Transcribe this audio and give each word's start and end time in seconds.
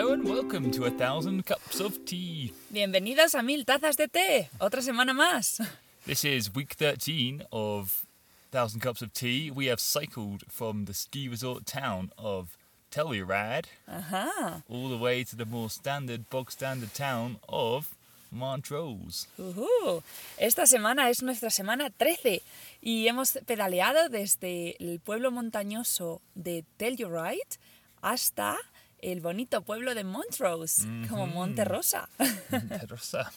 Hello 0.00 0.14
and 0.14 0.24
welcome 0.26 0.70
to 0.70 0.86
a 0.86 0.90
thousand 0.90 1.44
cups 1.44 1.78
of 1.78 2.06
tea. 2.06 2.54
Bienvenidos 2.72 3.34
a 3.34 3.42
Mil 3.42 3.66
Tazas 3.66 3.98
de 3.98 4.08
Té, 4.08 4.48
otra 4.58 4.80
semana 4.80 5.12
más. 5.12 5.60
This 6.06 6.24
is 6.24 6.54
week 6.54 6.72
13 6.72 7.42
of 7.52 8.06
Thousand 8.50 8.80
Cups 8.80 9.02
of 9.02 9.12
Tea. 9.12 9.50
We 9.50 9.66
have 9.66 9.78
cycled 9.78 10.44
from 10.48 10.86
the 10.86 10.94
ski 10.94 11.28
resort 11.28 11.66
town 11.66 12.12
of 12.16 12.56
Telluride 12.90 13.66
Ajá. 13.86 14.62
all 14.70 14.88
the 14.88 14.96
way 14.96 15.22
to 15.22 15.36
the 15.36 15.44
more 15.44 15.68
standard, 15.68 16.30
bog 16.30 16.50
standard 16.50 16.94
town 16.94 17.36
of 17.46 17.94
Montrose. 18.32 19.26
Ujú. 19.38 20.02
Esta 20.38 20.64
semana 20.66 21.10
es 21.10 21.22
nuestra 21.22 21.50
semana 21.50 21.90
13 21.90 22.40
y 22.80 23.06
hemos 23.06 23.32
pedaleado 23.44 24.08
desde 24.08 24.76
el 24.80 24.98
pueblo 24.98 25.30
montañoso 25.30 26.22
de 26.34 26.64
Telluride 26.78 27.58
hasta 28.00 28.56
el 29.02 29.20
bonito 29.20 29.62
pueblo 29.62 29.94
de 29.94 30.04
Montrose, 30.04 30.86
como 31.08 31.26
Monte 31.26 31.64
Rosa. 31.64 32.08
Teresa. 32.50 33.30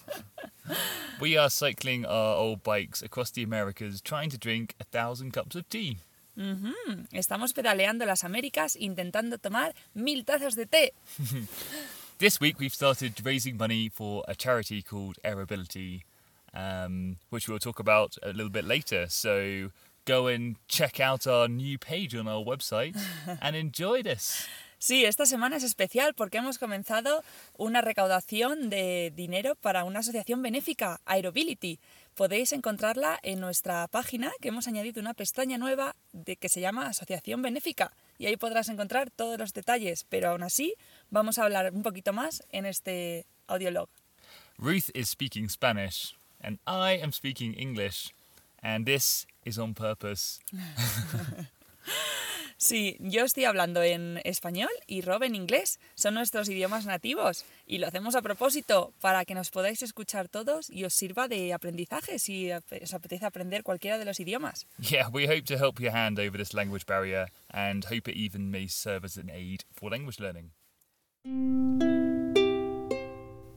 we 1.19 1.37
are 1.37 1.49
cycling 1.49 2.05
our 2.05 2.35
old 2.35 2.63
bikes 2.63 3.01
across 3.01 3.31
the 3.31 3.43
Americas 3.43 4.01
trying 4.01 4.29
to 4.29 4.37
drink 4.37 4.75
a 4.79 4.83
thousand 4.85 5.31
cups 5.31 5.55
of 5.55 5.67
tea. 5.69 5.97
Ujú. 6.37 6.73
Estamos 7.11 7.53
pedaleando 7.53 8.05
las 8.05 8.23
Américas 8.23 8.75
intentando 8.75 9.37
tomar 9.37 9.73
mil 9.93 10.25
tazas 10.25 10.55
de 10.55 10.65
té. 10.65 10.93
This 12.19 12.39
week 12.39 12.59
we've 12.59 12.73
started 12.73 13.19
raising 13.25 13.57
money 13.57 13.89
for 13.89 14.23
a 14.27 14.35
charity 14.35 14.81
called 14.81 15.17
Airability, 15.25 16.03
um, 16.53 17.17
which 17.29 17.49
we'll 17.49 17.59
talk 17.59 17.79
about 17.79 18.17
a 18.23 18.27
little 18.27 18.51
bit 18.51 18.65
later. 18.65 19.07
So 19.09 19.71
go 20.05 20.27
and 20.27 20.55
check 20.67 20.99
out 20.99 21.27
our 21.27 21.47
new 21.47 21.77
page 21.77 22.15
on 22.15 22.27
our 22.27 22.43
website 22.43 22.97
and 23.41 23.55
enjoy 23.55 24.03
this. 24.03 24.47
Sí, 24.83 25.05
esta 25.05 25.25
semana 25.25 25.55
es 25.55 25.63
especial 25.63 26.13
porque 26.13 26.39
hemos 26.39 26.59
comenzado 26.59 27.23
una 27.57 27.79
recaudación 27.79 28.69
de 28.69 29.13
dinero 29.15 29.55
para 29.55 29.85
una 29.85 29.99
asociación 29.99 30.41
benéfica, 30.41 30.99
Aerobility. 31.05 31.79
Podéis 32.15 32.51
encontrarla 32.51 33.17
en 33.23 33.39
nuestra 33.39 33.87
página, 33.87 34.33
que 34.41 34.49
hemos 34.49 34.67
añadido 34.67 34.99
una 34.99 35.13
pestaña 35.13 35.57
nueva 35.57 35.95
de 36.11 36.35
que 36.35 36.49
se 36.49 36.59
llama 36.59 36.87
Asociación 36.87 37.41
Benéfica. 37.41 37.93
Y 38.17 38.25
ahí 38.25 38.35
podrás 38.35 38.67
encontrar 38.67 39.09
todos 39.09 39.39
los 39.39 39.53
detalles, 39.53 40.05
pero 40.09 40.31
aún 40.31 40.43
así 40.43 40.75
vamos 41.09 41.37
a 41.37 41.45
hablar 41.45 41.71
un 41.73 41.81
poquito 41.81 42.11
más 42.11 42.43
en 42.49 42.65
este 42.65 43.25
audiolog. 43.47 43.87
Ruth 44.57 44.89
is 44.93 45.07
speaking 45.07 45.47
Spanish 45.47 46.13
and 46.41 46.59
I 46.67 47.01
am 47.01 47.13
speaking 47.13 47.57
English, 47.57 48.13
and 48.61 48.85
this 48.85 49.27
is 49.45 49.57
on 49.57 49.75
purpose. 49.75 50.41
Sí, 52.63 52.95
yo 53.01 53.25
estoy 53.25 53.43
hablando 53.43 53.83
en 53.83 54.21
español 54.23 54.69
y 54.87 55.01
Rob 55.01 55.23
en 55.23 55.35
inglés. 55.35 55.81
Son 55.95 56.13
nuestros 56.13 56.47
idiomas 56.47 56.85
nativos 56.85 57.43
y 57.67 57.79
lo 57.79 57.87
hacemos 57.87 58.15
a 58.15 58.21
propósito 58.21 58.93
para 59.01 59.25
que 59.25 59.35
nos 59.35 59.51
podáis 59.51 59.81
escuchar 59.81 60.29
todos 60.29 60.69
y 60.69 60.85
os 60.85 60.93
sirva 60.93 61.27
de 61.27 61.51
aprendizaje 61.51 62.19
si 62.19 62.53
os 62.53 62.93
apetece 62.93 63.25
aprender 63.25 63.63
cualquiera 63.63 63.97
de 63.97 64.05
los 64.05 64.17
idiomas. 64.21 64.65
Yeah, 64.79 65.09
we 65.11 65.27
hope 65.27 65.43
to 65.47 65.57
help 65.57 65.81
your 65.81 65.93
hand 65.93 66.17
over 66.17 66.37
this 66.37 66.53
language 66.53 66.85
barrier 66.85 67.25
and 67.49 67.83
hope 67.83 68.09
it 68.09 68.15
even 68.15 68.49
may 68.49 68.69
serve 68.69 69.03
as 69.03 69.17
an 69.17 69.29
aid 69.29 69.65
for 69.73 69.91
language 69.91 70.21
learning. 70.21 70.51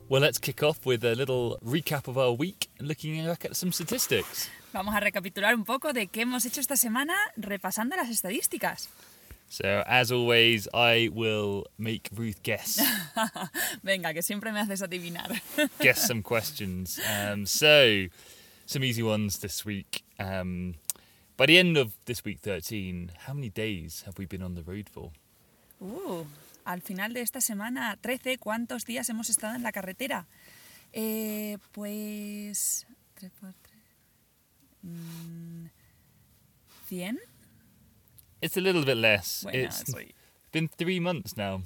Well, 0.09 0.21
let's 0.21 0.39
kick 0.39 0.65
off 0.65 0.85
with 0.85 1.05
a 1.05 1.15
little 1.15 1.59
recap 1.65 2.09
of 2.09 2.19
our 2.19 2.33
week, 2.33 2.71
looking 2.81 3.25
back 3.25 3.45
at 3.45 3.55
some 3.55 3.71
statistics. 3.71 4.51
Vamos 4.77 4.95
a 4.95 5.01
recapitular 5.01 5.55
un 5.55 5.65
poco 5.65 5.95
de 5.95 6.07
qué 6.07 6.21
hemos 6.21 6.45
hecho 6.45 6.61
esta 6.61 6.77
semana 6.77 7.15
repasando 7.35 7.97
las 7.97 8.11
estadísticas. 8.11 8.91
So, 9.49 9.83
as 9.87 10.13
always, 10.13 10.69
I 10.75 11.09
will 11.09 11.65
make 11.79 12.11
Ruth 12.15 12.43
guess 12.43 12.83
Venga, 13.83 14.13
que 14.13 14.23
siempre 14.23 14.53
me 14.53 14.61
haces 14.61 14.83
adivinar. 14.83 15.33
guess 15.81 16.07
some 16.07 16.23
questions. 16.23 17.01
Um, 17.09 17.47
so, 17.47 18.09
some 18.67 18.85
easy 18.85 19.03
ones 19.03 19.39
this 19.39 19.65
week. 19.65 20.05
Um, 20.21 20.75
by 21.39 21.47
the 21.47 21.57
end 21.57 21.79
of 21.79 21.95
this 22.05 22.23
week 22.23 22.41
13, 22.41 23.13
how 23.27 23.33
many 23.33 23.49
days 23.49 24.03
have 24.05 24.19
we 24.19 24.27
been 24.27 24.43
on 24.43 24.57
the 24.57 24.63
road 24.63 24.91
for? 24.91 25.11
Uh, 25.81 26.25
al 26.67 26.83
final 26.83 27.15
de 27.15 27.23
esta 27.23 27.41
semana 27.41 27.97
13, 28.03 28.37
¿cuántos 28.37 28.85
días 28.85 29.09
hemos 29.09 29.31
estado 29.31 29.55
en 29.55 29.63
la 29.63 29.73
carretera? 29.73 30.27
Eh, 30.93 31.57
pues... 31.73 32.87
3 33.15 33.33
por 33.41 33.55
3... 34.87 35.71
mm, 36.91 36.91
¿100? 36.91 37.17
It's 38.43 38.57
a 38.57 38.61
little 38.61 38.85
bit 38.85 38.97
less. 38.97 39.43
Bueno, 39.43 39.59
it's 39.59 39.91
soy 39.91 40.13
been 40.53 40.69
three 40.69 41.01
months 41.01 41.37
now, 41.37 41.63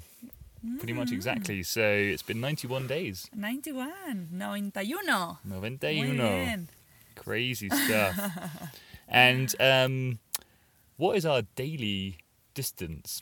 pretty 0.79 0.93
much 0.93 1.11
exactly. 1.11 1.63
So 1.63 1.81
it's 1.81 2.23
been 2.23 2.39
91 2.41 2.87
days. 2.87 3.29
91, 3.35 4.29
91. 4.31 5.37
Muy 5.43 5.69
91. 5.69 6.17
bien. 6.17 6.69
Crazy 7.15 7.69
stuff. 7.85 8.17
and 9.07 9.53
um, 9.59 10.19
what 10.97 11.17
is 11.17 11.25
our 11.25 11.43
daily 11.55 12.17
distance 12.53 13.21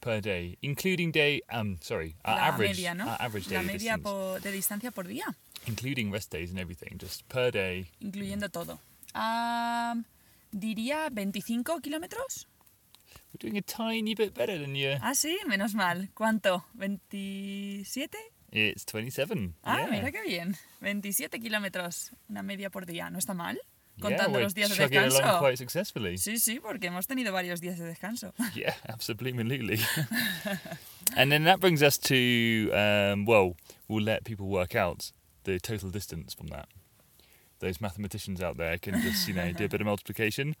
per 0.00 0.20
day, 0.20 0.56
including 0.62 1.10
day? 1.10 1.42
Um, 1.52 1.78
sorry, 1.82 2.14
our 2.24 2.36
La 2.36 2.42
average, 2.46 2.76
media, 2.76 2.94
¿no? 2.94 3.08
our 3.08 3.16
average 3.20 3.50
La 3.50 3.62
media 3.62 3.96
distance, 3.96 4.02
po- 4.04 4.38
de 4.40 4.52
distancia 4.52 4.90
por 4.92 5.04
día, 5.04 5.34
including 5.66 6.10
rest 6.12 6.30
days 6.30 6.50
and 6.50 6.60
everything, 6.60 6.96
just 6.96 7.28
per 7.28 7.50
day. 7.50 7.90
incluyendo 8.00 8.48
todo. 8.50 8.78
Am, 9.14 10.04
diría 10.52 11.08
25 11.10 11.80
kilómetros. 11.80 12.46
We're 13.32 13.38
doing 13.50 13.58
a 13.58 13.62
tiny 13.62 14.14
bit 14.14 14.34
better 14.34 14.58
than 14.58 14.74
you. 14.74 14.96
Ah, 15.02 15.14
sí, 15.14 15.38
menos 15.46 15.74
mal. 15.74 16.08
¿Cuánto? 16.14 16.64
¿27? 16.76 18.10
It's 18.50 18.84
27. 18.86 19.52
Ah, 19.62 19.80
yeah. 19.80 19.86
mira 19.90 20.10
qué 20.10 20.22
bien. 20.22 20.56
27 20.80 21.38
kilómetros, 21.38 22.12
una 22.28 22.42
media 22.42 22.70
por 22.70 22.86
día. 22.86 23.10
¿No 23.10 23.18
está 23.18 23.34
mal? 23.34 23.56
yeah, 23.56 24.02
Contando 24.02 24.38
we're 24.38 24.44
los 24.44 24.54
días 24.54 24.70
de 24.70 24.88
descanso. 24.88 25.38
quite 25.40 25.56
successfully. 25.58 26.16
Sí, 26.16 26.38
sí, 26.38 26.60
porque 26.60 26.86
hemos 26.86 27.06
tenido 27.06 27.32
varios 27.32 27.60
días 27.60 27.78
de 27.78 27.84
descanso. 27.84 28.32
Yeah, 28.54 28.74
absolutely. 28.88 29.80
and 31.16 31.30
then 31.30 31.44
that 31.44 31.60
brings 31.60 31.82
us 31.82 31.98
to, 31.98 32.70
um, 32.72 33.26
well, 33.26 33.56
we'll 33.88 34.04
let 34.04 34.24
people 34.24 34.46
work 34.46 34.74
out 34.74 35.12
the 35.44 35.58
total 35.58 35.90
distance 35.90 36.32
from 36.34 36.48
that. 36.48 36.68
Those 37.60 37.80
mathematicians 37.80 38.40
out 38.40 38.56
there 38.56 38.78
can 38.78 39.00
just, 39.00 39.26
you 39.26 39.34
know, 39.34 39.52
do 39.52 39.64
a 39.64 39.68
bit 39.72 39.80
of 39.80 39.86
multiplication. 39.86 40.54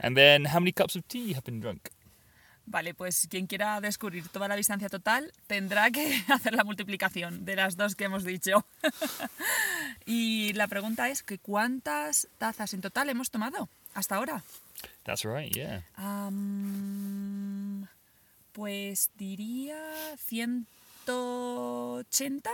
And 0.00 0.16
then 0.16 0.46
how 0.46 0.60
many 0.60 0.72
cups 0.72 0.94
of 0.94 1.08
tea 1.08 1.32
have 1.32 1.44
been 1.44 1.60
drunk? 1.60 1.90
Vale, 2.70 2.92
pues 2.92 3.26
quien 3.30 3.46
quiera 3.46 3.80
descubrir 3.80 4.28
toda 4.28 4.46
la 4.46 4.54
distancia 4.54 4.90
total 4.90 5.32
tendrá 5.46 5.90
que 5.90 6.22
hacer 6.28 6.54
la 6.54 6.64
multiplicación 6.64 7.46
de 7.46 7.56
las 7.56 7.76
dos 7.76 7.94
que 7.94 8.04
hemos 8.04 8.24
dicho. 8.24 8.66
y 10.06 10.52
la 10.52 10.66
pregunta 10.66 11.08
es 11.08 11.22
que 11.22 11.38
¿cuántas 11.38 12.28
tazas 12.36 12.74
en 12.74 12.82
total 12.82 13.08
hemos 13.08 13.30
tomado 13.30 13.70
hasta 13.94 14.16
ahora? 14.16 14.44
That's 15.04 15.24
right, 15.24 15.50
yeah. 15.54 15.82
Am, 15.96 17.86
pues 18.52 19.08
diría 19.16 19.78
180. 20.26 22.50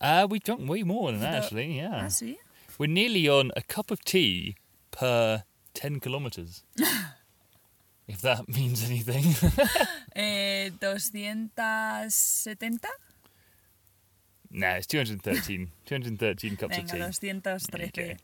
Uh, 0.00 0.26
we 0.28 0.38
drunk 0.38 0.68
way 0.68 0.82
more 0.82 1.10
than 1.10 1.20
that, 1.20 1.32
No. 1.32 1.38
actually, 1.38 1.76
yeah. 1.76 2.04
Ah, 2.04 2.08
sí. 2.08 2.36
We're 2.78 2.92
nearly 2.92 3.28
on 3.28 3.50
a 3.56 3.62
cup 3.62 3.90
of 3.90 4.04
tea 4.04 4.56
per 4.90 5.44
10 5.74 6.00
kilometres. 6.00 6.62
if 8.08 8.20
that 8.22 8.48
means 8.48 8.82
anything. 8.84 9.34
Eh, 10.18 10.70
270. 10.80 12.88
nah, 14.50 14.76
it's 14.76 14.86
213. 14.86 15.70
213 15.84 16.56
cups 16.60 16.78
of 16.78 16.84
Venga, 16.88 17.10
tea. 17.12 17.28
213. 17.28 17.88
Okay. 17.88 18.16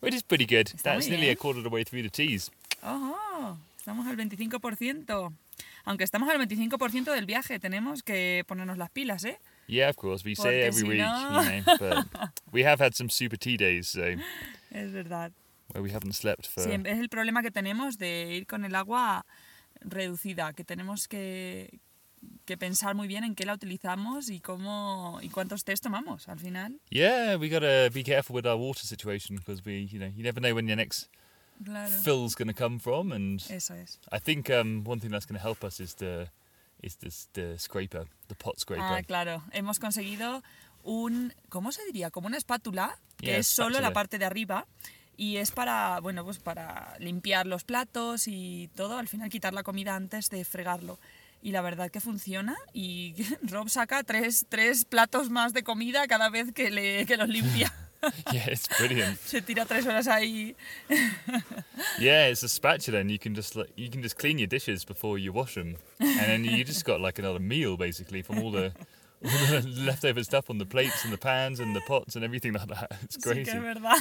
Which 0.00 0.14
is 0.14 0.22
pretty 0.24 0.46
good. 0.46 0.66
Está 0.66 0.94
That's 0.94 1.08
nearly 1.08 1.28
a 1.30 1.36
quarter 1.36 1.58
of 1.58 1.64
the 1.64 1.70
way 1.70 1.84
through 1.84 2.02
the 2.02 2.10
teas. 2.10 2.50
Ojo, 2.82 3.56
estamos 3.78 4.04
al 4.08 4.16
25%. 4.16 5.32
Aunque 5.84 6.02
estamos 6.04 6.28
al 6.28 6.38
25% 6.38 7.12
del 7.12 7.26
viaje, 7.26 7.60
tenemos 7.60 8.02
que 8.02 8.42
ponernos 8.48 8.78
las 8.78 8.90
pilas, 8.90 9.24
¿eh? 9.24 9.38
Yeah, 9.68 9.88
of 9.90 9.96
course. 9.96 10.24
We 10.24 10.34
say 10.34 10.60
it 10.62 10.64
every 10.66 10.82
week, 10.82 10.98
you 10.98 11.04
know, 11.04 11.76
but 11.78 12.06
we 12.52 12.62
have 12.64 12.80
had 12.80 12.94
some 12.94 13.10
super 13.10 13.36
tea 13.36 13.56
days, 13.56 13.88
so 13.88 14.14
Es 14.72 14.90
verdad. 14.92 15.32
where 15.72 15.82
we 15.82 15.90
haven't 15.90 16.14
slept 16.14 16.46
for. 16.46 16.62
Sí, 16.64 16.70
es 16.72 16.98
el 16.98 17.08
problema 17.08 17.42
que 17.42 17.50
tenemos 17.50 17.98
de 17.98 18.34
ir 18.36 18.46
con 18.46 18.64
el 18.64 18.74
agua 18.74 19.24
reducida, 19.80 20.52
que 20.54 20.64
tenemos 20.64 21.06
que, 21.08 21.78
que 22.46 22.56
pensar 22.56 22.94
muy 22.94 23.06
bien 23.06 23.24
en 23.24 23.34
qué 23.34 23.44
la 23.44 23.52
utilizamos 23.54 24.30
y 24.30 24.40
cómo 24.40 25.18
y 25.22 25.28
cuántos 25.28 25.64
test 25.64 25.82
tomamos 25.84 26.28
al 26.28 26.38
final. 26.38 26.80
Yeah, 26.90 27.36
we 27.36 27.48
gotta 27.50 27.90
be 27.92 28.02
careful 28.02 28.34
with 28.34 28.46
our 28.46 28.56
water 28.56 28.84
situation 28.86 29.36
because 29.36 29.62
we, 29.64 29.86
you 29.92 29.98
know, 29.98 30.10
you 30.16 30.22
never 30.24 30.40
know 30.40 30.54
when 30.54 30.66
your 30.66 30.76
next 30.76 31.08
Claro. 31.64 31.90
fill's 31.90 32.34
gonna 32.34 32.54
come 32.54 32.78
from, 32.78 33.12
and 33.12 33.40
Eso 33.50 33.74
es. 33.74 33.98
I 34.12 34.18
think 34.20 34.48
um, 34.48 34.84
one 34.84 35.00
thing 35.00 35.10
that's 35.10 35.26
gonna 35.26 35.40
help 35.42 35.62
us 35.64 35.80
is 35.80 35.94
the 35.94 36.28
this 36.82 37.28
the 37.32 37.58
scraper, 37.58 38.06
the 38.28 38.34
pot 38.34 38.58
scraper. 38.58 38.84
Ah, 38.84 39.02
claro. 39.02 39.42
Hemos 39.52 39.78
conseguido 39.78 40.42
un, 40.82 41.34
¿cómo 41.48 41.72
se 41.72 41.84
diría? 41.84 42.10
Como 42.10 42.26
una 42.28 42.36
espátula, 42.36 42.98
que 43.16 43.26
Yeah, 43.26 43.38
es 43.38 43.46
solo 43.46 43.70
la 43.70 43.78
spatula. 43.88 43.92
parte 43.94 44.18
de 44.18 44.24
arriba 44.24 44.66
y 45.16 45.38
es 45.38 45.50
para, 45.50 45.98
bueno, 46.00 46.24
pues 46.24 46.38
para 46.38 46.96
limpiar 47.00 47.46
los 47.46 47.64
platos 47.64 48.28
y 48.28 48.70
todo, 48.76 48.98
al 48.98 49.08
final 49.08 49.28
quitar 49.30 49.52
la 49.52 49.62
comida 49.64 49.96
antes 49.96 50.30
de 50.30 50.44
fregarlo. 50.44 50.98
y 51.42 51.52
la 51.52 51.60
verdad 51.60 51.90
que 51.90 52.00
funciona 52.00 52.56
y 52.72 53.14
Rob 53.42 53.68
saca 53.68 54.02
tres, 54.02 54.46
tres 54.48 54.84
platos 54.84 55.30
más 55.30 55.52
de 55.52 55.62
comida 55.62 56.06
cada 56.08 56.30
vez 56.30 56.52
que, 56.52 56.70
le, 56.70 57.06
que 57.06 57.16
los 57.16 57.28
limpia. 57.28 57.72
yeah, 58.32 58.46
it's 58.46 58.68
brilliant. 58.78 59.18
Se 59.26 59.40
tira 59.40 59.64
tres 59.66 59.84
horas 59.86 60.06
ahí. 60.06 60.54
Yeah, 61.98 62.26
it's 62.28 62.42
a 62.42 62.48
spatula, 62.48 62.98
and 62.98 63.10
you 63.10 63.18
can 63.18 63.34
just 63.34 63.56
like 63.56 63.70
you 63.76 63.90
can 63.90 64.02
just 64.02 64.18
clean 64.18 64.38
your 64.38 64.46
dishes 64.48 64.84
before 64.84 65.18
you 65.18 65.32
wash 65.32 65.54
them, 65.54 65.76
and 66.00 66.20
then 66.20 66.44
you 66.44 66.64
just 66.64 66.84
got 66.84 67.00
like 67.00 67.18
another 67.18 67.40
meal 67.40 67.76
basically 67.76 68.22
from 68.22 68.38
all 68.38 68.50
the, 68.52 68.72
all 69.24 69.46
the 69.50 69.62
leftover 69.84 70.22
stuff 70.22 70.48
on 70.50 70.58
the 70.58 70.66
plates 70.66 71.04
and 71.04 71.12
the 71.12 71.18
pans 71.18 71.58
and 71.60 71.74
the 71.74 71.80
pots 71.88 72.14
and 72.14 72.24
everything 72.24 72.52
like 72.52 72.68
that. 72.68 72.92
It's 73.02 73.16
Sí 73.16 73.22
crazy. 73.22 73.58
verdad. 73.58 73.98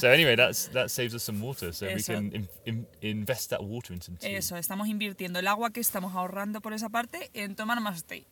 so 0.00 0.08
anyway, 0.10 0.36
that's 0.36 0.68
that 0.68 0.90
saves 0.90 1.14
us 1.14 1.22
some 1.22 1.40
water, 1.40 1.72
so 1.72 1.86
we 1.86 2.02
can 2.02 2.32
in, 2.32 2.48
in, 2.66 2.86
invest 3.02 3.50
that 3.50 3.62
water 3.62 3.92
into 3.92 4.10
tea. 4.12 4.36
Eso, 4.36 4.56
estamos 4.56 4.88
invirtiendo 4.88 5.38
el 5.38 5.46
agua 5.48 5.70
que 5.70 5.80
estamos 5.80 6.14
ahorrando 6.14 6.60
por 6.62 6.72
esa 6.72 6.88
parte 6.88 7.30
en 7.34 7.54
tomar 7.56 7.80
más 7.80 8.04
té. 8.04 8.24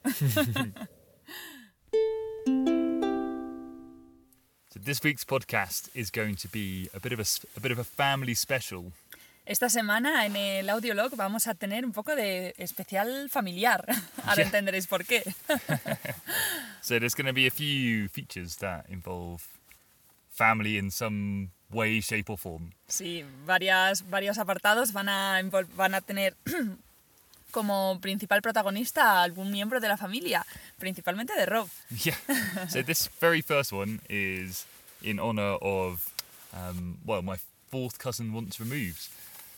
So 4.72 4.80
this 4.80 5.02
week's 5.02 5.24
podcast 5.24 5.88
is 5.94 6.10
going 6.10 6.36
to 6.36 6.48
be 6.48 6.88
a 6.94 7.00
bit 7.00 7.12
of 7.12 7.20
a, 7.20 7.26
a 7.56 7.60
bit 7.60 7.72
of 7.72 7.78
a 7.78 7.84
family 7.84 8.34
special. 8.34 8.92
Esta 9.44 9.68
semana 9.68 10.24
en 10.24 10.36
el 10.36 10.70
audiolog 10.70 11.14
vamos 11.16 11.46
a 11.48 11.54
tener 11.54 11.84
un 11.84 11.92
poco 11.92 12.14
de 12.14 12.54
especial 12.58 13.28
familiar. 13.28 13.84
Ahora 14.24 14.36
Yeah. 14.36 14.46
entenderéis 14.46 14.86
por 14.86 15.04
qué. 15.04 15.22
So 16.80 16.98
there's 16.98 17.14
going 17.14 17.26
to 17.26 17.32
be 17.32 17.46
a 17.46 17.50
few 17.50 18.08
features 18.08 18.56
that 18.56 18.86
involve 18.88 19.46
family 20.30 20.78
in 20.78 20.90
some 20.90 21.50
way, 21.70 22.00
shape, 22.00 22.28
or 22.28 22.36
form. 22.38 22.72
Sí, 22.88 23.24
varias, 23.46 24.02
varios 24.10 24.36
apartados 24.38 24.92
van 24.92 25.08
a, 25.08 25.42
van 25.76 25.94
a 25.94 26.00
tener 26.00 26.34
como 27.52 27.98
principal 28.00 28.42
protagonista 28.42 29.20
a 29.20 29.22
algún 29.22 29.52
miembro 29.52 29.78
de 29.78 29.88
la 29.88 29.96
familia, 29.96 30.44
principalmente 30.78 31.34
de 31.36 31.46
Rob. 31.46 31.68
Yeah. 32.04 32.16
so 32.68 32.82
this 32.82 33.08
very 33.20 33.42
first 33.42 33.72
one 33.72 34.00
is 34.08 34.66
in 35.02 35.20
honor 35.20 35.58
of, 35.62 36.10
um, 36.52 36.98
well, 37.04 37.22
my 37.22 37.36
fourth 37.70 37.98
cousin 37.98 38.32
once 38.32 38.58
removed. 38.58 39.08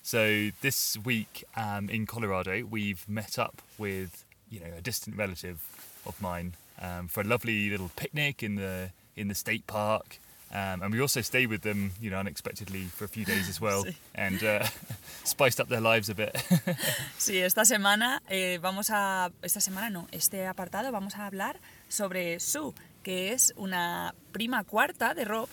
So 0.03 0.51
this 0.61 0.99
week 1.03 1.45
um, 1.57 1.89
in 1.89 2.05
Colorado, 2.07 2.67
we've 2.69 3.09
met 3.09 3.39
up 3.39 3.63
with, 3.79 4.25
you 4.51 4.61
know, 4.61 4.73
a 4.77 4.83
distant 4.83 5.17
relative 5.17 5.59
of 6.05 6.21
mine 6.21 6.55
um, 6.81 7.09
for 7.09 7.23
a 7.23 7.25
lovely 7.25 7.71
little 7.71 7.91
picnic 7.97 8.43
in 8.43 8.57
the 8.57 8.91
in 9.17 9.29
the 9.29 9.35
state 9.35 9.67
park. 9.67 10.19
Um, 10.55 10.83
and 10.83 10.93
we 10.95 11.01
also 11.01 11.21
stayed 11.21 11.49
with 11.49 11.63
them, 11.63 11.91
you 12.01 12.11
know, 12.11 12.19
unexpectedly 12.19 12.85
for 12.85 13.05
a 13.05 13.09
few 13.09 13.25
days 13.25 13.49
as 13.49 13.61
well, 13.61 13.85
Sí. 13.87 13.97
and 14.15 14.41
uh, 14.45 14.65
spiced 15.25 15.59
up 15.61 15.69
their 15.69 15.81
lives 15.81 16.09
a 16.09 16.15
bit. 16.15 16.33
Sí, 17.19 17.39
esta 17.39 17.65
semana 17.65 18.23
eh, 18.29 18.59
vamos 18.63 18.91
a. 18.91 19.33
Esta 19.43 19.61
semana 19.61 19.91
no, 19.91 20.07
este 20.13 20.47
apartado 20.47 20.93
vamos 20.93 21.17
a 21.17 21.27
hablar 21.27 21.59
sobre 21.89 22.39
Sue, 22.39 22.73
que 23.03 23.33
es 23.33 23.53
una 23.57 24.15
prima 24.33 24.63
cuarta 24.65 25.15
de 25.15 25.25
Rob 25.25 25.49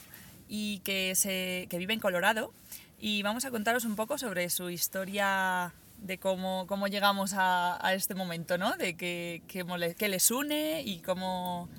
y 0.48 0.80
que, 0.84 1.16
se, 1.16 1.66
que 1.70 1.78
vive 1.80 1.94
en 1.94 2.00
Colorado. 2.00 2.54
Y 3.00 3.24
vamos 3.24 3.46
a 3.46 3.50
contaros 3.52 3.86
un 3.86 3.96
poco 3.96 4.20
sobre 4.20 4.50
su 4.52 4.70
historia 4.70 5.74
de 5.98 6.18
cómo, 6.18 6.66
cómo 6.68 6.88
llegamos 6.88 7.34
a, 7.34 7.84
a 7.86 7.94
este 7.94 8.14
momento, 8.16 8.58
¿no? 8.58 8.76
De 8.78 8.96
qué 8.96 9.42
que, 9.48 10.08
les 10.10 10.30
une 10.32 10.84
y 10.84 11.00
cómo, 11.00 11.70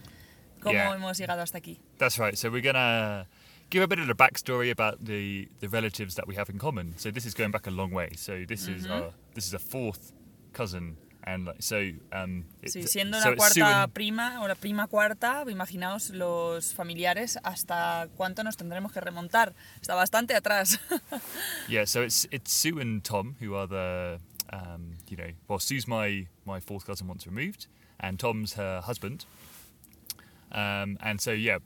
cómo 0.62 0.72
Yeah. 0.74 0.94
hemos 0.94 1.18
llegado 1.18 1.42
hasta 1.42 1.58
aquí. 1.58 1.78
That's 1.98 2.18
right. 2.18 2.36
So 2.36 2.48
we're 2.50 2.62
gonna 2.62 3.26
give 3.70 3.82
a 3.82 3.86
bit 3.88 3.98
of 3.98 4.06
the 4.06 4.14
backstory 4.14 4.70
about 4.70 5.04
the 5.04 5.48
the 5.60 5.68
relatives 5.68 6.14
that 6.16 6.26
we 6.26 6.34
have 6.36 6.50
in 6.50 6.58
common. 6.58 6.94
So 6.98 7.10
this 7.10 7.26
is 7.26 7.34
going 7.34 7.50
back 7.50 7.66
a 7.66 7.70
long 7.70 7.92
way. 7.92 8.10
So 8.16 8.44
this 8.46 8.68
is 8.68 8.86
our 8.86 9.12
this 9.34 9.46
is 9.46 9.54
a 9.54 9.58
fourth 9.58 10.12
cousin, 10.52 10.96
and 11.24 11.46
like, 11.46 11.62
so 11.62 11.76
um. 12.12 12.44
it- 12.62 12.72
Sí, 12.72 12.82
siendo 12.86 13.18
so 13.20 13.28
la 13.30 13.32
it's 13.34 13.38
cuarta 13.54 13.82
and- 13.84 13.92
prima 13.94 14.40
o 14.42 14.46
la 14.48 14.54
prima 14.54 14.86
cuarta, 14.88 15.44
imaginaos 15.48 16.10
los 16.10 16.74
familiares 16.74 17.38
hasta 17.42 18.08
cuánto 18.16 18.42
nos 18.44 18.56
tendremos 18.56 18.92
que 18.92 19.00
remontar. 19.00 19.54
Está 19.80 19.94
bastante 19.94 20.34
atrás. 20.34 20.78
yeah. 21.68 21.84
So 21.86 22.02
it's 22.02 22.26
it's 22.30 22.52
Sue 22.52 22.78
and 22.80 23.02
Tom 23.02 23.36
who 23.40 23.54
are 23.56 23.66
the 23.66 24.20
um 24.52 24.96
you 25.08 25.16
know 25.16 25.32
well 25.48 25.58
Sue's 25.58 25.86
my 25.88 26.26
my 26.44 26.60
fourth 26.60 26.84
cousin 26.84 27.08
once 27.08 27.26
removed, 27.26 27.66
and 27.98 28.18
Tom's 28.18 28.54
her 28.54 28.82
husband. 28.82 29.24
Um, 30.52 30.98
and 31.00 31.20
so 31.20 31.32
yeah, 31.32 31.58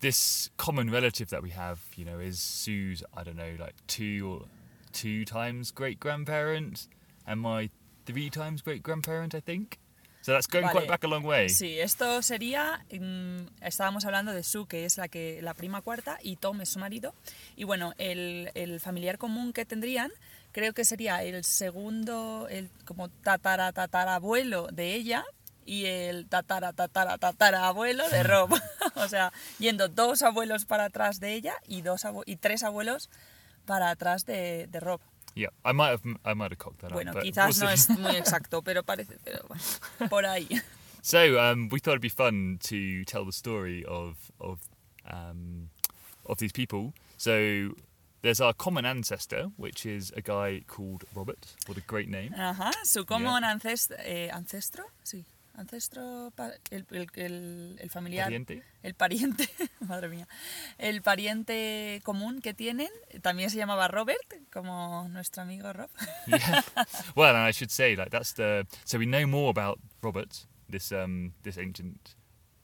this 0.00 0.50
common 0.56 0.90
relative 0.90 1.30
that 1.30 1.42
we 1.42 1.50
have, 1.50 1.80
you 1.96 2.04
know, 2.04 2.18
is 2.18 2.38
Sue's 2.38 3.02
I 3.16 3.24
don't 3.24 3.36
know 3.36 3.56
like 3.58 3.74
two 3.86 4.28
or 4.30 4.46
two 4.92 5.24
times 5.24 5.70
great 5.70 5.98
grandparent, 5.98 6.88
and 7.26 7.40
my 7.40 7.70
three 8.06 8.30
times 8.30 8.62
great 8.62 8.82
grandparent, 8.82 9.34
I 9.34 9.40
think. 9.40 9.78
So 10.22 10.32
that's 10.32 10.46
going 10.46 10.66
quite 10.68 10.88
back 10.88 11.04
a 11.04 11.08
long 11.08 11.22
way. 11.22 11.50
Sí, 11.50 11.78
esto 11.78 12.22
sería. 12.22 12.82
mm, 12.90 13.46
estábamos 13.60 14.06
hablando 14.06 14.32
de 14.32 14.42
Sue, 14.42 14.66
que 14.66 14.86
es 14.86 14.96
la, 14.96 15.08
que, 15.08 15.42
la 15.42 15.52
prima 15.52 15.82
cuarta, 15.82 16.18
y 16.22 16.36
Tom 16.36 16.62
es 16.62 16.70
su 16.70 16.78
marido. 16.78 17.14
Y 17.56 17.64
bueno, 17.64 17.92
el, 17.98 18.50
el 18.54 18.80
familiar 18.80 19.18
común 19.18 19.52
que 19.52 19.66
tendrían, 19.66 20.10
creo 20.52 20.72
que 20.72 20.86
sería 20.86 21.22
el 21.22 21.44
segundo, 21.44 22.48
el 22.48 22.70
como 22.86 23.10
tatara 23.10 23.70
tatarabuelo 23.72 24.68
de 24.68 24.94
ella 24.94 25.26
y 25.64 25.86
el 25.86 26.28
tatara 26.28 26.72
tatara 26.72 27.18
tatarabuelo 27.18 28.08
de 28.08 28.22
Rob. 28.22 28.50
o 28.96 29.08
sea, 29.08 29.32
yendo 29.58 29.88
dos 29.88 30.22
abuelos 30.22 30.64
para 30.64 30.84
atrás 30.86 31.20
de 31.20 31.34
ella 31.34 31.54
y, 31.66 31.82
dos 31.82 32.02
y 32.26 32.36
tres 32.36 32.62
abuelos 32.62 33.10
para 33.66 33.90
atrás 33.90 34.24
de, 34.26 34.66
de 34.68 34.80
Rob. 34.80 35.00
Yeah, 35.34 35.48
I 35.64 35.72
might 35.72 35.90
have 35.90 36.04
I 36.24 36.34
might 36.34 36.52
have 36.52 36.58
cocked 36.58 36.80
that 36.82 36.92
Bueno, 36.92 37.12
up. 37.12 37.22
quizás 37.22 37.58
no 37.58 37.68
es 37.68 37.90
muy 37.90 38.14
exacto, 38.16 38.62
pero 38.62 38.84
parece, 38.84 39.18
pero 39.24 39.44
bueno, 39.48 39.62
por 40.08 40.26
ahí. 40.26 40.48
So 41.02 41.38
um, 41.40 41.68
we 41.72 41.80
thought 41.80 41.94
it'd 41.94 42.00
be 42.00 42.08
fun 42.08 42.58
to 42.62 43.04
tell 43.04 43.24
the 43.24 43.32
story 43.32 43.84
of 43.84 44.30
of 44.38 44.60
um, 45.10 45.70
of 46.24 46.38
these 46.38 46.52
people. 46.52 46.94
So 47.16 47.74
there's 48.22 48.40
our 48.40 48.54
common 48.54 48.86
ancestor, 48.86 49.50
which 49.56 49.84
is 49.84 50.12
a 50.16 50.22
guy 50.22 50.62
called 50.66 51.04
Robert. 51.14 51.56
What 51.66 51.76
a 51.78 51.82
great 51.82 52.08
name! 52.08 52.32
Ajá, 52.34 52.70
su 52.84 53.04
común 53.04 53.42
ancest- 53.42 53.94
eh, 53.98 54.30
ancestro, 54.32 54.84
sí, 55.02 55.24
ancestro, 55.56 56.32
el, 56.70 56.86
el, 56.90 57.06
el- 57.14 57.78
el 57.80 57.90
familiar, 57.90 58.26
Pariente. 58.26 58.62
el 58.82 58.94
pariente, 58.94 59.48
madre 59.80 60.08
mía, 60.08 60.26
el 60.78 61.00
pariente 61.02 62.00
común 62.04 62.40
que 62.40 62.54
tienen, 62.54 62.88
también 63.22 63.50
se 63.50 63.56
llamaba 63.56 63.88
Robert, 63.88 64.18
como 64.52 65.06
nuestro 65.10 65.42
amigo 65.42 65.72
Rob. 65.72 65.90
yeah. 66.26 66.62
Well, 67.14 67.34
and 67.36 67.48
I 67.48 67.52
should 67.52 67.70
say 67.70 67.94
like 67.96 68.10
that's 68.10 68.32
the 68.34 68.66
so 68.84 68.98
we 68.98 69.06
know 69.06 69.26
more 69.26 69.50
about 69.50 69.78
Robert, 70.02 70.46
this 70.68 70.90
um 70.92 71.32
this 71.42 71.56
ancient 71.58 72.16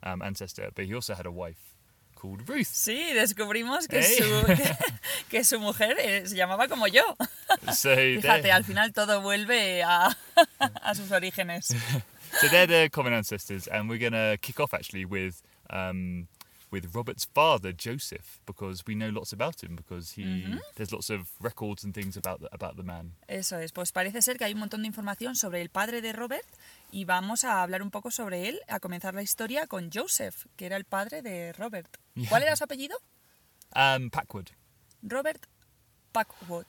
um, 0.02 0.22
ancestor, 0.22 0.70
but 0.74 0.84
he 0.86 0.94
also 0.94 1.14
had 1.14 1.26
a 1.26 1.30
wife 1.32 1.76
called 2.14 2.46
Ruth. 2.48 2.68
Sí, 2.68 3.12
descubrimos 3.14 3.86
que, 3.88 4.02
su, 4.02 4.24
que, 5.30 5.42
su 5.44 5.58
mujer 5.58 5.96
eh, 5.98 6.26
se 6.26 6.36
llamaba 6.36 6.68
como 6.68 6.86
yo. 6.86 7.16
So 7.74 7.94
Fíjate, 7.94 8.42
they're, 8.42 8.52
al 8.52 8.64
final 8.64 8.92
todo 8.92 9.22
vuelve 9.22 9.82
a, 9.82 10.14
a 10.58 10.94
sus 10.94 11.10
orígenes. 11.12 11.68
So 12.38 12.48
they're 12.48 12.66
the 12.66 12.88
common 12.90 13.12
ancestors, 13.12 13.66
and 13.66 13.88
we're 13.88 13.98
gonna 13.98 14.36
kick 14.38 14.60
off 14.60 14.74
actually 14.74 15.04
with 15.04 15.42
um 15.70 16.28
with 16.70 16.94
Robert's 16.94 17.24
father 17.24 17.72
Joseph 17.72 18.40
because 18.46 18.84
we 18.86 18.94
know 18.94 19.10
lots 19.10 19.32
about 19.32 19.62
him 19.62 19.76
because 19.76 20.12
he 20.12 20.44
there's 20.76 20.92
lots 20.92 21.10
of 21.10 21.28
records 21.40 21.84
and 21.84 21.94
things 21.94 22.16
about 22.16 22.40
the, 22.40 22.48
about 22.52 22.76
the 22.76 22.82
man. 22.82 23.12
Eso 23.28 23.58
es, 23.58 23.72
pues 23.72 23.92
parece 23.92 24.22
ser 24.22 24.38
que 24.38 24.44
hay 24.44 24.52
un 24.52 24.60
montón 24.60 24.82
de 24.82 24.86
información 24.86 25.34
sobre 25.34 25.60
el 25.62 25.68
padre 25.68 26.00
de 26.00 26.12
Robert 26.12 26.46
y 26.92 27.04
vamos 27.04 27.44
a 27.44 27.62
hablar 27.62 27.82
un 27.82 27.90
poco 27.90 28.10
sobre 28.10 28.48
él, 28.48 28.60
a 28.68 28.80
comenzar 28.80 29.14
la 29.14 29.22
historia 29.22 29.66
con 29.66 29.90
Joseph, 29.92 30.46
que 30.56 30.66
era 30.66 30.76
el 30.76 30.84
padre 30.84 31.22
de 31.22 31.52
Robert. 31.52 31.88
Ya. 32.14 32.28
¿Cuál 32.28 32.42
era 32.44 32.56
su 32.56 32.64
apellido? 32.64 32.96
Um, 33.74 34.10
Packwood. 34.10 34.48
Robert 35.02 35.46
Packwood. 36.12 36.66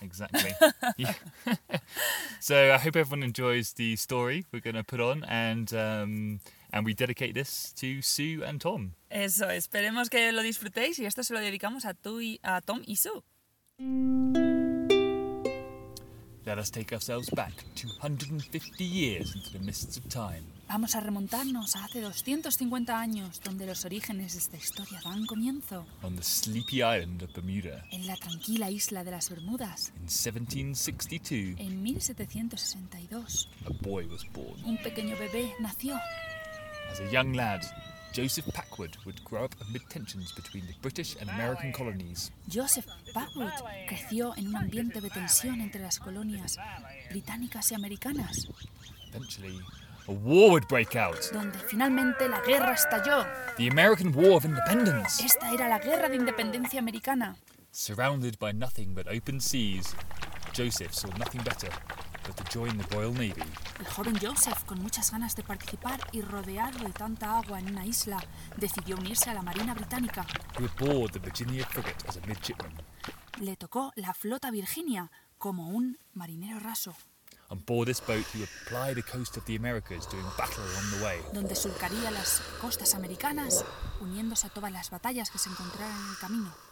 Exactly. 0.00 0.52
so 2.40 2.72
I 2.72 2.78
hope 2.78 2.96
everyone 2.96 3.22
enjoys 3.22 3.72
the 3.74 3.96
story 3.96 4.44
we're 4.52 4.60
going 4.60 4.76
to 4.76 4.84
put 4.84 5.00
on, 5.00 5.24
and 5.24 5.72
um, 5.74 6.40
and 6.72 6.84
we 6.84 6.94
dedicate 6.94 7.34
this 7.34 7.72
to 7.76 8.02
Sue 8.02 8.42
and 8.44 8.60
Tom. 8.60 8.94
Eso, 9.10 9.48
esperemos 9.50 10.10
que 10.10 10.32
lo 10.32 10.42
disfrutéis 10.42 10.98
y 10.98 11.06
esto 11.06 11.22
se 11.22 11.34
lo 11.34 11.40
dedicamos 11.40 11.84
a, 11.84 11.94
tú 11.94 12.20
y, 12.20 12.38
a 12.42 12.60
Tom 12.60 12.82
y 12.86 12.96
Sue. 12.96 14.57
Let 16.48 16.56
us 16.58 16.70
take 16.70 16.94
ourselves 16.94 17.28
back 17.34 17.52
250 17.74 18.82
years 18.82 19.34
into 19.36 19.50
the 19.50 19.58
mists 19.58 19.98
of 19.98 20.08
time. 20.08 20.42
Vamos 20.66 20.94
a 20.94 21.00
remontarnos 21.00 21.76
a 21.76 21.84
hace 21.84 22.00
250 22.00 22.98
años, 22.98 23.38
donde 23.44 23.66
los 23.66 23.84
orígenes 23.84 24.32
de 24.32 24.38
esta 24.38 24.56
historia 24.56 24.98
dan 25.04 25.26
comienzo, 25.26 25.84
On 26.02 26.16
the 26.16 26.22
sleepy 26.22 26.76
island 26.78 27.22
of 27.22 27.34
Bermuda 27.34 27.84
en 27.90 28.06
la 28.06 28.16
tranquila 28.16 28.70
isla 28.70 29.04
de 29.04 29.10
las 29.10 29.28
Bermudas. 29.28 29.92
in 29.98 30.04
1762, 30.08 31.56
En 31.60 31.82
1762, 31.82 33.50
a 33.66 33.70
boy 33.82 34.06
was 34.06 34.24
born. 34.32 34.58
un 34.64 34.78
pequeño 34.78 35.18
bebé 35.18 35.52
nació. 35.60 35.96
As 36.90 37.00
a 37.00 37.10
young 37.12 37.34
lad, 37.34 37.60
Joseph 38.12 38.46
Packwood 38.52 38.96
would 39.04 39.22
grow 39.24 39.44
up 39.44 39.54
amid 39.68 39.82
tensions 39.90 40.32
between 40.32 40.66
the 40.66 40.74
British 40.82 41.14
and 41.20 41.28
American 41.30 41.72
colonies. 41.72 42.30
Joseph 42.48 42.86
Packwood 43.14 43.52
creció 43.86 44.34
en 44.36 44.48
un 44.48 44.56
ambiente 44.56 45.00
de 45.00 45.10
tensión 45.10 45.60
entre 45.60 45.80
las 45.82 45.98
colonias 45.98 46.58
británicas 47.10 47.70
y 47.70 47.74
americanas, 47.74 48.48
Eventually, 49.14 49.58
a 50.08 50.12
war 50.12 50.50
would 50.50 50.66
break 50.68 50.96
out. 50.96 51.18
donde 51.32 51.58
finalmente 51.68 52.28
la 52.28 52.40
guerra 52.40 52.72
estalló. 52.74 53.24
The 53.56 53.68
American 53.68 54.12
War 54.14 54.32
of 54.36 54.44
Independence. 54.44 55.22
Esta 55.24 55.52
era 55.52 55.68
la 55.68 55.78
guerra 55.78 56.08
de 56.08 56.16
independencia 56.16 56.80
americana. 56.80 57.36
Surrounded 57.70 58.38
by 58.38 58.52
nothing 58.52 58.94
but 58.94 59.06
open 59.06 59.40
seas, 59.40 59.94
Joseph 60.54 60.92
saw 60.92 61.08
nothing 61.18 61.42
better 61.44 61.70
but 62.28 62.36
to 62.36 62.44
join 62.52 62.76
the 62.76 62.84
Royal 62.94 63.12
Navy. 63.12 63.42
El 63.80 63.86
joven 63.86 64.16
Joseph, 64.20 64.64
con 64.66 64.80
muchas 64.82 65.10
ganas 65.10 65.34
de 65.34 65.42
participar 65.42 65.98
y 66.12 66.20
rodeado 66.20 66.78
de 66.84 66.92
tanta 66.92 67.38
agua 67.38 67.58
en 67.58 67.70
una 67.70 67.86
isla, 67.86 68.22
decidió 68.56 68.96
unirse 68.96 69.30
a 69.30 69.34
la 69.34 69.42
Marina 69.42 69.74
Británica. 69.74 70.26
He 70.58 70.62
would 70.62 70.76
board 70.78 71.12
the 71.12 71.18
Virginia 71.18 71.64
frigate 71.66 72.06
as 72.06 72.16
a 72.18 72.20
midshipman. 72.26 72.72
Le 73.40 73.56
tocó 73.56 73.92
la 73.96 74.12
flota 74.12 74.50
Virginia 74.50 75.10
como 75.38 75.68
un 75.68 75.96
marinero 76.14 76.58
raso, 76.60 76.94
On 77.50 77.58
board 77.66 77.88
this 77.88 78.00
boat, 78.00 78.26
he 78.34 78.40
would 78.40 78.50
ply 78.68 78.92
the 78.92 79.02
coast 79.02 79.38
of 79.38 79.44
the 79.46 79.56
Americas, 79.56 80.06
doing 80.10 80.26
battle 80.36 80.62
along 80.62 80.98
the 80.98 81.04
way. 81.04 81.18
donde 81.32 81.54
surcaría 81.56 82.10
las 82.10 82.42
costas 82.60 82.94
americanas, 82.94 83.64
uniéndose 84.00 84.48
a 84.48 84.50
todas 84.50 84.70
las 84.70 84.90
batallas 84.90 85.30
que 85.30 85.38
se 85.38 85.48
encontraran 85.48 85.96
en 85.98 86.10
el 86.10 86.18
camino. 86.18 86.67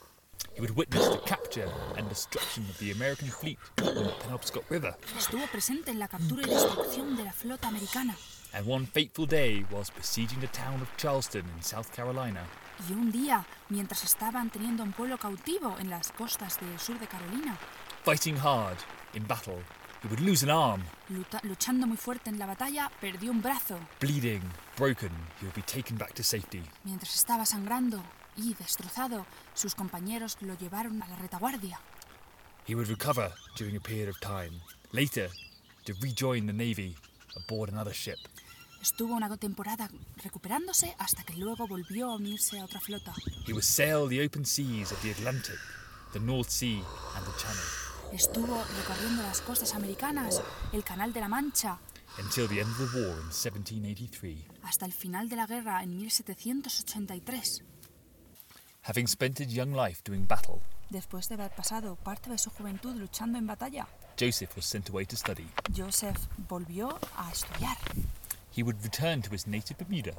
Estuvo 5.18 5.46
presente 5.52 5.90
en 5.90 5.98
la 5.98 6.08
captura 6.08 6.42
y 6.46 6.50
destrucción 6.50 7.16
de 7.16 7.24
la 7.24 7.32
flota 7.32 7.68
americana. 7.68 8.14
And 8.54 8.66
one 8.66 8.86
fateful 8.86 9.26
day, 9.26 9.66
whilst 9.70 9.94
besieging 9.94 10.40
the 10.40 10.48
town 10.48 10.80
of 10.80 10.88
Charleston 10.96 11.44
in 11.56 11.62
South 11.62 11.88
Carolina, 11.94 12.40
Y 12.88 12.92
un 12.92 13.10
día, 13.10 13.44
mientras 13.68 14.04
estaban 14.04 14.50
teniendo 14.50 14.82
un 14.82 14.92
pueblo 14.92 15.18
cautivo 15.18 15.76
en 15.78 15.90
las 15.90 16.12
costas 16.12 16.58
del 16.60 16.78
sur 16.78 16.98
de 16.98 17.06
Carolina, 17.06 17.56
fighting 18.04 18.36
hard 18.38 18.76
in 19.14 19.26
battle, 19.26 19.58
he 20.02 20.08
would 20.08 20.20
lose 20.20 20.42
an 20.44 20.50
arm. 20.50 20.82
luta- 21.10 21.40
luchando 21.42 21.86
muy 21.86 21.96
fuerte 21.96 22.30
en 22.30 22.38
la 22.38 22.46
batalla, 22.46 22.90
perdió 23.00 23.30
un 23.30 23.42
brazo. 23.42 23.78
Bleeding, 24.00 24.42
broken, 24.76 25.10
he 25.40 25.44
would 25.46 25.54
be 25.54 25.62
taken 25.62 25.98
back 25.98 26.14
to 26.14 26.22
safety. 26.22 26.62
Mientras 26.84 27.14
estaba 27.14 27.44
sangrando 27.44 28.02
y 28.36 28.54
destrozado, 28.54 29.26
sus 29.54 29.74
compañeros 29.74 30.36
lo 30.40 30.56
llevaron 30.56 31.02
a 31.02 31.08
la 31.08 31.16
retaguardia. 31.16 31.80
He 32.68 32.74
would 32.74 32.88
recover 32.88 33.32
during 33.56 33.76
a 33.76 33.80
period 33.80 34.08
of 34.08 34.18
time, 34.20 34.60
later 34.92 35.30
to 35.84 35.92
rejoin 36.00 36.46
the 36.46 36.52
Navy 36.52 36.96
aboard 37.36 37.70
another 37.70 37.94
ship. 37.94 38.18
Estuvo 38.82 39.14
una 39.14 39.34
temporada 39.36 39.88
recuperándose 40.16 40.94
hasta 40.98 41.24
que 41.24 41.34
luego 41.36 41.66
volvió 41.66 42.10
a 42.10 42.16
unirse 42.16 42.58
a 42.58 42.64
otra 42.64 42.80
flota. 42.80 43.12
He 43.46 43.52
would 43.52 43.64
sail 43.64 44.08
the 44.08 44.24
open 44.24 44.44
seas 44.44 44.92
of 44.92 45.00
the 45.02 45.10
Atlantic, 45.10 45.58
the 46.12 46.20
North 46.20 46.50
Sea, 46.50 46.82
and 47.16 47.24
the 47.24 47.32
Channel 47.40 47.86
Estuvo 48.12 48.62
recorriendo 48.78 49.22
las 49.22 49.40
costas 49.40 49.74
americanas, 49.74 50.40
el 50.72 50.84
Canal 50.84 51.12
de 51.12 51.20
la 51.20 51.28
Mancha, 51.28 51.78
until 52.18 52.48
the 52.48 52.60
end 52.60 52.70
of 52.70 52.92
the 52.92 53.00
war 53.00 53.18
in 53.18 53.30
1783. 53.32 54.46
hasta 54.62 54.86
el 54.86 54.92
final 54.92 55.28
de 55.28 55.36
la 55.36 55.46
guerra 55.46 55.82
en 55.82 55.96
1783. 55.96 57.64
Having 58.86 59.08
spent 59.08 59.38
his 59.38 59.52
young 59.52 59.72
life 59.72 60.04
doing 60.04 60.26
battle, 60.26 60.60
Después 60.90 61.28
de 61.28 61.34
haber 61.34 61.50
pasado 61.50 61.96
parte 61.96 62.30
de 62.30 62.38
su 62.38 62.50
juventud 62.50 62.94
luchando 62.94 63.36
en 63.36 63.44
batalla, 63.44 63.88
Joseph 64.16 64.54
was 64.54 64.64
sent 64.64 64.88
away 64.90 65.04
to 65.06 65.16
study. 65.16 65.48
Joseph 65.76 66.28
volvió 66.48 66.96
a 67.16 67.28
estudiar 67.32 67.76
He 68.52 68.62
would 68.62 68.80
return 68.84 69.22
to 69.22 69.34
his 69.34 69.48
native 69.48 69.76
Bermuda. 69.78 70.14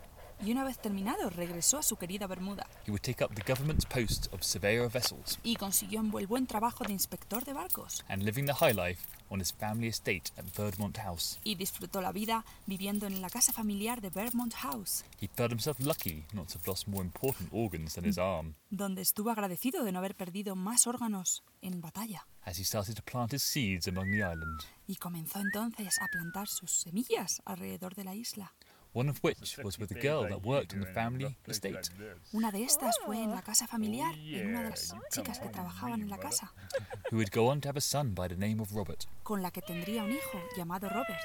Y 0.46 0.52
una 0.52 0.64
vez 0.64 0.78
terminado 0.80 1.30
regresó 1.30 1.78
a 1.80 1.84
su 1.84 1.96
querida 1.98 2.28
Bermuda. 2.28 2.68
He 2.86 2.92
would 2.92 3.02
take 3.02 3.24
up 3.24 3.34
the 3.34 3.44
government's 3.48 3.86
post 3.86 4.32
of 4.34 4.44
surveyor 4.44 4.86
of 4.86 4.94
vessels. 4.94 5.40
Y 5.44 5.56
consiguió 5.56 6.00
un 6.02 6.12
buen- 6.12 6.48
trabajo 6.48 6.84
de 6.84 6.94
inspector 6.94 7.44
de 7.44 7.54
barcos. 7.54 8.04
And 8.08 8.24
living 8.24 8.46
the 8.46 8.54
high 8.54 8.74
life 8.74 9.02
on 9.30 9.42
his 9.42 9.52
family 9.52 9.88
estate 9.88 10.32
at 10.38 10.46
Verdmont 10.56 10.98
House. 11.00 11.40
y 11.44 11.56
disfrutó 11.56 12.02
la 12.02 12.12
vida 12.12 12.46
viviendo 12.66 13.08
en 13.08 13.22
la 13.22 13.30
casa 13.30 13.52
familiar 13.52 14.00
de 14.02 14.10
Vermont 14.10 14.54
House, 14.54 15.04
He 15.20 15.28
felt 15.28 15.52
himself 15.52 15.80
lucky 15.80 16.26
not 16.34 16.48
to 16.48 16.60
have 16.60 16.68
lost 16.68 16.88
more 16.88 17.04
important 17.04 17.50
organs 17.52 17.96
than 17.96 18.06
his 18.06 18.18
arm. 18.18 18.56
donde 18.70 19.02
estuvo 19.02 19.30
agradecido 19.32 19.84
de 19.84 19.92
no 19.92 20.00
haber 20.00 20.16
perdido 20.16 20.56
más 20.56 20.88
órganos 20.88 21.44
en 21.62 21.82
batalla. 21.82 22.26
As 22.46 22.58
he 22.60 22.64
started 22.64 22.96
to 22.96 23.02
plant 23.04 23.34
his 23.34 23.44
seeds 23.44 23.88
among 23.90 24.12
the 24.12 24.20
island, 24.20 24.62
y 24.88 24.96
comenzó 24.96 25.40
entonces 25.42 25.98
a 26.00 26.08
plantar 26.08 26.48
sus 26.48 26.72
semillas 26.72 27.42
alrededor 27.44 27.94
de 27.96 28.06
la 28.06 28.16
isla. 28.16 28.54
One 28.94 29.10
of 29.10 29.20
which 29.24 29.58
was 29.64 29.78
with 29.78 29.92
a 29.92 30.00
girl 30.00 30.28
that 30.28 30.44
worked 30.44 30.74
on 30.74 30.80
the 30.82 30.88
family 30.94 31.36
estate. 31.48 31.90
Una 32.34 32.52
de 32.52 32.64
estas 32.64 32.96
fue 33.06 33.22
en 33.24 33.32
la 33.32 33.42
casa 33.42 33.68
familiar, 33.68 34.14
en 34.16 34.48
una 34.48 34.64
de 34.64 34.70
las 34.72 34.94
chicas 35.12 35.40
que 35.40 35.50
trabajaban 35.50 36.02
en 36.02 36.10
la 36.10 36.18
casa, 36.18 36.52
who 37.12 37.18
would 37.18 37.32
go 37.32 37.48
on 37.50 37.62
to 37.62 37.70
have 37.70 37.78
a 37.78 37.82
son 37.82 38.14
by 38.14 38.28
the 38.28 38.36
name 38.36 38.60
of 38.62 38.72
Robert. 38.74 39.06
con 39.24 39.42
la 39.42 39.52
que 39.52 39.62
tendría 39.62 40.04
un 40.04 40.12
hijo 40.12 40.40
llamado 40.56 40.90
Robert. 40.90 41.20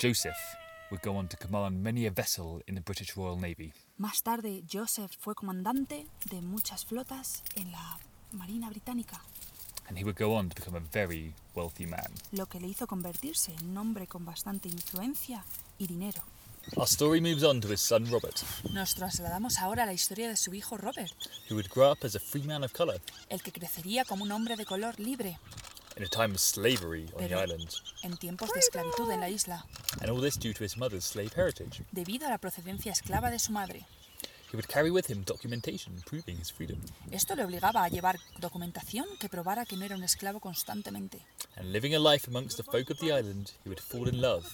Joseph 0.00 0.36
would 0.90 1.02
go 1.02 1.16
on 1.16 1.28
to 1.28 1.36
command 1.36 1.82
many 1.82 2.06
a 2.06 2.10
vessel 2.10 2.62
in 2.66 2.74
the 2.74 2.80
British 2.80 3.16
Royal 3.16 3.38
Navy. 3.38 3.72
Más 3.98 4.22
tarde, 4.22 4.62
Joseph 4.70 5.12
fue 5.18 5.34
comandante 5.34 6.06
de 6.30 6.40
muchas 6.40 6.84
flotas 6.86 7.42
en 7.54 7.70
la 7.70 7.98
Marina 8.32 8.68
Británica, 8.70 9.20
and 9.88 9.98
he 9.98 10.04
would 10.04 10.16
go 10.16 10.34
on 10.34 10.48
to 10.48 10.54
become 10.54 10.76
a 10.76 10.82
very 10.92 11.34
wealthy 11.54 11.84
man. 11.86 12.10
lo 12.32 12.46
que 12.46 12.58
le 12.60 12.66
hizo 12.68 12.86
convertirse 12.86 13.52
en 13.54 13.70
un 13.70 13.76
hombre 13.78 14.06
con 14.06 14.24
bastante 14.24 14.68
influencia 14.68 15.44
y 15.78 15.86
dinero. 15.86 16.22
Our 16.76 16.86
story 16.86 17.20
moves 17.20 17.42
on 17.42 17.60
to 17.62 17.68
his 17.68 17.80
son 17.80 18.06
Robert, 18.10 18.36
Nos 18.72 18.94
trasladamos 18.94 19.58
ahora 19.58 19.82
a 19.82 19.86
la 19.86 19.92
historia 19.92 20.28
de 20.28 20.36
su 20.36 20.54
hijo 20.54 20.76
Robert, 20.76 21.10
who 21.48 21.56
would 21.56 21.68
grow 21.68 21.90
up 21.90 22.04
as 22.04 22.14
a 22.14 22.20
free 22.20 22.42
man 22.42 22.62
of 22.62 22.72
colour 22.72 23.00
el 23.28 23.40
que 23.42 23.50
crecería 23.52 24.04
como 24.04 24.24
un 24.24 24.30
hombre 24.32 24.56
de 24.56 24.64
color 24.64 24.98
libre. 25.00 25.38
In 25.96 26.04
a 26.04 26.08
time 26.08 26.32
of 26.34 26.40
slavery 26.40 27.06
on 27.14 27.22
the 27.22 27.28
Pero- 27.28 27.42
island, 27.42 27.68
en 28.04 28.16
tiempos 28.16 28.52
de 28.52 28.60
esclavitud 28.60 29.10
en 29.10 29.20
la 29.20 29.28
isla, 29.28 29.64
and 30.00 30.10
all 30.10 30.20
this 30.20 30.38
due 30.38 30.52
to 30.54 30.62
his 30.64 30.76
mother's 30.76 31.04
slave 31.04 31.32
heritage. 31.34 31.82
debido 31.92 32.26
a 32.26 32.30
la 32.30 32.38
procedencia 32.38 32.92
esclava 32.92 33.30
de 33.30 33.38
su 33.38 33.50
madre. 33.52 33.84
He 34.52 34.56
would 34.56 34.66
carry 34.68 34.90
with 34.90 35.06
him 35.08 35.22
documentation 35.24 36.00
proving 36.06 36.36
his 36.38 36.50
freedom, 36.52 36.78
Esto 37.10 37.34
le 37.36 37.44
obligaba 37.44 37.84
a 37.84 37.88
llevar 37.88 38.18
documentación 38.38 39.06
que 39.18 39.28
probara 39.28 39.64
que 39.64 39.76
no 39.76 39.84
era 39.84 39.96
un 39.96 40.02
esclavo 40.04 40.40
constantemente. 40.40 41.20
and 41.56 41.72
living 41.72 41.94
a 41.94 41.98
life 41.98 42.28
amongst 42.28 42.56
the 42.56 42.62
folk 42.64 42.90
of 42.90 42.98
the 43.00 43.12
island, 43.12 43.50
he 43.64 43.68
would 43.68 43.80
fall 43.80 44.08
in 44.08 44.20
love 44.20 44.44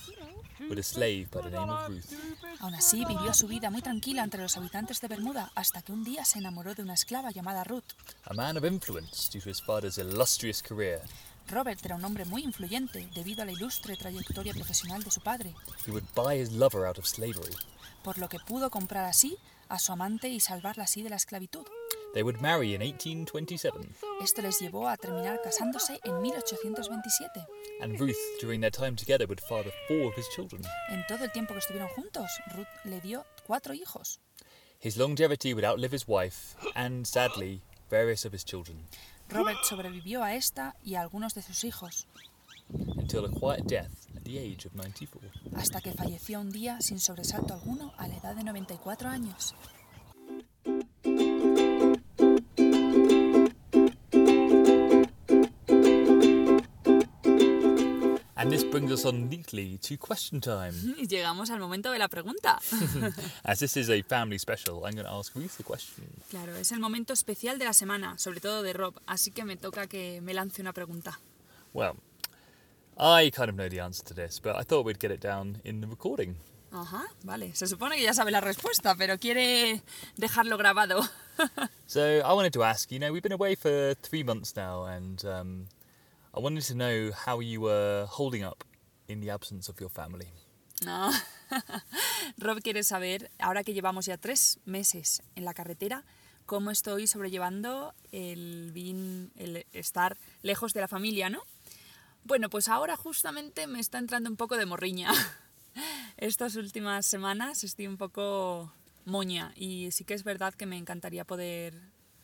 with 0.68 0.78
a 0.78 0.82
slave 0.82 1.28
by 1.30 1.42
the 1.42 1.50
name 1.50 1.68
of 1.68 1.88
Ruth. 1.88 2.12
Aún 2.60 2.74
así, 2.74 3.04
vivió 3.04 3.32
su 3.34 3.46
vida 3.46 3.70
muy 3.70 3.82
tranquila 3.82 4.24
entre 4.24 4.42
los 4.42 4.56
habitantes 4.56 5.00
de 5.00 5.08
Bermuda 5.08 5.50
hasta 5.54 5.82
que 5.82 5.92
un 5.92 6.04
día 6.04 6.24
se 6.24 6.38
enamoró 6.38 6.74
de 6.74 6.82
una 6.82 6.94
esclava 6.94 7.30
llamada 7.30 7.64
Ruth. 7.64 7.92
A 8.24 8.34
man 8.34 8.56
of 8.56 8.64
influence 8.64 9.28
due 9.30 9.40
to 9.40 9.50
his 9.50 9.60
father's 9.60 9.98
illustrious 9.98 10.62
career, 10.62 11.00
Robert 11.48 11.84
era 11.84 11.94
un 11.94 12.04
hombre 12.04 12.24
muy 12.24 12.42
influyente 12.42 13.08
debido 13.14 13.42
a 13.42 13.44
la 13.44 13.52
ilustre 13.52 13.96
trayectoria 13.96 14.52
profesional 14.52 15.02
de 15.04 15.10
su 15.12 15.20
padre, 15.20 15.54
he 15.86 15.92
would 15.92 16.04
buy 16.14 16.40
his 16.40 16.50
lover 16.52 16.86
out 16.86 16.98
of 16.98 17.06
slavery. 17.06 17.54
por 18.02 18.18
lo 18.18 18.28
que 18.28 18.38
pudo 18.38 18.70
comprar 18.70 19.04
así 19.04 19.36
a 19.68 19.78
su 19.78 19.92
amante 19.92 20.28
y 20.28 20.40
salvarla 20.40 20.84
así 20.84 21.02
de 21.02 21.10
la 21.10 21.16
esclavitud. 21.16 21.66
They 22.14 22.22
would 22.22 22.40
marry 22.40 22.74
in 22.74 22.80
1827, 22.80 23.94
Esto 24.22 24.40
les 24.42 24.58
llevó 24.60 24.88
a 24.88 24.96
terminar 24.96 25.40
casándose 25.42 26.00
en 26.04 26.22
1827. 26.22 27.46
and 27.82 28.00
Ruth, 28.00 28.16
during 28.40 28.60
their 28.62 28.70
time 28.70 28.96
together, 28.96 29.26
would 29.26 29.40
father 29.40 29.70
four 29.86 30.06
of 30.08 30.14
his 30.16 30.26
children. 30.34 30.62
En 30.88 31.04
todo 31.06 31.24
el 31.24 31.30
tiempo 31.32 31.52
que 31.52 31.58
estuvieron 31.60 31.88
juntos, 31.90 32.30
Ruth 32.54 32.66
le 32.84 33.00
dio 33.02 33.24
cuatro 33.46 33.74
hijos. 33.74 34.18
His 34.78 34.96
longevity 34.96 35.52
would 35.52 35.64
outlive 35.64 35.92
his 35.94 36.06
wife 36.08 36.54
and, 36.74 37.06
sadly, 37.06 37.60
various 37.90 38.24
of 38.24 38.32
his 38.32 38.44
children, 38.44 38.86
Robert 39.28 39.58
sobrevivió 39.64 40.22
a 40.22 40.34
esta 40.36 40.74
y 40.84 40.94
a 40.94 41.00
algunos 41.02 41.34
de 41.34 41.42
sus 41.42 41.64
hijos, 41.64 42.06
until 42.96 43.24
a 43.26 43.28
quiet 43.28 43.66
death 43.66 44.06
at 44.16 44.22
the 44.24 44.38
age 44.38 44.66
of 44.66 44.74
94. 44.74 45.20
hasta 45.56 45.80
que 45.80 45.92
falleció 45.92 46.40
un 46.40 46.50
día 46.50 46.80
sin 46.80 46.98
sobresalto 47.00 47.54
alguno 47.54 47.92
a 47.98 48.06
la 48.08 48.16
edad 48.16 48.34
de 48.36 48.44
94 48.44 49.08
años. 49.08 49.54
And 58.46 58.52
this 58.52 58.62
brings 58.62 58.92
us 58.92 59.04
on 59.04 59.28
neatly 59.28 59.76
to 59.78 59.96
question 59.98 60.40
time. 60.40 60.72
Y 60.96 61.08
llegamos 61.08 61.50
al 61.50 61.58
momento 61.58 61.90
de 61.90 61.98
la 61.98 62.06
pregunta. 62.06 62.60
As 63.44 63.58
this 63.58 63.76
is 63.76 63.90
a 63.90 64.02
family 64.02 64.38
special, 64.38 64.84
I'm 64.86 64.94
going 64.94 65.04
to 65.04 65.10
ask 65.10 65.34
Ruth 65.34 65.58
a 65.58 65.64
question. 65.64 66.04
Claro, 66.30 66.54
es 66.54 66.70
el 66.70 66.78
momento 66.78 67.12
especial 67.12 67.58
de 67.58 67.64
la 67.64 67.72
semana, 67.72 68.16
sobre 68.18 68.38
todo 68.38 68.62
de 68.62 68.72
Rob, 68.72 68.94
así 69.08 69.32
que 69.32 69.44
me 69.44 69.56
toca 69.56 69.88
que 69.88 70.20
me 70.20 70.32
lance 70.32 70.62
una 70.62 70.72
pregunta. 70.72 71.18
Well, 71.74 71.96
I 72.96 73.32
kind 73.34 73.48
of 73.48 73.56
know 73.56 73.68
the 73.68 73.80
answer 73.80 74.04
to 74.04 74.14
this, 74.14 74.38
but 74.40 74.54
I 74.54 74.62
thought 74.62 74.86
we'd 74.86 75.00
get 75.00 75.10
it 75.10 75.20
down 75.20 75.60
in 75.64 75.80
the 75.80 75.88
recording. 75.88 76.36
Ajá, 76.70 77.02
vale. 77.24 77.52
Se 77.52 77.66
supone 77.66 77.96
que 77.96 78.04
ya 78.04 78.14
sabe 78.14 78.30
la 78.30 78.40
respuesta, 78.40 78.94
pero 78.94 79.18
quiere 79.18 79.82
dejarlo 80.16 80.56
grabado. 80.56 81.00
So 81.88 82.00
I 82.00 82.32
wanted 82.32 82.52
to 82.52 82.62
ask, 82.62 82.92
you 82.92 83.00
know, 83.00 83.12
we've 83.12 83.22
been 83.22 83.32
away 83.32 83.56
for 83.56 83.94
three 84.02 84.22
months 84.22 84.54
now, 84.54 84.84
and 84.84 85.24
um, 85.24 85.66
I 86.36 86.40
wanted 86.40 86.64
to 86.66 86.74
know 86.74 87.12
how 87.26 87.40
you 87.40 87.60
were 87.62 88.06
holding 88.08 88.44
up 88.44 88.62
in 89.08 89.20
the 89.20 89.30
absence 89.30 89.70
of 89.70 89.80
your 89.80 89.88
family. 89.90 90.28
No. 90.84 91.10
Rob 92.38 92.60
quiere 92.62 92.82
saber, 92.82 93.30
ahora 93.38 93.64
que 93.64 93.72
llevamos 93.72 94.04
ya 94.06 94.18
tres 94.18 94.58
meses 94.66 95.22
en 95.34 95.44
la 95.44 95.54
carretera, 95.54 96.04
cómo 96.44 96.70
estoy 96.70 97.06
sobrellevando 97.06 97.94
el, 98.12 98.70
bin- 98.72 99.30
el 99.36 99.64
estar 99.72 100.18
lejos 100.42 100.74
de 100.74 100.80
la 100.82 100.88
familia, 100.88 101.30
¿no? 101.30 101.40
Bueno, 102.24 102.50
pues 102.50 102.68
ahora 102.68 102.96
justamente 102.96 103.66
me 103.66 103.80
está 103.80 103.98
entrando 103.98 104.28
un 104.28 104.36
poco 104.36 104.56
de 104.58 104.66
morriña. 104.66 105.10
Estas 106.18 106.56
últimas 106.56 107.06
semanas 107.06 107.64
estoy 107.64 107.86
un 107.86 107.96
poco 107.96 108.72
moña 109.06 109.52
y 109.56 109.90
sí 109.92 110.04
que 110.04 110.14
es 110.14 110.24
verdad 110.24 110.52
que 110.52 110.66
me 110.66 110.76
encantaría 110.76 111.24
poder 111.24 111.74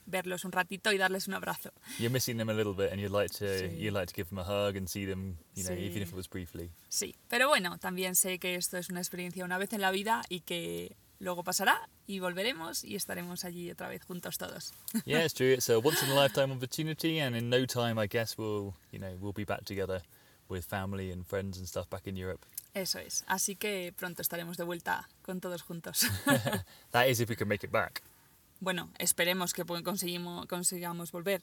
verlos 0.07 0.45
un 0.45 0.53
ratito 0.53 0.93
y 0.93 0.99
darles 0.99 1.29
un 1.29 1.35
abrazo. 1.35 1.73
You're 1.99 2.11
missing 2.13 2.37
them 2.39 2.49
a 2.49 2.53
little 2.55 2.75
bit, 2.75 2.93
and 2.93 3.01
you'd 3.01 3.13
like 3.13 3.33
to 3.39 3.47
Sí. 3.47 3.77
you'd 3.79 3.93
like 3.95 4.07
to 4.07 4.15
give 4.17 4.29
them 4.31 4.39
a 4.39 4.45
hug 4.45 4.77
and 4.77 4.89
see 4.89 5.07
them, 5.07 5.37
you 5.55 5.65
know, 5.65 5.75
Sí. 5.77 5.85
even 5.85 6.03
if 6.03 6.09
it 6.11 6.15
was 6.15 6.29
briefly. 6.29 6.71
Sí, 6.89 7.15
pero 7.29 7.49
bueno, 7.49 7.79
también 7.79 8.15
sé 8.15 8.39
que 8.39 8.55
esto 8.57 8.79
es 8.79 8.89
una 8.91 9.01
experiencia 9.01 9.45
una 9.45 9.59
vez 9.59 9.73
en 9.73 9.81
la 9.81 9.91
vida 9.91 10.23
y 10.29 10.41
que 10.41 10.97
luego 11.21 11.45
pasará 11.45 11.89
y 12.07 12.19
volveremos 12.19 12.83
y 12.83 12.97
estaremos 12.97 13.45
allí 13.45 13.71
otra 13.71 13.89
vez 13.89 14.03
juntos 14.05 14.39
todos. 14.39 14.73
yeah, 15.07 15.25
it's 15.25 15.35
true. 15.35 15.53
It's 15.53 15.69
a 15.71 15.79
once 15.79 16.03
in 16.05 16.11
a 16.11 16.15
lifetime 16.15 16.53
opportunity, 16.53 17.21
and 17.21 17.37
in 17.37 17.49
no 17.49 17.65
time, 17.67 17.99
I 18.03 18.09
guess 18.09 18.37
we'll, 18.37 18.75
you 18.91 18.99
know, 18.99 19.17
we'll 19.21 19.33
be 19.35 19.45
back 19.45 19.65
together 19.65 20.03
with 20.49 20.65
family 20.67 21.11
and 21.13 21.25
friends 21.25 21.57
and 21.59 21.67
stuff 21.67 21.89
back 21.89 22.07
in 22.07 22.17
Europe. 22.17 22.45
Eso 22.75 22.99
es, 22.99 23.23
así 23.29 23.55
que 23.57 23.93
pronto 23.97 24.23
estaremos 24.23 24.57
de 24.57 24.65
vuelta 24.65 25.09
con 25.23 25.41
todos 25.41 25.63
juntos. 25.63 26.07
That 26.91 27.07
is 27.09 27.21
if 27.21 27.29
we 27.29 27.37
can 27.37 27.47
make 27.49 27.65
it 27.65 27.71
back. 27.71 28.03
Bueno, 28.63 28.89
esperemos 28.99 29.53
que 29.53 29.65
consigamos 29.65 31.11
volver. 31.11 31.43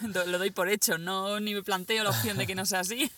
Lo 0.02 0.38
doy 0.38 0.50
por 0.50 0.68
hecho, 0.68 0.98
no 0.98 1.38
ni 1.38 1.54
me 1.54 1.62
planteo 1.62 2.02
la 2.02 2.10
opción 2.10 2.36
de 2.36 2.46
que 2.48 2.54
no 2.56 2.66
sea 2.66 2.80
así. 2.80 3.10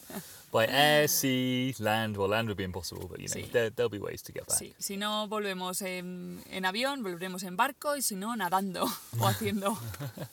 By 0.52 0.66
air, 0.70 1.08
sea, 1.08 1.72
land. 1.78 2.16
Well, 2.16 2.30
land 2.30 2.48
would 2.48 2.56
be 2.58 2.64
impossible, 2.64 3.06
but 3.08 3.18
you 3.18 3.28
know, 3.28 3.34
Sí. 3.34 3.50
there, 3.50 3.70
there'll 3.70 3.90
be 3.90 3.98
ways 3.98 4.22
to 4.22 4.32
get 4.32 4.46
back. 4.46 4.58
Sí, 4.58 4.74
si 4.78 4.96
no 4.98 5.26
volvemos 5.28 5.80
en, 5.82 6.42
en 6.50 6.64
avión, 6.66 7.02
volveremos 7.02 7.42
en 7.44 7.56
barco 7.56 7.96
y 7.96 8.02
si 8.02 8.14
no, 8.14 8.34
nadando 8.36 8.86
o 9.18 9.26
haciendo. 9.26 9.78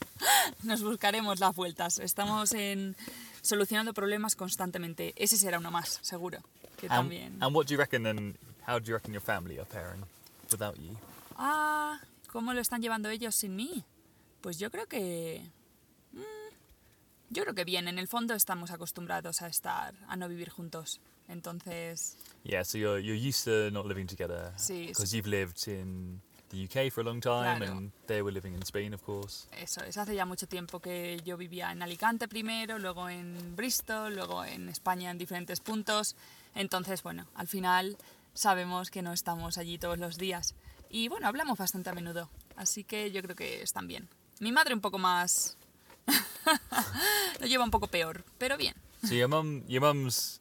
Nos 0.63 0.81
buscaremos 0.83 1.39
las 1.39 1.55
vueltas. 1.55 1.99
Estamos 1.99 2.53
en 2.53 2.95
solucionando 3.41 3.93
problemas 3.93 4.35
constantemente. 4.35 5.13
Ese 5.17 5.37
será 5.37 5.59
uno 5.59 5.71
más, 5.71 5.99
seguro. 6.01 6.39
Que 6.77 6.87
And, 6.87 6.95
también. 7.09 7.37
and 7.41 7.55
what 7.55 7.65
do 7.67 7.73
you 7.73 7.77
reckon? 7.77 8.03
Then, 8.03 8.37
how 8.67 8.79
do 8.79 8.85
you 8.85 8.93
reckon 8.95 9.13
your 9.13 9.21
family 9.23 9.57
are 9.57 9.65
pairing 9.65 10.03
without 10.51 10.75
you? 10.77 10.95
Ah, 11.36 12.00
¿cómo 12.32 12.54
lo 12.54 12.62
están 12.62 12.82
llevando 12.82 13.10
ellos 13.10 13.36
sin 13.36 13.56
mí? 13.56 13.84
Pues 14.42 14.58
yo 14.60 14.70
creo 14.72 14.88
que. 14.88 15.50
mm, 16.13 16.22
Yo 17.30 17.44
creo 17.44 17.56
que 17.56 17.63
bien, 17.65 17.88
en 17.88 17.98
el 18.00 18.08
fondo 18.08 18.34
estamos 18.36 18.72
acostumbrados 18.72 19.42
a 19.42 19.48
estar, 19.48 19.96
a 20.08 20.15
no 20.15 20.27
vivir 20.30 20.50
juntos. 20.50 21.01
Entonces, 21.27 22.18
Yeah, 22.44 22.63
so 22.63 22.77
you're 22.77 23.01
you're 23.01 23.18
used 23.30 23.46
to 23.46 23.72
not 23.72 23.86
living 23.88 24.06
together 24.08 24.54
Sí, 24.58 24.88
because 24.88 25.12
you've 25.15 25.27
lived 25.27 25.68
in 25.68 26.22
the 26.50 26.65
UK 26.65 26.92
for 26.92 27.01
a 27.01 27.04
long 27.04 27.20
time, 27.20 27.58
Claro. 27.58 27.72
and 27.77 27.92
they 28.06 28.22
were 28.22 28.32
living 28.32 28.54
in 28.54 28.62
Spain, 28.62 28.94
of 28.94 29.01
course. 29.01 29.48
Eso 29.51 29.82
es, 29.84 29.98
hace 29.98 30.13
ya 30.15 30.25
mucho 30.27 30.48
tiempo 30.48 30.80
que 30.80 31.20
yo 31.25 31.36
vivía 31.36 31.72
en 31.72 31.82
Alicante 31.82 32.27
primero, 32.27 32.77
luego 32.77 33.10
en 33.10 33.56
Bristol, 33.56 34.13
luego 34.13 34.46
en 34.46 34.70
España 34.70 35.10
en 35.10 35.18
diferentes 35.18 35.60
puntos. 35.62 36.15
Entonces, 36.54 37.01
bueno, 37.01 37.25
al 37.34 37.48
final 37.48 37.98
sabemos 38.36 38.92
que 38.92 39.01
no 39.01 39.12
estamos 39.12 39.58
allí 39.58 39.80
todos 39.80 39.98
los 39.98 40.20
días. 40.20 40.54
Y 40.89 41.08
bueno, 41.08 41.27
hablamos 41.27 41.58
bastante 41.58 41.89
a 41.89 41.94
menudo, 41.94 42.30
así 42.56 42.84
que 42.84 43.12
yo 43.12 43.22
creo 43.22 43.36
que 43.36 43.62
están 43.62 43.88
bien. 43.88 44.08
Mi 44.39 44.51
madre 44.51 44.74
un 44.74 44.82
poco 44.82 44.98
más... 44.98 45.58
lo 47.39 47.48
lleva 47.48 47.63
un 47.63 47.72
poco 47.72 47.88
peor, 47.88 48.24
pero 48.38 48.58
bien. 48.58 48.75
So 49.04 49.13
your 49.13 49.27
mum, 49.27 49.63
your 49.68 49.82
mum's 49.82 50.39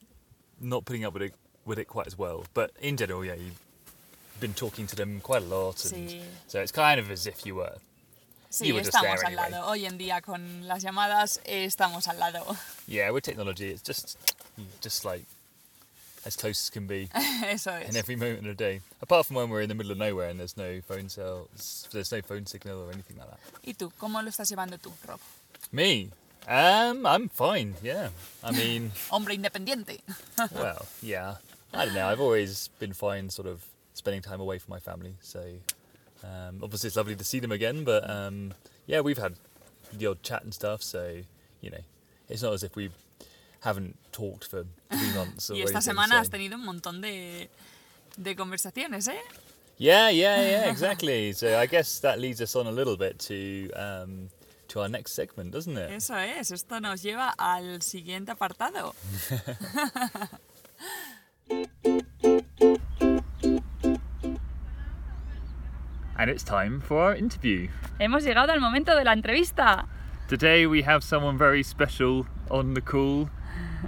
not 0.60 0.84
putting 0.84 1.04
up 1.04 1.14
with 1.14 1.22
it 1.30 1.34
with 1.66 1.78
it 1.78 1.86
quite 1.88 2.06
as 2.06 2.18
well, 2.18 2.44
but 2.54 2.70
in 2.80 2.96
general, 2.96 3.24
yeah, 3.24 3.34
you've 3.34 3.58
been 4.40 4.52
talking 4.54 4.86
to 4.86 4.94
them 4.96 5.20
quite 5.20 5.42
a 5.42 5.46
lot, 5.46 5.82
and 5.92 6.08
Sí. 6.10 6.20
so 6.46 6.60
it's 6.60 6.72
kind 6.72 7.00
of 7.00 7.10
as 7.10 7.26
if 7.26 7.44
you 7.46 7.54
were. 7.56 7.78
Sí, 8.50 8.70
estamos 8.78 9.20
al 9.24 9.32
anyway. 9.32 9.50
lado. 9.50 9.66
Hoy 9.66 9.84
en 9.86 9.98
día 9.98 10.20
con 10.20 10.68
las 10.68 10.82
llamadas 10.82 11.40
eh, 11.44 11.64
estamos 11.64 12.06
al 12.06 12.18
lado. 12.18 12.44
Yeah, 12.86 13.10
with 13.10 13.24
technology, 13.24 13.70
it's 13.70 13.82
just 13.82 14.16
just 14.82 15.04
like 15.04 15.24
as 16.26 16.36
close 16.36 16.64
as 16.64 16.70
can 16.70 16.86
be 16.86 17.08
Eso 17.44 17.74
in 17.86 17.96
every 17.96 18.16
moment 18.16 18.40
of 18.40 18.44
the 18.44 18.54
day. 18.54 18.80
Apart 19.02 19.26
from 19.26 19.36
when 19.36 19.50
we're 19.50 19.62
in 19.62 19.68
the 19.68 19.74
middle 19.74 19.92
of 19.92 19.98
nowhere 19.98 20.28
and 20.28 20.40
there's 20.40 20.56
no 20.56 20.80
phone 20.80 21.08
cells, 21.08 21.88
there's 21.92 22.12
no 22.12 22.22
phone 22.22 22.46
signal 22.46 22.82
or 22.82 22.92
anything 22.92 23.16
like 23.18 23.28
that. 23.28 23.40
¿Y 23.64 23.74
tú? 23.74 23.92
¿Cómo 23.98 24.22
lo 24.22 24.30
estás 24.30 24.50
llevando 24.50 24.78
tú, 24.78 24.90
Rob? 25.06 25.20
Me, 25.72 26.08
um, 26.48 27.06
I'm 27.06 27.28
fine. 27.28 27.74
Yeah, 27.82 28.08
I 28.42 28.52
mean. 28.52 28.92
Hombre 29.10 29.34
independiente. 29.34 30.00
well, 30.54 30.86
yeah. 31.02 31.36
I 31.72 31.86
don't 31.86 31.94
know. 31.94 32.06
I've 32.06 32.20
always 32.20 32.68
been 32.78 32.92
fine, 32.92 33.30
sort 33.30 33.48
of 33.48 33.64
spending 33.94 34.22
time 34.22 34.40
away 34.40 34.58
from 34.58 34.70
my 34.72 34.78
family. 34.78 35.14
So 35.20 35.40
um, 36.22 36.60
obviously 36.62 36.88
it's 36.88 36.96
lovely 36.96 37.16
to 37.16 37.24
see 37.24 37.40
them 37.40 37.52
again. 37.52 37.84
But 37.84 38.08
um, 38.08 38.54
yeah, 38.86 39.00
we've 39.00 39.18
had 39.18 39.34
the 39.92 40.06
odd 40.06 40.22
chat 40.22 40.44
and 40.44 40.52
stuff. 40.54 40.82
So 40.82 41.22
you 41.60 41.70
know, 41.70 41.80
it's 42.28 42.42
not 42.42 42.52
as 42.52 42.62
if 42.62 42.76
we 42.76 42.90
haven't 43.64 43.96
talked 44.12 44.46
for 44.46 44.64
three 44.90 45.12
months. 45.14 45.50
Or 45.50 45.56
Y 45.56 45.62
esta 45.62 45.80
semana 45.80 46.20
has 46.20 46.30
tenido 46.30 46.56
un 46.56 46.64
montón 46.64 47.00
de, 47.00 47.48
de 48.16 48.36
conversaciones, 48.36 49.08
¿eh? 49.08 49.18
Yeah, 49.78 50.10
yeah, 50.10 50.40
yeah, 50.42 50.70
exactly. 50.70 51.32
so 51.32 51.58
I 51.58 51.66
guess 51.66 51.98
that 52.00 52.20
leads 52.20 52.40
us 52.40 52.54
on 52.54 52.66
a 52.66 52.72
little 52.72 52.96
bit 52.96 53.18
to 53.20 53.70
um, 53.72 54.28
to 54.68 54.80
our 54.80 54.88
next 54.88 55.12
segment, 55.12 55.50
doesn't 55.50 55.76
it? 55.76 55.90
Eso 55.90 56.14
es, 56.14 56.50
esto 56.52 56.78
nos 56.78 57.02
lleva 57.02 57.34
al 57.38 57.80
siguiente 57.80 58.32
apartado. 58.32 58.94
And 66.16 66.30
it's 66.30 66.44
time 66.44 66.80
for 66.80 66.98
our 66.98 67.16
interview. 67.16 67.68
Hemos 67.98 68.22
llegado 68.24 68.52
al 68.52 68.60
momento 68.60 68.94
de 68.94 69.04
la 69.04 69.12
entrevista. 69.12 69.86
Today 70.28 70.66
we 70.66 70.82
have 70.82 71.02
someone 71.02 71.36
very 71.36 71.62
special 71.62 72.26
on 72.50 72.74
the 72.74 72.80
call. 72.80 73.28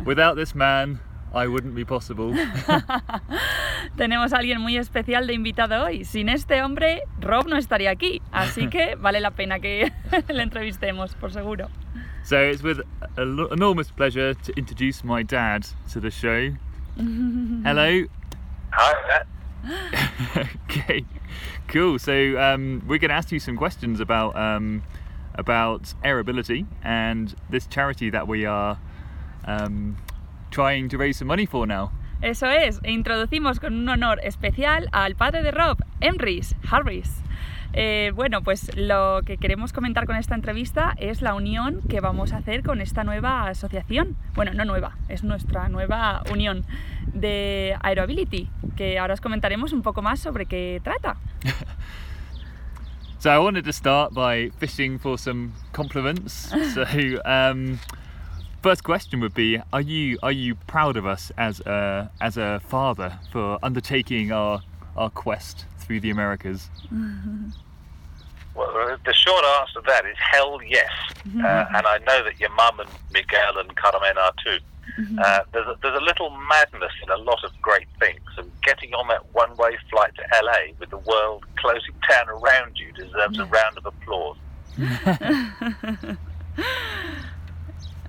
Without 0.04 0.36
this 0.36 0.54
man, 0.54 1.00
I 1.34 1.46
wouldn't 1.48 1.74
be 1.74 1.84
possible. 1.84 2.32
Tenemos 3.96 4.32
a 4.32 4.38
alguien 4.38 4.60
muy 4.60 4.76
especial 4.76 5.26
de 5.26 5.34
invitado 5.34 5.84
hoy. 5.84 6.04
Sin 6.04 6.28
este 6.28 6.62
hombre, 6.62 7.02
Rob 7.20 7.46
no 7.46 7.56
estaría 7.56 7.90
aquí. 7.90 8.22
Así 8.32 8.68
que 8.68 8.94
vale 8.98 9.20
la 9.20 9.30
pena 9.32 9.58
que 9.60 9.92
le 10.28 10.42
entrevistemos, 10.42 11.14
por 11.14 11.30
seguro. 11.30 11.68
so 12.24 12.40
it's 12.42 12.62
with 12.62 12.80
an 13.16 13.46
enormous 13.52 13.90
pleasure 13.90 14.34
to 14.34 14.52
introduce 14.56 15.04
my 15.04 15.22
dad 15.22 15.66
to 15.92 16.00
the 16.00 16.10
show. 16.10 16.50
Hello. 16.96 18.04
Hi, 18.72 19.24
okay. 20.64 21.04
Cool. 21.68 21.98
So 21.98 22.38
um, 22.38 22.82
we're 22.86 22.98
going 22.98 23.10
to 23.10 23.14
ask 23.14 23.30
you 23.30 23.40
some 23.40 23.56
questions 23.56 24.00
about 24.00 24.36
um, 24.36 24.82
about 25.34 25.94
airability 26.02 26.66
and 26.82 27.34
this 27.50 27.66
charity 27.66 28.10
that 28.10 28.26
we 28.26 28.46
are 28.46 28.78
um, 29.46 29.96
trying 30.50 30.88
to 30.88 30.98
raise 30.98 31.18
some 31.18 31.28
money 31.28 31.46
for 31.46 31.66
now. 31.66 31.90
Eso 32.22 32.46
es, 32.46 32.80
e 32.82 32.92
introducimos 32.92 33.60
con 33.60 33.74
un 33.74 33.88
honor 33.88 34.20
especial 34.22 34.88
al 34.92 35.16
padre 35.16 35.42
de 35.42 35.50
Rob, 35.50 35.78
Emrys 36.00 36.56
Harris. 36.70 37.22
Eh, 37.74 38.12
bueno, 38.14 38.42
pues 38.42 38.74
lo 38.74 39.20
que 39.26 39.36
queremos 39.36 39.74
comentar 39.74 40.06
con 40.06 40.16
esta 40.16 40.34
entrevista 40.34 40.94
es 40.96 41.20
la 41.20 41.34
unión 41.34 41.82
que 41.90 42.00
vamos 42.00 42.32
a 42.32 42.38
hacer 42.38 42.62
con 42.62 42.80
esta 42.80 43.04
nueva 43.04 43.48
asociación. 43.48 44.16
Bueno, 44.34 44.54
no 44.54 44.64
nueva, 44.64 44.96
es 45.08 45.24
nuestra 45.24 45.68
nueva 45.68 46.22
unión 46.32 46.64
de 47.12 47.76
Aeroability, 47.82 48.48
que 48.76 48.98
ahora 48.98 49.12
os 49.12 49.20
comentaremos 49.20 49.74
un 49.74 49.82
poco 49.82 50.00
más 50.00 50.20
sobre 50.20 50.46
qué 50.46 50.80
trata. 50.82 51.16
So 53.18 53.30
I 53.30 53.38
wanted 53.38 53.64
to 53.64 53.72
start 53.72 54.12
by 54.12 54.50
fishing 54.58 54.98
for 54.98 55.18
some 55.18 55.52
compliments. 55.72 56.52
so 56.74 56.84
um, 57.24 57.80
first 58.66 58.82
question 58.82 59.20
would 59.20 59.32
be: 59.32 59.60
Are 59.72 59.80
you 59.80 60.18
are 60.24 60.32
you 60.32 60.56
proud 60.56 60.96
of 60.96 61.06
us 61.06 61.30
as 61.38 61.60
a 61.60 62.10
as 62.20 62.36
a 62.36 62.60
father 62.66 63.20
for 63.30 63.60
undertaking 63.62 64.32
our 64.32 64.60
our 64.96 65.08
quest 65.08 65.66
through 65.78 66.00
the 66.00 66.10
Americas? 66.10 66.68
Well, 68.56 68.98
the 69.04 69.14
short 69.14 69.44
answer 69.60 69.74
to 69.74 69.82
that 69.86 70.04
is 70.04 70.16
hell 70.18 70.58
yes. 70.66 70.90
Uh, 71.26 71.66
and 71.76 71.86
I 71.86 71.98
know 72.08 72.24
that 72.24 72.40
your 72.40 72.50
mum 72.54 72.80
and 72.80 72.90
Miguel 73.12 73.58
and 73.58 73.76
Carmen 73.76 74.18
are 74.18 74.32
too. 74.44 74.58
Uh, 75.22 75.40
there's, 75.52 75.66
a, 75.66 75.76
there's 75.82 75.98
a 76.00 76.04
little 76.04 76.30
madness 76.30 76.92
in 77.02 77.10
a 77.10 77.18
lot 77.18 77.44
of 77.44 77.52
great 77.60 77.86
things, 78.00 78.22
and 78.36 78.50
getting 78.64 78.94
on 78.94 79.06
that 79.08 79.22
one 79.32 79.54
way 79.56 79.76
flight 79.90 80.12
to 80.16 80.22
LA 80.42 80.72
with 80.80 80.90
the 80.90 80.98
world 80.98 81.44
closing 81.58 81.94
down 82.08 82.28
around 82.30 82.76
you 82.78 82.90
deserves 82.92 83.38
a 83.38 83.44
round 83.44 83.78
of 83.78 83.86
applause. 83.86 84.38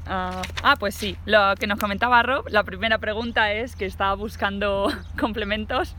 Ah, 0.09 0.41
ah, 0.63 0.75
pues 0.79 0.95
sí, 0.95 1.17
lo 1.25 1.53
que 1.59 1.67
nos 1.67 1.79
comentaba 1.79 2.23
Rob, 2.23 2.47
la 2.49 2.63
primera 2.63 2.97
pregunta 2.97 3.51
es 3.51 3.75
que 3.75 3.85
estaba 3.85 4.13
buscando 4.13 4.89
complementos 5.19 5.95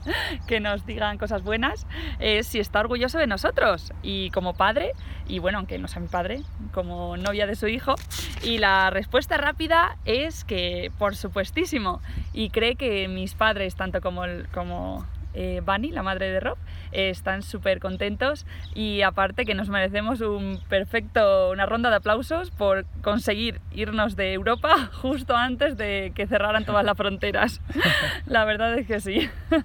que 0.46 0.60
nos 0.60 0.86
digan 0.86 1.18
cosas 1.18 1.42
buenas, 1.42 1.86
es 2.18 2.46
si 2.46 2.58
está 2.58 2.80
orgulloso 2.80 3.18
de 3.18 3.26
nosotros 3.26 3.92
y 4.02 4.30
como 4.30 4.54
padre, 4.54 4.92
y 5.26 5.40
bueno, 5.40 5.58
aunque 5.58 5.78
no 5.78 5.88
sea 5.88 6.00
mi 6.00 6.08
padre, 6.08 6.40
como 6.72 7.16
novia 7.18 7.46
de 7.46 7.54
su 7.54 7.68
hijo, 7.68 7.96
y 8.42 8.58
la 8.58 8.88
respuesta 8.88 9.36
rápida 9.36 9.96
es 10.06 10.44
que 10.44 10.90
por 10.98 11.14
supuestísimo, 11.14 12.00
y 12.32 12.48
cree 12.48 12.76
que 12.76 13.08
mis 13.08 13.34
padres, 13.34 13.76
tanto 13.76 14.00
como, 14.00 14.24
el- 14.24 14.48
como 14.48 15.06
eh, 15.34 15.62
Bunny, 15.64 15.90
la 15.90 16.02
madre 16.02 16.30
de 16.30 16.40
Rob, 16.40 16.58
eh, 16.92 17.10
están 17.10 17.42
súper 17.42 17.80
contentos 17.80 18.46
y 18.74 19.02
aparte 19.02 19.44
que 19.44 19.54
nos 19.54 19.68
merecemos 19.68 20.20
un 20.20 20.60
perfecto, 20.68 21.50
una 21.50 21.66
ronda 21.66 21.90
de 21.90 21.96
aplausos 21.96 22.50
por 22.50 22.86
conseguir 23.02 23.60
irnos 23.72 24.16
de 24.16 24.32
Europa 24.32 24.90
justo 24.92 25.36
antes 25.36 25.76
de 25.76 26.12
que 26.14 26.26
cerraran 26.26 26.64
todas 26.64 26.84
las 26.84 26.96
fronteras. 26.96 27.60
La 28.26 28.44
verdad 28.44 28.78
es 28.78 28.86
que 28.86 29.00
sí. 29.00 29.28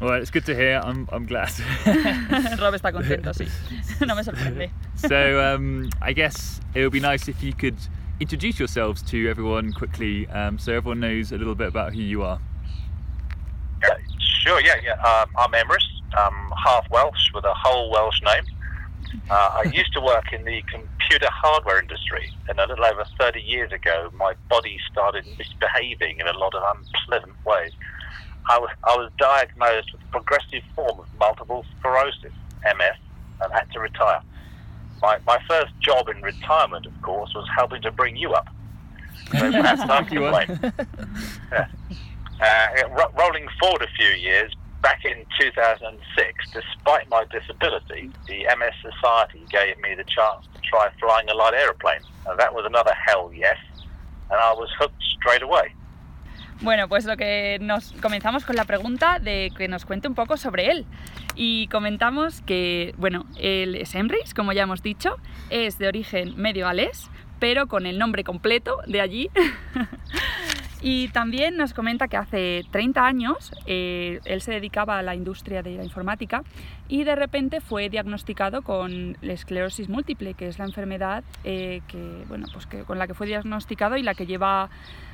Well, 0.00 0.14
it's 0.22 0.30
good 0.30 0.44
to 0.44 0.54
hear. 0.54 0.80
I'm, 0.80 1.08
I'm 1.10 1.26
glad. 1.26 1.50
Rob 2.60 2.72
está 2.72 2.92
contento, 2.92 3.34
sí. 3.34 3.48
No 4.06 4.14
me 4.14 4.22
sorprende. 4.22 4.70
so 4.94 5.40
um, 5.40 5.90
I 6.00 6.12
guess 6.12 6.60
it 6.72 6.82
would 6.82 6.92
be 6.92 7.00
nice 7.00 7.26
if 7.26 7.42
you 7.42 7.52
could 7.52 7.74
introduce 8.20 8.60
yourselves 8.60 9.02
to 9.02 9.28
everyone 9.28 9.72
quickly, 9.72 10.28
um, 10.28 10.56
so 10.56 10.72
everyone 10.72 11.00
knows 11.00 11.32
a 11.32 11.36
little 11.36 11.56
bit 11.56 11.66
about 11.66 11.94
who 11.94 12.00
you 12.00 12.22
are. 12.22 12.38
Yeah, 13.82 13.96
sure, 14.18 14.60
yeah, 14.60 14.76
yeah. 14.82 14.92
Um, 14.92 15.30
I'm 15.36 15.52
Emrys. 15.52 15.84
I'm 16.16 16.52
half 16.64 16.88
Welsh 16.90 17.32
with 17.34 17.44
a 17.44 17.54
whole 17.54 17.90
Welsh 17.90 18.20
name. 18.22 18.44
Uh, 19.30 19.62
I 19.64 19.70
used 19.72 19.92
to 19.94 20.00
work 20.00 20.32
in 20.32 20.44
the 20.44 20.62
computer 20.70 21.28
hardware 21.30 21.80
industry, 21.80 22.30
and 22.48 22.58
a 22.58 22.66
little 22.66 22.84
over 22.84 23.04
30 23.18 23.40
years 23.40 23.72
ago, 23.72 24.10
my 24.14 24.34
body 24.48 24.78
started 24.90 25.24
misbehaving 25.38 26.18
in 26.18 26.26
a 26.26 26.36
lot 26.36 26.54
of 26.54 26.62
unpleasant 26.76 27.34
ways. 27.44 27.72
I 28.50 28.58
was, 28.58 28.70
I 28.84 28.96
was 28.96 29.10
diagnosed 29.18 29.92
with 29.92 30.02
a 30.02 30.10
progressive 30.10 30.62
form 30.74 30.98
of 31.00 31.06
multiple 31.18 31.64
sclerosis, 31.78 32.32
MS, 32.64 32.96
and 33.42 33.52
had 33.52 33.70
to 33.72 33.80
retire. 33.80 34.20
My, 35.02 35.18
my 35.26 35.38
first 35.46 35.72
job 35.80 36.08
in 36.08 36.20
retirement, 36.22 36.86
of 36.86 37.02
course, 37.02 37.32
was 37.34 37.46
helping 37.56 37.82
to 37.82 37.90
bring 37.90 38.16
you 38.16 38.32
up. 38.32 38.48
So 39.32 39.38
perhaps 39.52 39.82
I'm 39.82 40.06
to 40.06 40.30
blame. 40.30 40.72
Yeah. 41.52 41.66
Uh, 42.40 42.88
ro- 42.90 43.10
rolling 43.18 43.48
forward 43.58 43.82
a 43.82 43.88
few 43.96 44.10
years, 44.10 44.52
back 44.80 45.04
in 45.04 45.24
2006, 45.40 46.50
despite 46.52 47.08
my 47.10 47.24
disability, 47.32 48.10
the 48.26 48.44
MS 48.56 48.74
Society 48.80 49.42
gave 49.50 49.76
me 49.78 49.94
the 49.96 50.04
chance 50.04 50.46
to 50.54 50.60
try 50.62 50.88
flying 51.00 51.28
a 51.28 51.34
light 51.34 51.54
aeroplane. 51.54 52.02
And 52.26 52.38
that 52.38 52.54
was 52.54 52.64
another 52.64 52.94
hell 52.94 53.32
yes, 53.34 53.58
and 54.30 54.38
I 54.40 54.52
was 54.52 54.70
hooked 54.78 55.02
straight 55.18 55.42
away. 55.42 55.74
Bueno, 56.60 56.88
pues 56.88 57.04
lo 57.04 57.16
que 57.16 57.58
nos 57.60 57.92
comenzamos 58.02 58.44
con 58.44 58.56
la 58.56 58.64
pregunta 58.64 59.18
de 59.20 59.52
que 59.56 59.68
nos 59.68 59.84
cuente 59.84 60.08
un 60.08 60.14
poco 60.14 60.36
sobre 60.36 60.70
él. 60.70 60.86
Y 61.36 61.68
comentamos 61.68 62.40
que, 62.42 62.94
bueno, 62.98 63.26
él 63.36 63.76
es 63.76 63.94
Emrys, 63.94 64.34
como 64.34 64.52
ya 64.52 64.62
hemos 64.62 64.82
dicho, 64.82 65.16
es 65.50 65.78
de 65.78 65.86
origen 65.86 66.34
medio 66.36 66.66
galés, 66.66 67.10
pero 67.38 67.68
con 67.68 67.86
el 67.86 67.98
nombre 67.98 68.24
completo 68.24 68.80
de 68.86 69.00
allí. 69.00 69.30
y 70.80 71.08
también 71.08 71.56
nos 71.56 71.74
comenta 71.74 72.06
que 72.08 72.16
hace 72.16 72.64
30 72.70 73.04
años 73.04 73.52
eh, 73.66 74.20
él 74.24 74.40
se 74.40 74.52
dedicaba 74.52 74.98
a 74.98 75.02
la 75.02 75.14
industria 75.14 75.62
de 75.62 75.76
la 75.76 75.84
informática 75.84 76.42
y 76.88 77.04
de 77.04 77.16
repente 77.16 77.60
fue 77.60 77.88
diagnosticado 77.88 78.62
con 78.62 79.16
la 79.20 79.32
esclerosis 79.32 79.88
múltiple, 79.88 80.34
que 80.34 80.46
es 80.46 80.58
la 80.58 80.66
enfermedad 80.66 81.24
eh, 81.44 81.82
que, 81.88 82.24
bueno, 82.28 82.46
pues 82.52 82.66
que, 82.66 82.84
con 82.84 82.98
la 82.98 83.06
que 83.06 83.14
fue 83.14 83.26
diagnosticado 83.26 83.96
y 83.96 84.02
la 84.02 84.14
que 84.14 84.26
lleva 84.26 84.70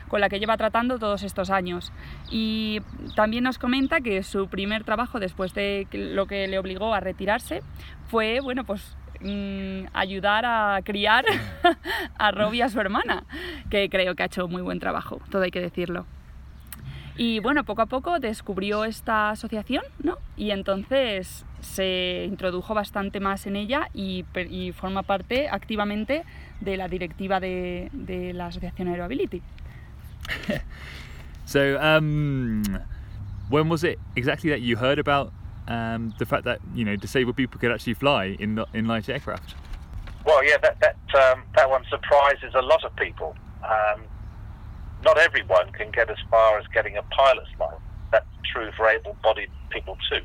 con 0.08 0.20
la 0.20 0.28
que 0.28 0.38
lleva 0.38 0.56
tratando 0.58 0.98
todos 0.98 1.22
estos 1.22 1.50
años. 1.50 1.90
Y 2.30 2.80
también 3.16 3.42
nos 3.42 3.58
comenta 3.58 4.00
que 4.00 4.22
su 4.22 4.48
primer 4.48 4.84
trabajo 4.84 5.18
después 5.18 5.54
de 5.54 5.88
lo 5.92 6.26
que 6.26 6.46
le 6.46 6.58
obligó 6.58 6.94
a 6.94 7.00
retirarse 7.00 7.62
fue, 8.08 8.40
bueno, 8.40 8.64
pues 8.64 8.96
mm, 9.20 9.86
ayudar 9.92 10.44
a 10.46 10.80
criar 10.84 11.24
a 12.18 12.30
Robbie 12.30 12.58
y 12.58 12.62
a 12.62 12.68
su 12.68 12.80
hermana, 12.80 13.24
que 13.70 13.88
creo 13.88 14.14
que 14.14 14.22
ha 14.22 14.26
hecho 14.26 14.48
muy 14.48 14.62
buen 14.62 14.80
trabajo, 14.80 15.20
todo 15.30 15.42
hay 15.42 15.50
que 15.50 15.60
decirlo. 15.60 16.06
Y 17.16 17.38
bueno, 17.38 17.62
poco 17.64 17.82
a 17.82 17.86
poco 17.86 18.18
descubrió 18.18 18.84
esta 18.84 19.30
asociación, 19.30 19.84
¿no? 20.02 20.18
Y 20.36 20.50
entonces 20.50 21.46
se 21.60 22.24
introdujo 22.28 22.74
bastante 22.74 23.20
más 23.20 23.46
en 23.46 23.54
ella 23.54 23.88
y, 23.94 24.24
forma 24.72 25.04
parte 25.04 25.48
activamente 25.48 26.24
de 26.60 26.76
la 26.76 26.88
directiva 26.88 27.38
de, 27.38 27.88
de 27.92 28.32
la 28.32 28.46
asociación 28.46 28.88
Aeroability. 28.88 29.42
So, 31.46 31.78
um, 31.78 32.62
when 33.48 33.68
was 33.68 33.84
it 33.84 33.98
exactly 34.16 34.50
that 34.50 34.62
you 34.62 34.76
heard 34.76 34.98
about 34.98 35.32
um, 35.68 36.14
the 36.18 36.26
fact 36.26 36.44
that 36.44 36.60
you 36.74 36.84
know 36.84 36.96
disabled 36.96 37.36
people 37.36 37.58
could 37.60 37.72
actually 37.72 37.94
fly 37.94 38.36
in 38.38 38.62
in 38.72 38.86
light 38.86 39.08
aircraft? 39.08 39.54
Well, 40.24 40.44
yeah, 40.44 40.58
that 40.58 40.80
that 40.80 40.96
um, 41.14 41.42
that 41.56 41.68
one 41.68 41.84
surprises 41.90 42.52
a 42.54 42.62
lot 42.62 42.84
of 42.84 42.94
people. 42.96 43.36
Um, 43.62 44.02
not 45.04 45.18
everyone 45.18 45.70
can 45.72 45.90
get 45.90 46.10
as 46.10 46.16
far 46.30 46.58
as 46.58 46.66
getting 46.68 46.96
a 46.96 47.02
pilot's 47.02 47.50
license. 47.58 47.80
That's 48.10 48.26
true 48.44 48.70
for 48.76 48.88
able-bodied 48.88 49.50
people 49.68 49.98
too. 50.08 50.20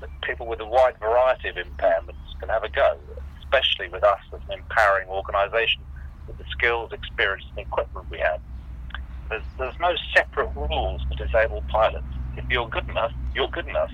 But 0.00 0.10
people 0.22 0.46
with 0.46 0.60
a 0.60 0.66
wide 0.66 0.98
variety 0.98 1.48
of 1.48 1.56
impairments 1.56 2.38
can 2.38 2.50
have 2.50 2.62
a 2.62 2.68
go, 2.68 2.98
especially 3.40 3.88
with 3.88 4.04
us 4.04 4.20
as 4.34 4.40
an 4.48 4.58
empowering 4.58 5.08
organisation 5.08 5.82
with 6.26 6.36
the 6.36 6.44
skills, 6.50 6.92
experience, 6.92 7.44
and 7.56 7.66
equipment 7.66 8.10
we 8.10 8.18
have. 8.18 8.40
There's, 9.30 9.42
there's 9.58 9.78
no 9.80 9.94
separate 10.14 10.50
rules 10.54 11.02
for 11.04 11.14
disabled 11.14 11.66
pilots. 11.68 12.04
If 12.36 12.44
you're 12.50 12.68
good 12.68 12.88
enough, 12.88 13.12
you're 13.34 13.48
good 13.48 13.66
enough. 13.66 13.90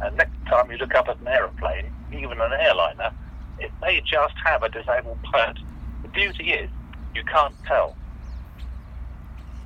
And 0.00 0.16
next 0.16 0.36
time 0.46 0.70
you 0.70 0.76
look 0.78 0.94
up 0.94 1.08
at 1.08 1.18
an 1.20 1.28
aeroplane, 1.28 1.92
even 2.12 2.40
an 2.40 2.52
airliner, 2.52 3.12
it 3.58 3.70
may 3.80 4.00
just 4.00 4.34
have 4.44 4.62
a 4.62 4.68
disabled 4.68 5.18
pilot. 5.22 5.58
The 6.02 6.08
beauty 6.08 6.52
is, 6.52 6.70
you 7.14 7.24
can't 7.24 7.54
tell. 7.66 7.96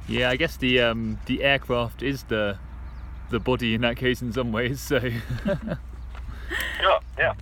Yeah, 0.08 0.30
I 0.30 0.36
guess 0.36 0.56
the 0.56 0.80
um, 0.80 1.18
the 1.26 1.42
aircraft 1.42 2.02
is 2.02 2.24
the 2.24 2.58
the 3.30 3.38
body 3.38 3.74
in 3.74 3.82
that 3.82 3.96
case 3.96 4.22
in 4.22 4.32
some 4.32 4.52
ways. 4.52 4.80
So 4.80 4.98
Sure, 6.80 7.00
yeah. 7.18 7.34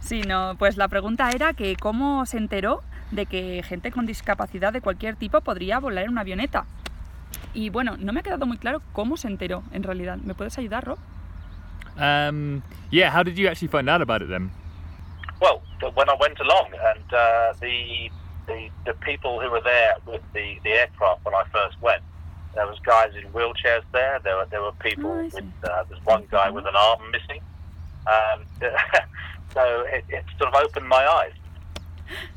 Sí, 0.00 0.22
no, 0.22 0.56
pues 0.58 0.78
la 0.78 0.88
pregunta 0.88 1.30
era 1.30 1.52
que 1.52 1.76
cómo 1.76 2.24
se 2.24 2.38
enteró 2.38 2.82
de 3.10 3.26
que 3.26 3.62
gente 3.62 3.92
con 3.92 4.06
discapacidad 4.06 4.72
de 4.72 4.80
cualquier 4.80 5.16
tipo 5.16 5.42
podría 5.42 5.80
volar 5.80 6.04
en 6.04 6.10
una 6.10 6.22
avioneta. 6.22 6.64
Y 7.52 7.68
bueno, 7.70 7.96
no 7.98 8.12
me 8.12 8.20
ha 8.20 8.22
quedado 8.22 8.46
muy 8.46 8.56
claro 8.56 8.80
cómo 8.92 9.16
se 9.16 9.28
enteró 9.28 9.62
en 9.72 9.82
realidad. 9.82 10.16
¿Me 10.16 10.34
puedes 10.34 10.56
ayudar, 10.58 10.84
Rob? 10.84 10.98
Um, 11.98 12.62
yeah, 12.90 13.10
how 13.10 13.22
did 13.22 13.38
you 13.38 13.48
actually 13.48 13.68
find 13.68 13.88
out 13.88 14.02
about 14.02 14.22
it 14.22 14.28
then? 14.28 14.50
Well, 15.40 15.62
when 15.94 16.08
I 16.08 16.16
went 16.18 16.40
along, 16.40 16.72
and 16.72 17.14
uh, 17.14 17.52
the, 17.60 18.10
the 18.46 18.70
the 18.86 18.94
people 18.94 19.40
who 19.40 19.50
were 19.50 19.60
there 19.62 19.94
with 20.06 20.22
the, 20.32 20.56
the 20.64 20.70
aircraft 20.70 21.24
when 21.24 21.34
I 21.34 21.44
first 21.52 21.80
went, 21.80 22.02
there 22.54 22.66
was 22.66 22.78
guys 22.80 23.12
in 23.14 23.30
wheelchairs 23.32 23.84
there. 23.92 24.18
There 24.24 24.36
were 24.36 24.46
there 24.50 24.62
were 24.62 24.72
people 24.72 25.10
Oh, 25.10 25.22
with 25.22 25.36
uh, 25.36 25.84
there's 25.88 26.04
one 26.04 26.26
guy 26.30 26.50
with 26.50 26.66
an 26.66 26.74
arm 26.74 27.02
missing. 27.12 27.40
Um, 28.06 28.44
so 29.54 29.84
it, 29.86 30.04
it 30.08 30.24
sort 30.38 30.54
of 30.54 30.62
opened 30.62 30.88
my 30.88 31.06
eyes. 31.06 31.32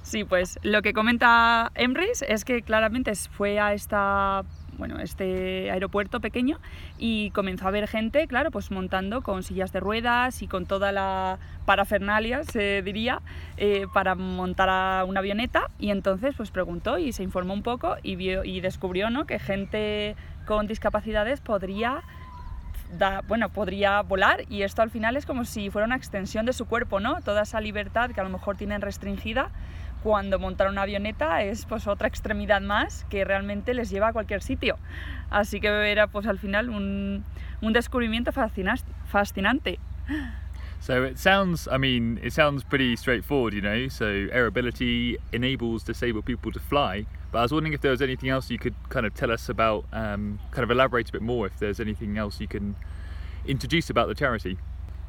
Sí, 0.03 0.25
pues 0.25 0.59
lo 0.63 0.81
que 0.81 0.91
comenta 0.91 1.71
Emrys 1.75 2.23
es 2.23 2.43
que 2.43 2.61
claramente 2.61 3.13
fue 3.15 3.57
a 3.57 3.73
esta 3.73 4.43
bueno, 4.81 4.97
este 4.99 5.69
aeropuerto 5.69 6.21
pequeño 6.21 6.57
y 6.97 7.29
comenzó 7.35 7.67
a 7.67 7.71
ver 7.71 7.87
gente, 7.87 8.25
claro, 8.25 8.49
pues 8.49 8.71
montando 8.71 9.21
con 9.21 9.43
sillas 9.43 9.71
de 9.71 9.79
ruedas 9.79 10.41
y 10.41 10.47
con 10.47 10.65
toda 10.65 10.91
la 10.91 11.37
parafernalia, 11.67 12.43
se 12.45 12.81
diría, 12.81 13.21
eh, 13.57 13.85
para 13.93 14.15
montar 14.15 14.69
a 14.71 15.05
una 15.05 15.19
avioneta 15.19 15.69
y 15.77 15.91
entonces 15.91 16.33
pues 16.35 16.49
preguntó 16.49 16.97
y 16.97 17.13
se 17.13 17.21
informó 17.21 17.53
un 17.53 17.61
poco 17.61 17.95
y, 18.01 18.15
vio, 18.15 18.43
y 18.43 18.59
descubrió 18.59 19.11
¿no? 19.11 19.27
que 19.27 19.37
gente 19.37 20.15
con 20.47 20.65
discapacidades 20.65 21.41
podría 21.41 22.01
bueno, 23.27 23.49
podría 23.49 24.01
volar 24.01 24.41
y 24.49 24.63
esto 24.63 24.81
al 24.81 24.89
final 24.89 25.15
es 25.15 25.27
como 25.27 25.45
si 25.45 25.69
fuera 25.69 25.85
una 25.85 25.95
extensión 25.95 26.45
de 26.45 26.51
su 26.51 26.65
cuerpo, 26.65 26.99
¿no? 26.99 27.21
Toda 27.21 27.43
esa 27.43 27.61
libertad 27.61 28.09
que 28.09 28.19
a 28.19 28.23
lo 28.23 28.29
mejor 28.29 28.57
tienen 28.57 28.81
restringida 28.81 29.51
cuando 30.03 30.39
montar 30.39 30.69
una 30.69 30.81
avioneta 30.81 31.43
es 31.43 31.65
pues 31.65 31.87
otra 31.87 32.07
extremidad 32.07 32.61
más 32.61 33.05
que 33.09 33.23
realmente 33.23 33.73
les 33.73 33.89
lleva 33.89 34.09
a 34.09 34.13
cualquier 34.13 34.41
sitio. 34.41 34.77
Así 35.29 35.59
que 35.59 35.67
era 35.91 36.07
pues 36.07 36.25
al 36.27 36.39
final 36.39 36.69
un, 36.69 37.23
un 37.61 37.73
descubrimiento 37.73 38.31
fascinante. 38.31 39.79
So 40.79 41.03
it 41.03 41.19
sounds, 41.19 41.67
I 41.71 41.77
mean, 41.77 42.19
it 42.23 42.33
sounds 42.33 42.63
pretty 42.63 42.95
straightforward, 42.95 43.53
you 43.53 43.61
know. 43.61 43.87
So 43.87 44.05
airability 44.31 45.17
enables 45.31 45.83
disabled 45.83 46.25
people 46.25 46.51
to 46.51 46.59
fly. 46.59 47.05
But 47.31 47.37
I 47.37 47.41
was 47.43 47.51
wondering 47.51 47.73
if 47.73 47.81
there 47.81 47.91
was 47.91 48.01
anything 48.01 48.29
else 48.29 48.49
you 48.49 48.57
could 48.57 48.73
kind 48.89 49.05
of 49.05 49.13
tell 49.13 49.31
us 49.31 49.47
about, 49.47 49.85
um, 49.93 50.39
kind 50.49 50.63
of 50.63 50.71
elaborate 50.71 51.09
a 51.09 51.11
bit 51.11 51.21
more. 51.21 51.45
If 51.45 51.59
there's 51.59 51.79
anything 51.79 52.17
else 52.17 52.41
you 52.41 52.47
can 52.47 52.75
introduce 53.45 53.91
about 53.91 54.07
the 54.07 54.15
charity. 54.15 54.57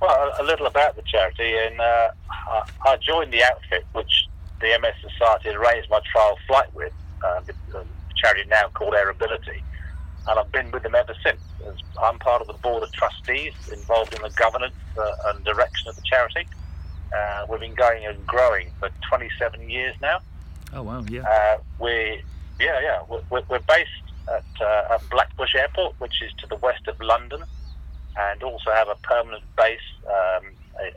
Well, 0.01 0.11
a, 0.11 0.43
a 0.43 0.45
little 0.45 0.67
about 0.67 0.95
the 0.95 1.03
charity, 1.03 1.55
and 1.57 1.81
uh, 1.81 2.11
I, 2.31 2.63
I 2.91 2.97
joined 2.99 3.33
the 3.33 3.43
outfit, 3.43 3.87
which 3.95 4.29
the 4.63 4.79
MS 4.81 4.95
Society 5.03 5.49
had 5.49 5.57
arranged 5.57 5.91
my 5.91 6.01
trial 6.11 6.39
flight 6.47 6.73
with, 6.75 6.93
uh, 7.23 7.41
a 7.75 7.85
charity 8.17 8.49
now 8.49 8.69
called 8.73 8.95
Airability. 8.95 9.63
And 10.29 10.39
I've 10.39 10.53
been 10.53 10.71
with 10.71 10.85
them 10.85 10.95
ever 10.95 11.15
since. 11.23 11.41
As 11.67 11.75
I'm 12.01 12.19
part 12.21 12.41
of 12.41 12.47
the 12.47 12.55
board 12.55 12.85
of 12.85 12.93
trustees 12.93 13.53
involved 13.73 14.15
in 14.15 14.23
the 14.23 14.31
governance 14.31 14.75
uh, 14.97 15.13
and 15.27 15.45
direction 15.45 15.89
of 15.89 15.97
the 15.97 16.03
charity. 16.03 16.47
Uh, 17.15 17.47
we've 17.51 17.61
been 17.61 17.75
going 17.75 18.07
and 18.07 18.25
growing 18.27 18.71
for 18.79 18.89
27 19.09 19.69
years 19.69 19.95
now. 20.01 20.21
Oh 20.73 20.83
wow, 20.83 21.05
yeah. 21.09 21.23
Uh, 21.23 21.59
we, 21.79 22.23
yeah, 22.59 22.81
yeah, 22.81 23.03
we're, 23.09 23.43
we're 23.49 23.59
based 23.59 23.91
at, 24.33 24.45
uh, 24.61 24.95
at 24.95 25.01
Blackbush 25.11 25.55
Airport, 25.57 25.95
which 25.99 26.23
is 26.23 26.33
to 26.39 26.47
the 26.47 26.57
west 26.57 26.87
of 26.87 26.99
London, 27.01 27.43
and 28.17 28.43
also 28.43 28.71
have 28.71 28.89
a 28.89 28.95
permanent 29.03 29.43
base 29.57 29.81
um, 30.07 30.45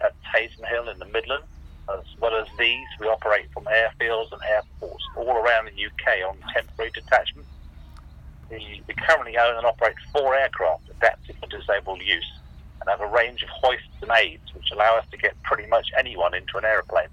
at 0.01 0.13
Tazen 0.33 0.65
Hill 0.69 0.87
in 0.87 0.99
the 0.99 1.05
Midlands. 1.05 1.47
As 1.87 2.01
well 2.19 2.35
as 2.35 2.47
these, 2.57 2.87
we 2.99 3.07
operate 3.07 3.45
from 3.53 3.65
airfields 3.65 4.31
and 4.31 4.41
airports 4.49 5.03
all 5.17 5.37
around 5.37 5.69
the 5.69 5.77
UK 5.77 6.25
on 6.27 6.35
temporary 6.53 6.91
detachment. 6.93 7.47
We, 8.49 8.81
we 8.87 8.93
currently 8.95 9.37
own 9.37 9.57
and 9.57 9.65
operate 9.65 9.95
four 10.13 10.35
aircraft 10.35 10.89
adapted 10.89 11.35
for 11.37 11.47
disabled 11.47 12.01
use 12.01 12.25
and 12.81 12.89
have 12.89 13.01
a 13.01 13.11
range 13.11 13.43
of 13.43 13.49
hoists 13.61 13.97
and 14.01 14.11
aids 14.17 14.45
which 14.53 14.65
allow 14.73 14.97
us 14.97 15.05
to 15.11 15.17
get 15.17 15.33
pretty 15.43 15.67
much 15.67 15.87
anyone 15.97 16.33
into 16.33 16.57
an 16.57 16.65
aeroplane, 16.65 17.09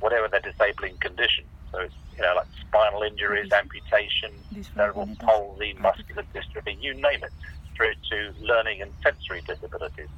whatever 0.00 0.28
their 0.28 0.42
disabling 0.42 0.96
condition. 0.98 1.44
So 1.72 1.80
it's 1.80 1.94
you 2.16 2.22
know 2.22 2.34
like 2.36 2.46
spinal 2.66 3.02
injuries, 3.02 3.50
amputation, 3.50 4.30
cerebral 4.74 5.08
palsy, 5.18 5.74
muscular 5.80 6.22
dystrophy, 6.34 6.76
you 6.80 6.94
name 6.94 7.22
it, 7.22 7.32
through 7.76 7.94
to 8.10 8.18
learning 8.44 8.82
and 8.82 8.90
sensory 9.02 9.42
disabilities. 9.46 10.10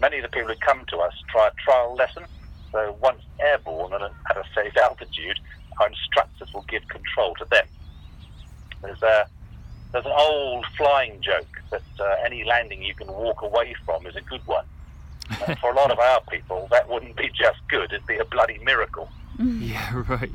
Many 0.00 0.18
of 0.18 0.22
the 0.22 0.28
people 0.34 0.50
who 0.50 0.58
come 0.58 0.84
to 0.88 0.98
us 0.98 1.12
try 1.30 1.46
a 1.46 1.54
trial 1.62 1.94
lesson. 1.94 2.24
So 2.72 2.96
once 3.00 3.22
airborne 3.38 3.92
and 3.92 4.02
at 4.02 4.36
a 4.36 4.44
safe 4.54 4.76
altitude, 4.78 5.38
our 5.78 5.88
instructors 5.88 6.52
will 6.52 6.64
give 6.68 6.86
control 6.88 7.34
to 7.36 7.44
them. 7.50 7.66
There's 8.82 9.02
a 9.02 9.26
there's 9.92 10.06
an 10.06 10.12
old 10.16 10.64
flying 10.76 11.20
joke 11.20 11.62
that 11.70 11.82
uh, 12.00 12.14
any 12.24 12.44
landing 12.44 12.82
you 12.82 12.94
can 12.94 13.08
walk 13.08 13.42
away 13.42 13.74
from 13.84 14.06
is 14.06 14.16
a 14.16 14.22
good 14.22 14.44
one. 14.46 14.64
Uh, 15.30 15.54
for 15.56 15.70
a 15.70 15.74
lot 15.74 15.90
of 15.90 15.98
our 15.98 16.20
people, 16.30 16.66
that 16.70 16.88
wouldn't 16.88 17.14
be 17.16 17.28
just 17.28 17.58
good; 17.68 17.92
it'd 17.92 18.06
be 18.06 18.16
a 18.16 18.24
bloody 18.24 18.58
miracle. 18.64 19.10
Yeah, 19.38 20.02
right. 20.08 20.30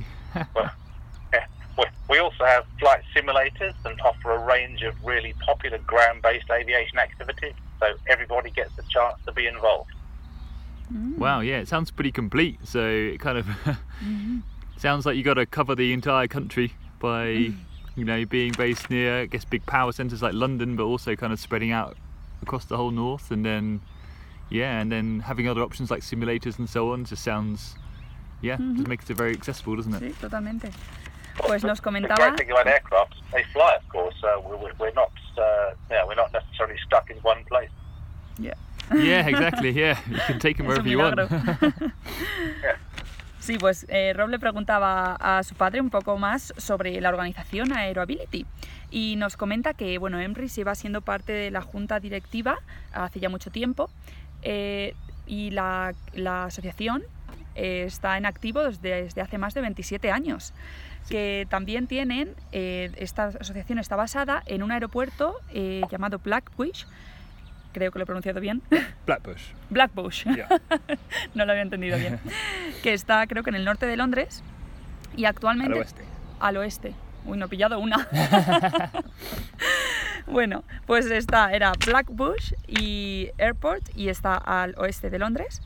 Well, 0.55 0.71
yeah, 1.33 1.45
we, 1.77 1.85
we 2.09 2.19
also 2.19 2.45
have 2.45 2.65
flight 2.79 3.01
simulators 3.15 3.73
and 3.83 3.99
offer 4.01 4.31
a 4.31 4.39
range 4.39 4.83
of 4.83 4.93
really 5.03 5.33
popular 5.45 5.79
ground-based 5.79 6.49
aviation 6.51 6.99
activities, 6.99 7.53
so 7.79 7.93
everybody 8.07 8.51
gets 8.51 8.77
a 8.77 8.83
chance 8.83 9.17
to 9.25 9.31
be 9.31 9.47
involved. 9.47 9.91
Wow, 11.17 11.41
yeah, 11.41 11.57
it 11.59 11.67
sounds 11.67 11.91
pretty 11.91 12.11
complete. 12.11 12.59
So 12.63 12.79
it 12.85 13.19
kind 13.19 13.37
of 13.37 13.47
sounds 14.77 15.05
like 15.05 15.17
you 15.17 15.23
got 15.23 15.35
to 15.35 15.45
cover 15.45 15.75
the 15.75 15.91
entire 15.93 16.27
country 16.27 16.73
by, 16.99 17.27
you 17.95 18.05
know, 18.05 18.25
being 18.25 18.53
based 18.53 18.89
near, 18.89 19.21
I 19.21 19.25
guess, 19.25 19.43
big 19.45 19.65
power 19.65 19.91
centres 19.91 20.21
like 20.21 20.33
London, 20.33 20.75
but 20.75 20.83
also 20.85 21.15
kind 21.15 21.33
of 21.33 21.39
spreading 21.39 21.71
out 21.71 21.97
across 22.41 22.65
the 22.65 22.77
whole 22.77 22.91
north, 22.91 23.31
and 23.31 23.45
then, 23.45 23.81
yeah, 24.49 24.79
and 24.79 24.91
then 24.91 25.19
having 25.21 25.47
other 25.49 25.61
options 25.61 25.89
like 25.91 26.01
simulators 26.01 26.57
and 26.59 26.69
so 26.69 26.93
on. 26.93 27.03
Just 27.05 27.23
sounds, 27.23 27.75
yeah, 28.41 28.57
just 28.75 28.87
makes 28.87 29.09
it 29.09 29.17
very 29.17 29.33
accessible, 29.33 29.75
doesn't 29.75 29.93
it? 29.95 30.01
Sí, 30.03 30.13
totalmente. 30.21 30.71
Pues 31.37 31.63
nos 31.63 31.79
comentaba. 31.79 32.15
The 32.15 32.21
great 32.29 32.37
thing 32.37 32.51
about 32.51 32.67
aircraft, 32.67 33.15
they 33.31 33.43
fly, 33.53 33.75
of 33.75 33.87
course. 33.89 34.15
Uh, 34.23 34.39
we, 34.41 34.55
we- 34.55 34.71
we're 34.79 34.91
not, 34.93 35.11
uh, 35.37 35.71
yeah, 35.91 36.05
we're 36.05 36.15
not 36.15 36.31
necessarily 36.33 36.77
stuck 36.85 37.09
in 37.11 37.17
one 37.17 37.43
place. 37.45 37.69
Yeah. 38.39 38.53
Yeah, 38.95 39.27
exactly. 39.27 39.71
Yeah, 39.73 39.97
you 40.09 40.19
can 40.27 40.39
take 40.39 40.57
them 40.57 40.67
wherever 40.67 40.87
you 40.87 40.99
want. 40.99 41.19
Sí, 43.39 43.57
pues 43.57 43.85
eh, 43.87 44.11
Rob 44.13 44.29
le 44.29 44.39
preguntaba 44.39 45.15
a 45.15 45.41
su 45.43 45.55
padre 45.55 45.79
un 45.79 45.89
poco 45.89 46.17
más 46.17 46.53
sobre 46.57 46.99
la 46.99 47.07
organización 47.07 47.71
Aeroability 47.71 48.45
y 48.91 49.15
nos 49.15 49.37
comenta 49.37 49.73
que 49.73 49.97
bueno, 49.99 50.19
Emrys 50.19 50.53
lleva 50.53 50.75
siendo 50.75 50.99
parte 50.99 51.31
de 51.31 51.49
la 51.49 51.61
junta 51.61 52.01
directiva 52.01 52.57
hace 52.91 53.21
ya 53.21 53.29
mucho 53.29 53.49
tiempo 53.49 53.89
eh, 54.41 54.95
y 55.25 55.51
la, 55.51 55.93
la 56.13 56.45
asociación 56.45 57.03
eh, 57.57 57.85
está 57.87 58.17
en 58.17 58.27
activo 58.27 58.63
desde, 58.63 59.03
desde 59.03 59.21
hace 59.21 59.37
más 59.39 59.53
de 59.55 59.61
27 59.61 60.11
años. 60.11 60.53
Que 61.09 61.47
también 61.49 61.87
tienen, 61.87 62.35
eh, 62.51 62.91
esta 62.97 63.25
asociación 63.39 63.79
está 63.79 63.95
basada 63.95 64.43
en 64.45 64.61
un 64.61 64.71
aeropuerto 64.71 65.35
eh, 65.53 65.81
llamado 65.89 66.19
Blackbush, 66.19 66.83
creo 67.79 67.91
que 67.91 67.99
lo 67.99 68.03
he 68.03 68.05
pronunciado 68.05 68.39
bien, 68.41 68.61
Blackbush. 69.05 69.41
Blackbush, 69.69 70.23
Yeah. 70.35 70.47
no 71.35 71.45
lo 71.45 71.51
había 71.51 71.63
entendido 71.63 71.97
bien, 71.97 72.19
que 72.83 72.93
está 72.93 73.25
creo 73.27 73.43
que 73.43 73.49
en 73.51 73.55
el 73.55 73.65
norte 73.65 73.85
de 73.85 73.97
Londres 73.97 74.43
y 75.15 75.25
Al 75.25 75.31
actualmente 75.31 75.77
oeste. 75.79 76.03
al 76.39 76.57
oeste. 76.57 76.93
Uy, 77.25 77.37
no 77.37 77.45
he 77.45 77.49
pillado 77.49 77.79
una. 77.79 78.07
bueno, 80.27 80.63
pues 80.85 81.05
está, 81.07 81.51
era 81.53 81.71
Blackbush 81.85 82.53
y 82.67 83.29
Airport 83.37 83.83
y 83.95 84.09
está 84.09 84.35
al 84.35 84.75
oeste 84.77 85.09
de 85.09 85.19
Londres, 85.19 85.61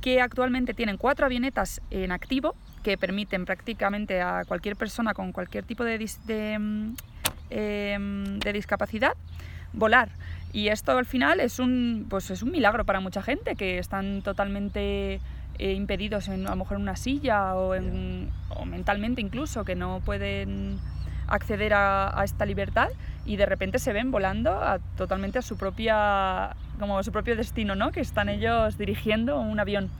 que 0.00 0.20
actualmente 0.20 0.74
tienen 0.74 0.96
cuatro 0.96 1.26
avionetas 1.26 1.80
en 1.90 2.12
activo 2.12 2.54
que 2.82 2.96
permiten 2.96 3.44
prácticamente 3.44 4.20
a 4.20 4.44
cualquier 4.46 4.76
persona 4.76 5.12
con 5.14 5.32
cualquier 5.32 5.64
tipo 5.64 5.82
de, 5.84 5.98
dis- 6.00 6.20
de, 6.24 6.56
mm, 6.58 6.94
em, 7.50 8.38
de 8.38 8.52
discapacidad 8.52 9.14
volar. 9.72 10.08
Y 10.52 10.68
esto 10.68 10.96
al 10.96 11.04
final 11.06 11.40
es 11.40 11.58
un, 11.58 12.06
pues 12.08 12.30
es 12.30 12.42
un 12.42 12.50
milagro 12.50 12.84
para 12.84 13.00
mucha 13.00 13.22
gente 13.22 13.56
que 13.56 13.78
están 13.78 14.22
totalmente 14.22 15.20
eh, 15.58 15.72
impedidos 15.72 16.28
en, 16.28 16.46
a 16.46 16.50
lo 16.50 16.56
mejor 16.56 16.76
en 16.76 16.82
una 16.82 16.96
silla 16.96 17.54
o, 17.54 17.74
en- 17.74 18.30
o 18.50 18.64
mentalmente 18.64 19.20
incluso, 19.20 19.64
que 19.64 19.74
no 19.74 20.00
pueden 20.04 20.78
acceder 21.28 21.74
a, 21.74 22.18
a 22.18 22.24
esta 22.24 22.46
libertad 22.46 22.88
y 23.26 23.36
de 23.36 23.44
repente 23.46 23.78
se 23.78 23.92
ven 23.92 24.10
volando 24.10 24.52
a- 24.52 24.78
totalmente 24.96 25.38
a 25.38 25.42
su 25.42 25.56
propia 25.58 26.54
como 26.78 26.98
a 26.98 27.02
su 27.02 27.10
propio 27.12 27.36
destino, 27.36 27.74
¿no? 27.74 27.90
Que 27.90 28.00
están 28.00 28.28
ellos 28.28 28.78
dirigiendo 28.78 29.38
un 29.40 29.58
avión. 29.60 29.90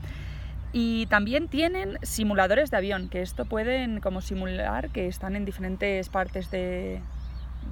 Y 0.73 1.05
también 1.07 1.47
tienen 1.47 1.97
simuladores 2.03 2.69
de 2.71 2.77
avión, 2.77 3.09
que 3.09 3.21
esto 3.21 3.45
pueden 3.45 3.99
como 3.99 4.21
simular 4.21 4.89
que 4.89 5.07
están 5.07 5.35
en 5.35 5.43
diferentes 5.45 6.09
partes 6.09 6.51
de, 6.51 6.99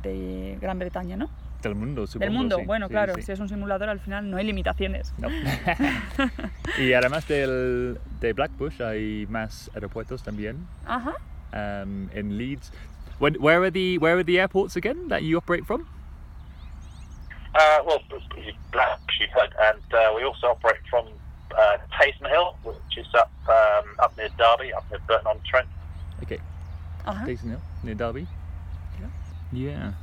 de 0.02 0.58
Gran 0.62 0.80
Bretaña, 0.80 1.18
¿no? 1.18 1.30
Del 1.66 1.74
mundo, 1.74 2.06
supongo. 2.06 2.26
Del 2.26 2.38
mundo, 2.38 2.58
sí, 2.58 2.66
bueno, 2.66 2.88
sí, 2.88 2.92
claro, 2.92 3.16
sí. 3.16 3.24
si 3.24 3.32
es 3.32 3.40
un 3.40 3.50
simulador 3.50 3.90
al 3.90 4.00
final 4.00 4.30
no 4.30 4.38
hay 4.38 4.46
limitaciones. 4.46 5.16
No. 5.18 5.30
y 6.80 6.94
además 6.94 7.28
del, 7.28 8.00
de 8.20 8.34
Blackbush 8.34 8.84
hay 8.84 9.26
más 9.32 9.72
aeropuertos 9.74 10.22
también 10.22 10.68
Ajá. 10.86 11.16
um, 11.54 12.08
in 12.14 12.38
Leeds. 12.38 12.72
When, 13.18 13.34
where 13.42 13.64
are 13.64 13.72
the 13.72 13.98
where 13.98 14.16
are 14.16 14.24
the 14.24 14.40
airports 14.40 14.76
again 14.76 15.08
that 15.08 15.24
you 15.24 15.38
operate 15.38 15.66
from? 15.66 15.88
Uh, 17.56 17.80
well, 17.84 18.00
Black, 18.72 19.00
you 19.20 19.28
heard, 19.34 19.56
and 19.60 19.94
uh, 19.94 20.14
we 20.16 20.24
also 20.24 20.48
operate 20.48 20.82
from 20.88 21.08
uh, 21.58 21.78
Tazen 21.98 22.30
Hill, 22.30 22.58
which 22.64 22.98
is 22.98 23.08
up 23.16 23.32
um, 23.48 23.96
up 23.98 24.16
near 24.18 24.30
Derby, 24.38 24.72
up 24.72 24.84
near 24.92 25.00
Burton 25.08 25.26
on 25.26 25.40
Trent. 25.50 25.68
Okay. 26.22 26.40
Jason 27.26 27.50
Hill 27.50 27.62
near 27.84 27.96
Derby. 27.96 28.28
Yeah. 29.52 29.94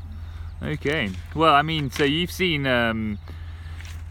Okay. 0.65 1.11
Well, 1.35 1.55
I 1.55 1.63
mean, 1.63 1.91
so 1.91 2.05
you've 2.05 2.31
seen 2.31 2.67
um, 2.67 3.19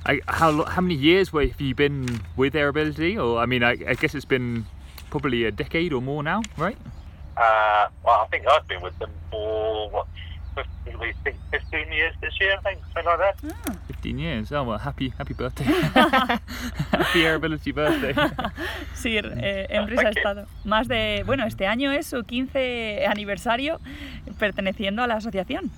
I, 0.06 0.20
how 0.28 0.64
how 0.66 0.82
many 0.82 0.96
years 0.96 1.30
have 1.30 1.62
you 1.62 1.76
been 1.76 2.22
with 2.36 2.54
Airability? 2.56 3.18
Or 3.18 3.40
I 3.40 3.46
mean, 3.46 3.64
I, 3.64 3.72
I 3.88 3.94
guess 3.94 4.16
it's 4.16 4.26
been 4.26 4.66
probably 5.10 5.46
a 5.46 5.52
decade 5.52 5.94
or 5.94 6.02
more 6.02 6.24
now, 6.24 6.42
right? 6.58 6.78
Uh, 7.38 7.88
well, 8.04 8.22
I 8.22 8.28
think 8.30 8.48
I've 8.48 8.68
been 8.68 8.82
with 8.82 8.98
them 9.00 9.12
for 9.30 9.90
what 9.90 10.08
15, 10.56 11.00
we 11.00 11.14
think 11.24 11.38
15 11.52 11.92
years 11.92 12.14
this 12.22 12.34
year, 12.40 12.58
I 12.58 12.62
think, 12.62 12.80
something 12.94 13.06
like 13.06 13.20
that. 13.20 13.54
Ah, 13.68 13.76
15 13.88 14.20
years. 14.20 14.52
Oh 14.52 14.64
well, 14.64 14.78
happy 14.80 15.14
happy 15.18 15.34
birthday. 15.34 15.64
happy 16.92 17.26
Airability 17.26 17.72
birthday. 17.72 18.14
Sí, 18.96 19.18
eh, 19.18 19.66
Emrys 19.70 20.00
ha 20.00 20.10
estado 20.10 20.46
más 20.64 20.88
de, 20.88 21.24
bueno, 21.26 21.44
este 21.46 21.66
año 21.66 21.92
es 21.92 22.06
su 22.06 22.24
15 22.24 23.06
aniversario 23.08 23.80
perteneciendo 24.38 25.02
a 25.02 25.08
la 25.08 25.16
asociación. 25.16 25.72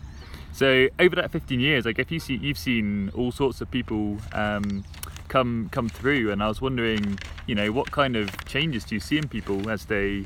So 0.53 0.87
over 0.99 1.15
that 1.15 1.31
15 1.31 1.59
years, 1.59 1.85
like 1.85 1.97
if 1.97 2.11
you 2.11 2.19
see, 2.19 2.35
you've 2.35 2.59
seen 2.59 3.11
all 3.15 3.31
sorts 3.31 3.59
of 3.59 3.71
people 3.71 4.17
um, 4.33 4.83
come 5.27 5.69
come 5.71 5.89
through, 5.89 6.31
and 6.31 6.43
I 6.43 6.47
was 6.47 6.61
wondering, 6.61 7.17
you 7.47 7.55
know, 7.55 7.71
what 7.71 7.91
kind 7.91 8.15
of 8.15 8.45
changes 8.45 8.83
do 8.83 8.95
you 8.95 9.01
see 9.01 9.17
in 9.17 9.27
people 9.27 9.67
as 9.69 9.85
they, 9.85 10.25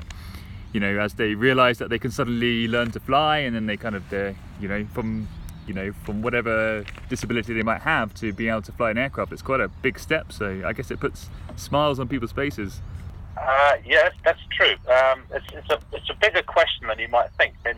you 0.74 0.80
know, 0.82 1.00
as 1.00 1.14
they 1.14 1.34
realise 1.34 1.78
that 1.78 1.90
they 1.90 1.98
can 1.98 2.12
suddenly 2.12 2.68
learn 2.68 2.92
to 2.92 3.00
fly, 3.00 3.38
and 3.38 3.56
then 3.56 3.68
they 3.68 3.78
kind 3.78 3.96
of, 3.96 4.10
they 4.10 4.36
you 4.60 4.68
know, 4.68 4.86
from 4.94 5.30
you 5.66 5.74
know, 5.74 5.94
from 6.04 6.22
whatever 6.22 6.84
disability 7.10 7.54
they 7.54 7.64
might 7.64 7.82
have 7.82 8.14
to 8.16 8.34
be 8.34 8.50
able 8.50 8.62
to 8.62 8.72
fly 8.74 8.92
an 8.92 8.98
aircraft, 8.98 9.32
it's 9.32 9.42
quite 9.42 9.60
a 9.60 9.68
big 9.68 10.00
step. 10.00 10.32
So 10.32 10.64
I 10.66 10.74
guess 10.74 10.92
it 10.92 11.00
puts 11.00 11.30
smiles 11.56 12.00
on 12.00 12.08
people's 12.08 12.32
faces. 12.32 12.82
Uh, 13.38 13.74
yes, 13.86 14.14
that's 14.24 14.40
true. 14.52 14.76
Um, 14.90 15.24
it's, 15.32 15.46
it's, 15.54 15.70
a, 15.70 15.80
it's 15.92 16.10
a 16.10 16.16
bigger 16.16 16.42
question 16.42 16.88
than 16.88 17.00
you 17.00 17.08
might 17.10 17.32
think. 17.34 17.54
And 17.66 17.78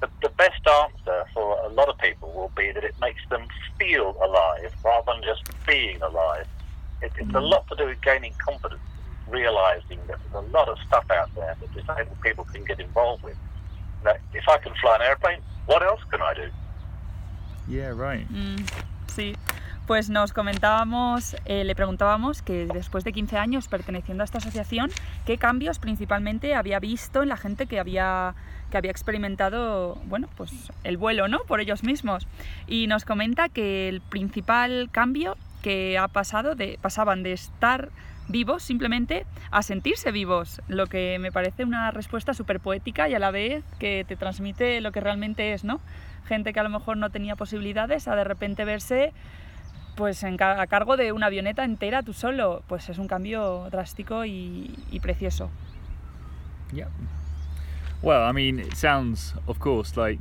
the, 0.00 0.08
the 0.22 0.28
best 0.30 0.66
answer 0.66 1.24
for 1.34 1.58
a 1.64 1.68
lot 1.68 1.88
of 1.88 1.98
people 1.98 2.32
will 2.32 2.50
be 2.56 2.72
that 2.72 2.84
it 2.84 2.94
makes 3.00 3.20
them 3.28 3.46
feel 3.78 4.16
alive 4.24 4.72
rather 4.84 5.12
than 5.12 5.22
just 5.22 5.42
being 5.66 6.00
alive. 6.02 6.46
It, 7.02 7.12
it's 7.18 7.34
a 7.34 7.40
lot 7.40 7.66
to 7.68 7.76
do 7.76 7.86
with 7.86 8.00
gaining 8.02 8.34
confidence, 8.38 8.80
realizing 9.28 9.98
that 10.08 10.18
there's 10.32 10.44
a 10.44 10.48
lot 10.50 10.68
of 10.68 10.78
stuff 10.86 11.04
out 11.10 11.34
there 11.34 11.54
that 11.60 11.72
disabled 11.72 12.20
people 12.22 12.44
can 12.44 12.64
get 12.64 12.80
involved 12.80 13.22
with. 13.22 13.36
Now, 14.04 14.14
if 14.34 14.48
I 14.48 14.58
can 14.58 14.72
fly 14.80 14.96
an 14.96 15.02
airplane, 15.02 15.40
what 15.66 15.82
else 15.82 16.00
can 16.10 16.22
I 16.22 16.34
do? 16.34 16.48
Yeah, 17.68 17.88
right. 17.88 18.26
Mm, 18.32 18.66
sí. 19.08 19.36
Pues 19.90 20.08
nos 20.08 20.32
comentábamos, 20.32 21.34
eh, 21.46 21.64
le 21.64 21.74
preguntábamos 21.74 22.42
que 22.42 22.64
después 22.72 23.02
de 23.02 23.12
15 23.12 23.38
años 23.38 23.66
perteneciendo 23.66 24.22
a 24.22 24.24
esta 24.24 24.38
asociación, 24.38 24.88
qué 25.26 25.36
cambios 25.36 25.80
principalmente 25.80 26.54
había 26.54 26.78
visto 26.78 27.24
en 27.24 27.28
la 27.28 27.36
gente 27.36 27.66
que 27.66 27.80
había, 27.80 28.36
que 28.70 28.76
había 28.78 28.92
experimentado, 28.92 29.96
bueno, 30.04 30.28
pues 30.36 30.52
el 30.84 30.96
vuelo, 30.96 31.26
¿no? 31.26 31.40
Por 31.40 31.58
ellos 31.58 31.82
mismos. 31.82 32.28
Y 32.68 32.86
nos 32.86 33.04
comenta 33.04 33.48
que 33.48 33.88
el 33.88 34.00
principal 34.00 34.90
cambio 34.92 35.36
que 35.60 35.98
ha 35.98 36.06
pasado, 36.06 36.54
de, 36.54 36.78
pasaban 36.80 37.24
de 37.24 37.32
estar 37.32 37.88
vivos 38.28 38.62
simplemente 38.62 39.26
a 39.50 39.64
sentirse 39.64 40.12
vivos, 40.12 40.62
lo 40.68 40.86
que 40.86 41.18
me 41.18 41.32
parece 41.32 41.64
una 41.64 41.90
respuesta 41.90 42.32
súper 42.32 42.60
poética 42.60 43.08
y 43.08 43.14
a 43.14 43.18
la 43.18 43.32
vez 43.32 43.64
que 43.80 44.04
te 44.06 44.14
transmite 44.14 44.80
lo 44.82 44.92
que 44.92 45.00
realmente 45.00 45.52
es, 45.52 45.64
¿no? 45.64 45.80
Gente 46.26 46.52
que 46.52 46.60
a 46.60 46.62
lo 46.62 46.70
mejor 46.70 46.96
no 46.96 47.10
tenía 47.10 47.34
posibilidades 47.34 48.06
a 48.06 48.14
de 48.14 48.22
repente 48.22 48.64
verse 48.64 49.12
pues 49.96 50.22
en 50.22 50.36
ca- 50.36 50.60
a 50.60 50.66
cargo 50.66 50.96
de 50.96 51.12
una 51.12 51.26
avioneta 51.26 51.64
entera 51.64 52.02
tú 52.02 52.12
solo, 52.12 52.62
pues 52.68 52.88
es 52.88 52.98
un 52.98 53.08
cambio 53.08 53.68
drástico 53.70 54.24
y, 54.24 54.74
y 54.90 55.00
precioso. 55.00 55.50
Yeah. 56.72 56.88
Well, 58.02 58.22
I 58.22 58.32
mean, 58.32 58.58
it 58.60 58.76
sounds, 58.76 59.34
of 59.46 59.58
course, 59.58 59.96
like 59.96 60.20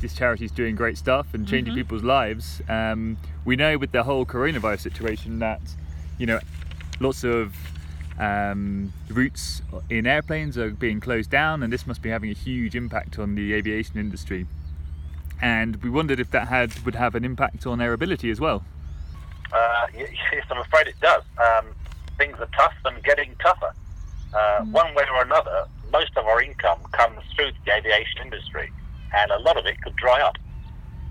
this 0.00 0.14
charity 0.14 0.44
is 0.44 0.52
doing 0.52 0.74
great 0.76 0.96
stuff 0.96 1.32
and 1.34 1.46
changing 1.46 1.74
Mhm. 1.74 1.76
people's 1.76 2.02
lives. 2.02 2.62
Um, 2.68 3.16
we 3.44 3.56
know 3.56 3.76
with 3.78 3.92
the 3.92 4.02
whole 4.04 4.24
coronavirus 4.24 4.80
situation 4.80 5.38
that, 5.40 5.60
you 6.18 6.26
know, 6.26 6.40
lots 7.00 7.24
of 7.24 7.54
um, 8.20 8.92
routes 9.08 9.62
in 9.88 10.04
airplanes 10.04 10.58
are 10.58 10.70
being 10.70 10.98
closed 10.98 11.30
down, 11.30 11.62
and 11.62 11.72
this 11.72 11.86
must 11.86 12.02
be 12.02 12.08
having 12.10 12.30
a 12.30 12.34
huge 12.34 12.74
impact 12.74 13.16
on 13.16 13.36
the 13.36 13.52
aviation 13.54 13.96
industry. 13.96 14.44
And 15.40 15.76
we 15.84 15.88
wondered 15.90 16.18
if 16.18 16.28
that 16.32 16.48
had 16.48 16.72
would 16.84 16.96
have 16.96 17.14
an 17.14 17.24
impact 17.24 17.64
on 17.64 17.80
air 17.80 17.92
ability 17.92 18.28
as 18.32 18.40
well. 18.40 18.64
Uh, 19.52 19.86
yes, 19.96 20.44
I'm 20.50 20.58
afraid 20.58 20.86
it 20.88 21.00
does. 21.00 21.22
Um, 21.38 21.66
things 22.16 22.36
are 22.40 22.48
tough 22.56 22.74
and 22.84 23.02
getting 23.04 23.34
tougher. 23.42 23.72
Uh, 24.34 24.64
One 24.64 24.94
way 24.94 25.04
or 25.14 25.22
another, 25.22 25.66
most 25.92 26.16
of 26.16 26.26
our 26.26 26.42
income 26.42 26.78
comes 26.92 27.20
through 27.34 27.50
the 27.64 27.72
aviation 27.72 28.20
industry, 28.22 28.70
and 29.16 29.30
a 29.30 29.38
lot 29.38 29.56
of 29.56 29.64
it 29.66 29.80
could 29.82 29.96
dry 29.96 30.20
up. 30.20 30.36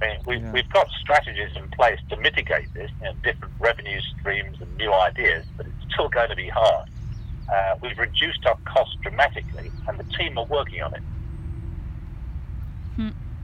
I 0.01 0.07
mean, 0.07 0.17
we've, 0.27 0.41
Yeah. 0.41 0.51
we've 0.51 0.69
got 0.69 0.87
strategies 1.01 1.55
in 1.55 1.67
place 1.69 1.99
to 2.09 2.17
mitigate 2.17 2.71
this, 2.75 2.91
you 2.99 3.05
know, 3.07 3.13
different 3.23 3.53
revenue 3.59 3.99
streams 4.19 4.61
and 4.61 4.77
new 4.77 4.93
ideas, 4.93 5.45
but 5.57 5.65
it's 5.65 5.93
still 5.93 6.09
going 6.09 6.29
to 6.29 6.35
be 6.35 6.47
hard. 6.49 6.87
Uh, 7.51 7.75
we've 7.81 7.97
reduced 7.97 8.45
our 8.45 8.57
costs 8.65 8.95
dramatically, 9.01 9.71
and 9.87 9.97
the 9.99 10.03
team 10.15 10.37
are 10.37 10.45
working 10.45 10.83
on 10.83 10.93
it. 10.93 11.01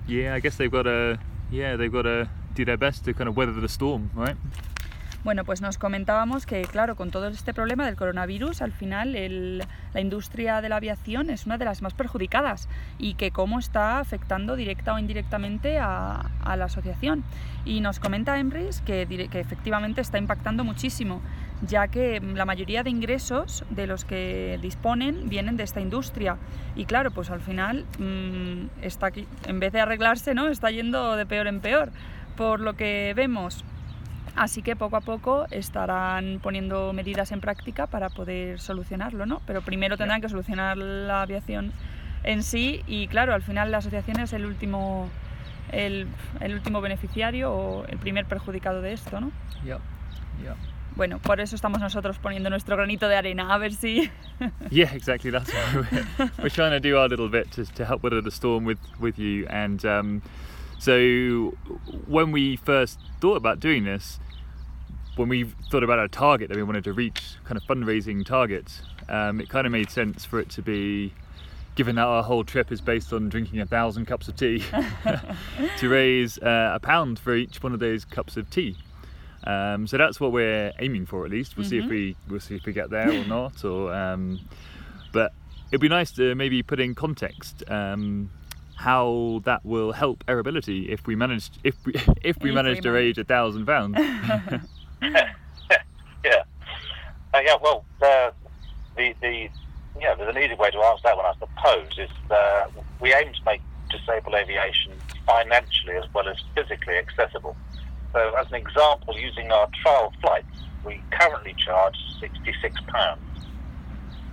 Yeah, 0.06 0.34
I 0.36 0.40
guess 0.42 0.58
they've 0.58 0.70
got 0.72 0.84
to 0.84 1.18
yeah 1.50 1.78
they've 1.78 1.92
got 1.92 2.02
to 2.02 2.28
do 2.56 2.66
their 2.66 2.76
best 2.76 3.06
to 3.06 3.14
kind 3.14 3.30
of 3.30 3.38
weather 3.38 3.54
the 3.54 3.70
storm, 3.70 4.10
right? 4.14 4.36
Bueno, 5.24 5.46
pues 5.46 5.62
nos 5.62 5.78
comentábamos 5.78 6.46
que, 6.46 6.64
claro, 6.64 6.98
con 6.98 7.10
todo 7.10 7.28
este 7.30 7.54
problema 7.54 7.86
del 7.86 7.96
coronavirus, 7.96 8.62
al 8.62 8.74
final 8.74 9.16
el- 9.16 9.64
la 9.94 10.02
industria 10.02 10.60
de 10.60 10.68
la 10.68 10.76
aviación 10.76 11.30
es 11.30 11.46
una 11.46 11.58
de 11.58 11.64
las 11.64 11.82
más 11.82 11.94
perjudicadas 11.94 12.68
y 13.00 13.14
que 13.14 13.32
cómo 13.32 13.58
está 13.60 14.00
afectando 14.00 14.58
directa 14.58 14.94
o 14.94 15.00
indirectamente 15.00 15.78
a, 15.80 16.30
a 16.44 16.58
la 16.58 16.66
asociación. 16.66 17.24
Y 17.64 17.80
nos 17.80 18.02
comenta 18.02 18.38
Emrys 18.38 18.82
que, 18.82 19.08
que 19.32 19.40
efectivamente 19.40 20.02
está 20.02 20.18
impactando 20.18 20.66
muchísimo, 20.66 21.22
ya 21.66 21.88
que 21.88 22.20
la 22.20 22.44
mayoría 22.44 22.84
de 22.84 22.90
ingresos 22.90 23.64
de 23.70 23.88
los 23.88 24.04
que 24.04 24.60
disponen 24.62 25.30
vienen 25.30 25.56
de 25.56 25.64
esta 25.64 25.80
industria. 25.80 26.36
Y 26.76 26.84
claro, 26.84 27.12
pues 27.12 27.30
al 27.30 27.40
final 27.40 27.86
mm, 27.98 28.84
está 28.84 29.06
aquí, 29.06 29.26
en 29.48 29.62
vez 29.62 29.72
de 29.72 29.80
arreglarse, 29.80 30.34
¿no? 30.34 30.48
está 30.50 30.70
yendo 30.70 31.16
de 31.16 31.26
peor 31.26 31.48
en 31.48 31.62
peor. 31.62 31.92
Por 32.36 32.60
lo 32.60 32.74
que 32.74 33.14
vemos, 33.16 33.64
Así 34.36 34.64
que 34.64 34.76
poco 34.76 34.98
a 34.98 35.02
poco 35.02 35.46
estarán 35.52 36.40
poniendo 36.42 36.92
medidas 36.94 37.32
en 37.32 37.40
práctica 37.40 37.88
para 37.88 38.10
poder 38.10 38.60
solucionarlo, 38.60 39.26
¿no? 39.26 39.42
Pero 39.46 39.62
primero 39.62 39.96
tendrán 39.96 40.22
que 40.22 40.30
solucionar 40.30 40.78
la 40.78 41.22
aviación 41.22 41.72
en 42.24 42.42
sí 42.42 42.82
y 42.88 43.08
claro, 43.08 43.34
al 43.34 43.44
final 43.44 43.70
la 43.70 43.78
asociación 43.78 44.20
es 44.20 44.34
el 44.34 44.46
último, 44.46 45.10
el, 45.72 46.08
el 46.40 46.54
último 46.54 46.82
beneficiario 46.82 47.52
o 47.52 47.86
el 47.86 47.98
primer 48.00 48.26
perjudicado 48.26 48.82
de 48.82 48.94
esto, 48.94 49.22
¿no? 49.22 49.32
Yep. 49.66 49.80
Yep. 50.44 50.56
Bueno, 50.96 51.20
por 51.20 51.40
eso 51.40 51.56
estamos 51.56 51.80
nosotros 51.80 52.20
poniendo 52.20 52.50
nuestro 52.50 52.76
granito 52.76 53.08
de 53.08 53.16
arena, 53.16 53.54
a 53.54 53.58
ver 53.58 53.74
si... 53.74 54.10
Yeah, 54.70 54.94
exactly. 54.94 55.32
That's 55.32 55.52
why 55.52 55.86
we're, 56.18 56.32
we're 56.40 56.50
trying 56.50 56.72
to 56.72 56.80
do 56.80 56.98
our 56.98 57.08
little 57.08 57.30
bit 57.30 57.52
to, 57.52 57.66
to 57.66 57.86
help 57.86 58.04
weather 58.04 58.22
the 58.22 58.32
storm 58.32 58.66
with 58.66 58.80
with 59.00 59.18
you. 59.18 59.48
And 59.48 59.84
um, 59.86 60.22
so, 60.80 61.56
when 62.08 62.32
we 62.32 62.58
first 62.58 63.00
thought 63.22 63.38
about 63.38 63.60
doing 63.60 63.86
this, 63.86 64.20
when 65.16 65.30
we 65.30 65.44
thought 65.70 65.84
about 65.84 66.00
our 66.00 66.08
target 66.08 66.50
that 66.50 66.56
we 66.58 66.64
wanted 66.64 66.84
to 66.86 66.94
reach, 66.94 67.36
kind 67.44 67.58
of 67.58 67.64
fundraising 67.64 68.26
target, 68.26 68.72
um, 69.10 69.40
it 69.42 69.50
kind 69.50 69.66
of 69.68 69.72
made 69.72 69.90
sense 69.90 70.26
for 70.26 70.40
it 70.40 70.50
to 70.52 70.62
be. 70.62 71.14
Given 71.76 71.96
that 71.96 72.04
our 72.06 72.22
whole 72.22 72.44
trip 72.44 72.72
is 72.72 72.82
based 72.82 73.12
on 73.14 73.30
drinking 73.30 73.60
a 73.60 73.66
thousand 73.66 74.06
cups 74.06 74.28
of 74.28 74.36
tea, 74.36 74.64
to 75.80 75.90
raise 75.90 76.38
uh, 76.38 76.74
a 76.76 76.80
pound 76.80 77.18
for 77.18 77.34
each 77.36 77.64
one 77.64 77.74
of 77.74 77.80
those 77.80 78.06
cups 78.06 78.38
of 78.38 78.48
tea. 78.52 78.78
Um, 79.46 79.88
so 79.88 79.98
that's 79.98 80.20
what 80.20 80.32
we're 80.32 80.72
aiming 80.78 81.08
for, 81.08 81.26
at 81.26 81.32
least. 81.32 81.58
We'll 81.58 81.66
see 81.68 81.80
if 81.80 81.90
we 81.90 82.16
we'll 82.30 82.40
see 82.42 82.56
if 82.56 82.66
we 82.68 82.74
get 82.74 82.92
there 82.92 83.10
or 83.12 83.26
not. 83.28 83.66
Or 83.66 83.92
um, 83.92 84.40
but 85.12 85.34
it'd 85.72 85.82
be 85.82 85.90
nice 85.90 86.12
to 86.12 86.36
maybe 86.36 86.62
put 86.62 86.80
in 86.80 86.94
context 86.94 87.64
um, 87.72 88.30
how 88.76 89.42
that 89.46 89.66
will 89.66 89.94
help 89.94 90.24
air 90.28 90.38
ability 90.38 90.92
if 90.92 91.08
we 91.08 91.16
manage 91.16 91.50
if 91.64 91.76
we 91.88 91.94
if 92.24 92.38
we 92.40 92.52
If 92.52 92.56
manage 92.56 92.78
we 92.78 92.82
to 92.82 92.90
manage. 92.92 93.04
raise 93.04 93.18
a 93.18 93.24
thousand 93.24 93.66
pounds. 93.66 93.98
yeah. 96.24 96.44
Uh, 97.34 97.40
yeah, 97.44 97.56
well, 97.62 97.84
uh, 98.02 98.32
the, 98.96 99.14
the, 99.22 99.50
yeah, 100.00 100.16
there's 100.16 100.36
an 100.36 100.42
easy 100.42 100.56
way 100.56 100.70
to 100.72 100.78
answer 100.78 101.02
that 101.04 101.18
one, 101.18 101.26
I 101.26 101.34
suppose, 101.40 101.98
is 101.98 102.10
uh, 102.32 102.66
we 103.00 103.14
aim 103.14 103.34
to 103.34 103.40
make 103.46 103.62
disabled 103.90 104.36
aviation 104.36 104.94
financially 105.26 105.96
as 105.96 106.06
well 106.14 106.28
as 106.30 106.38
physically 106.56 106.96
accessible. 106.98 107.56
So, 108.14 108.34
as 108.40 108.48
an 108.50 108.56
example, 108.56 109.16
using 109.18 109.52
our 109.52 109.68
trial 109.82 110.14
flights, 110.22 110.46
we 110.86 111.02
currently 111.12 111.56
charge 111.58 111.96
£66, 112.22 113.18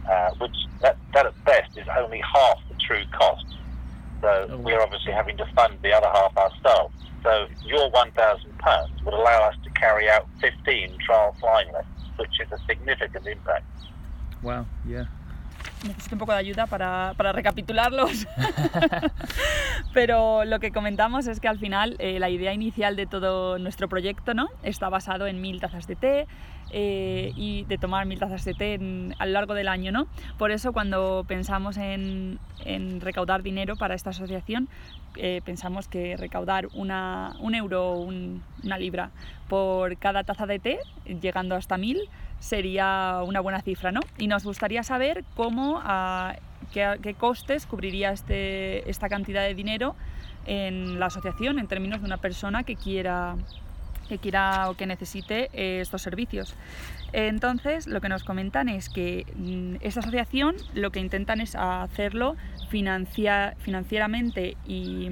uh, 0.09 0.31
which 0.39 0.57
that, 0.81 0.97
that 1.15 1.27
at 1.27 1.45
best 1.45 1.77
is 1.77 1.87
only 1.99 2.21
half 2.21 2.59
the 2.69 2.75
true 2.77 3.05
cost. 3.13 3.47
So 4.21 4.49
Oh, 4.51 4.57
we're 4.59 4.81
obviously 4.81 5.13
having 5.13 5.37
to 5.39 5.47
fund 5.55 5.79
the 5.83 5.93
other 5.93 6.09
half 6.13 6.37
ourselves. 6.37 6.95
So 7.23 7.47
your 7.67 7.91
£1,000 7.91 9.05
would 9.05 9.15
allow 9.15 9.49
us 9.49 9.57
to 9.65 9.71
carry 9.71 10.09
out 10.09 10.27
15 10.41 10.99
trial 11.05 11.37
flying 11.39 11.71
lessons, 11.73 12.19
which 12.19 12.41
is 12.41 12.51
a 12.51 12.59
significant 12.67 13.27
impact. 13.27 13.65
wow. 14.43 14.65
Yeah. 14.87 15.07
Necesito 15.87 16.15
un 16.15 16.19
poco 16.19 16.33
de 16.33 16.39
ayuda 16.39 16.67
para, 16.67 17.15
para 17.17 17.33
recapitularlos. 17.33 18.27
Pero 19.95 20.45
lo 20.45 20.61
que 20.61 20.73
comentamos 20.73 21.27
es 21.27 21.41
que 21.41 21.49
al 21.49 21.59
final 21.59 21.97
eh, 21.99 22.19
la 22.19 22.29
idea 22.29 22.53
inicial 22.53 22.97
de 22.97 23.07
todo 23.07 23.59
nuestro 23.59 23.89
proyecto 23.89 24.35
¿no? 24.35 24.49
está 24.63 24.91
basado 24.91 25.27
en 25.27 25.41
mil 25.41 25.61
tazas 25.61 25.87
de 25.87 25.97
té 25.97 26.27
eh, 26.71 27.33
y 27.37 27.65
de 27.65 27.79
tomar 27.79 28.07
mil 28.07 28.19
tazas 28.19 28.45
de 28.45 28.55
té 28.55 28.75
en- 28.75 29.15
a 29.19 29.27
lo 29.27 29.33
largo 29.33 29.55
del 29.55 29.69
año. 29.69 29.93
¿no? 29.93 30.07
Por 30.39 30.51
eso 30.51 30.73
cuando 30.73 31.25
pensamos 31.27 31.77
en, 31.77 32.39
en 32.65 33.01
recaudar 33.01 33.43
dinero 33.43 33.77
para 33.77 33.95
esta 33.95 34.11
asociación, 34.11 34.69
eh, 35.17 35.41
pensamos 35.45 35.89
que 35.89 36.17
recaudar 36.17 36.69
una, 36.75 37.33
un 37.41 37.55
euro 37.55 37.93
o 37.95 38.01
un- 38.01 38.43
una 38.63 38.79
libra 38.79 39.11
por 39.49 39.97
cada 39.99 40.23
taza 40.25 40.47
de 40.47 40.59
té, 40.59 40.79
llegando 41.21 41.55
hasta 41.57 41.77
mil, 41.77 41.99
sería 42.39 43.21
una 43.25 43.41
buena 43.41 43.61
cifra, 43.61 43.93
¿no? 43.93 44.01
Y 44.17 44.27
nos 44.29 44.45
gustaría 44.45 44.83
saber 44.83 45.25
cómo, 45.37 45.83
qué, 46.73 46.99
qué 47.03 47.15
costes 47.15 47.67
cubriría 47.67 48.13
este, 48.13 48.89
esta 48.89 49.09
cantidad 49.09 49.43
de 49.43 49.55
dinero 49.55 49.95
en 50.47 50.99
la 50.99 51.07
asociación 51.07 51.59
en 51.59 51.67
términos 51.67 52.01
de 52.01 52.07
una 52.07 52.17
persona 52.17 52.63
que 52.63 52.77
quiera 52.77 53.37
que 54.11 54.19
quiera 54.19 54.69
o 54.69 54.75
que 54.75 54.87
necesite 54.87 55.49
eh, 55.53 55.81
estos 55.81 56.03
servicios. 56.03 56.55
Entonces, 57.13 57.87
lo 57.87 58.01
que 58.01 58.09
nos 58.09 58.25
comentan 58.25 58.69
es 58.69 58.89
que 58.89 59.25
mm, 59.37 59.77
esta 59.81 60.01
asociación 60.01 60.57
lo 60.75 60.91
que 60.91 60.99
intentan 61.01 61.41
es 61.41 61.55
hacerlo 61.55 62.37
financia- 62.71 63.55
financieramente 63.61 64.57
y, 64.67 65.11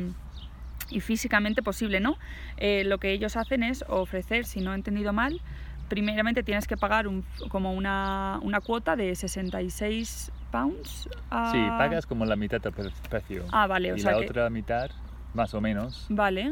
y 0.90 1.00
físicamente 1.00 1.62
posible, 1.62 2.00
¿no? 2.00 2.18
Eh, 2.56 2.82
lo 2.84 2.98
que 2.98 3.12
ellos 3.12 3.36
hacen 3.36 3.62
es 3.62 3.84
ofrecer, 3.88 4.44
si 4.46 4.60
no 4.60 4.72
he 4.72 4.74
entendido 4.74 5.12
mal, 5.12 5.40
primeramente 5.88 6.42
tienes 6.42 6.66
que 6.66 6.76
pagar 6.76 7.06
un- 7.06 7.24
como 7.48 7.72
una, 7.72 8.40
una 8.42 8.60
cuota 8.60 8.96
de 8.96 9.14
66 9.14 10.32
pounds. 10.50 11.08
a- 11.30 11.52
Sí, 11.52 11.58
pagas 11.78 12.04
como 12.06 12.24
la 12.24 12.34
mitad 12.36 12.60
del 12.60 12.72
pre- 12.72 12.90
precio. 13.08 13.44
Ah, 13.52 13.66
vale, 13.68 13.92
o 13.92 13.96
y 13.96 14.00
sea 14.00 14.12
la 14.12 14.18
que- 14.18 14.24
otra 14.26 14.50
mitad, 14.50 14.90
más 15.34 15.54
o 15.54 15.60
menos, 15.60 16.06
Vale. 16.08 16.50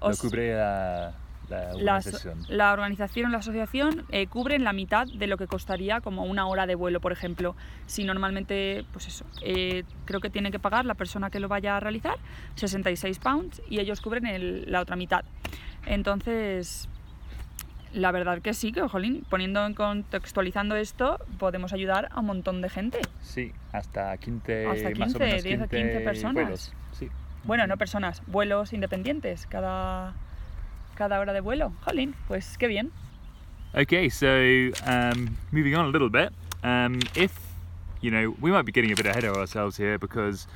lo 0.00 0.08
Os- 0.08 0.20
cubre 0.20 0.54
la, 0.54 1.12
la 1.48 1.70
organización. 1.74 2.38
la 2.48 2.72
organización, 2.72 3.32
la 3.32 3.38
asociación, 3.38 4.04
eh, 4.10 4.26
cubren 4.26 4.64
la 4.64 4.72
mitad 4.72 5.06
de 5.06 5.26
lo 5.26 5.36
que 5.36 5.46
costaría 5.46 6.00
como 6.00 6.24
una 6.24 6.46
hora 6.46 6.66
de 6.66 6.74
vuelo, 6.74 7.00
por 7.00 7.12
ejemplo. 7.12 7.56
Si 7.86 8.04
normalmente, 8.04 8.84
pues 8.92 9.06
eso, 9.08 9.24
eh, 9.42 9.84
creo 10.04 10.20
que 10.20 10.30
tiene 10.30 10.50
que 10.50 10.58
pagar 10.58 10.84
la 10.84 10.94
persona 10.94 11.30
que 11.30 11.40
lo 11.40 11.48
vaya 11.48 11.76
a 11.76 11.80
realizar 11.80 12.16
66 12.54 13.18
pounds 13.18 13.62
y 13.68 13.80
ellos 13.80 14.00
cubren 14.00 14.26
el- 14.26 14.70
la 14.70 14.80
otra 14.80 14.96
mitad. 14.96 15.24
Entonces, 15.86 16.88
la 17.92 18.12
verdad 18.12 18.42
que 18.42 18.52
sí, 18.54 18.70
que, 18.72 18.82
jolín, 18.82 19.24
poniendo 19.30 19.64
en 19.64 19.74
contextualizando 19.74 20.76
esto, 20.76 21.18
podemos 21.38 21.72
ayudar 21.72 22.08
a 22.12 22.20
un 22.20 22.26
montón 22.26 22.60
de 22.60 22.68
gente. 22.68 23.00
Sí, 23.22 23.52
hasta 23.72 24.16
15, 24.18 24.66
Hasta 24.66 24.90
más 24.90 25.14
o 25.14 25.18
15, 25.18 25.24
menos 25.24 25.42
10 25.42 25.60
a 25.62 25.68
15 25.68 26.00
personas. 26.00 26.34
vuelos. 26.34 26.72
Sí. 26.92 27.08
Bueno, 27.44 27.66
no 27.66 27.76
personas, 27.78 28.22
vuelos 28.26 28.72
independientes, 28.74 29.46
cada, 29.46 30.12
cada 30.98 31.20
hora 31.20 31.32
de 31.32 31.40
vuelo. 31.40 31.72
Jolín, 31.84 32.14
pues 32.26 32.58
qué 32.58 32.66
bien. 32.66 32.90
Okay, 33.72 34.08
so 34.08 34.26
um, 34.84 35.36
moving 35.52 35.76
on 35.76 35.84
a 35.84 35.88
little 35.88 36.10
bit, 36.10 36.32
um, 36.64 36.98
if 37.14 37.32
you 38.00 38.10
know, 38.10 38.34
we 38.40 38.50
might 38.50 38.64
be 38.64 38.72
getting 38.72 38.90
a 38.90 38.96
bit 38.96 39.06
ahead 39.06 39.24
of 39.24 39.36
ourselves 39.36 39.76
here 39.76 39.96
because 39.98 40.48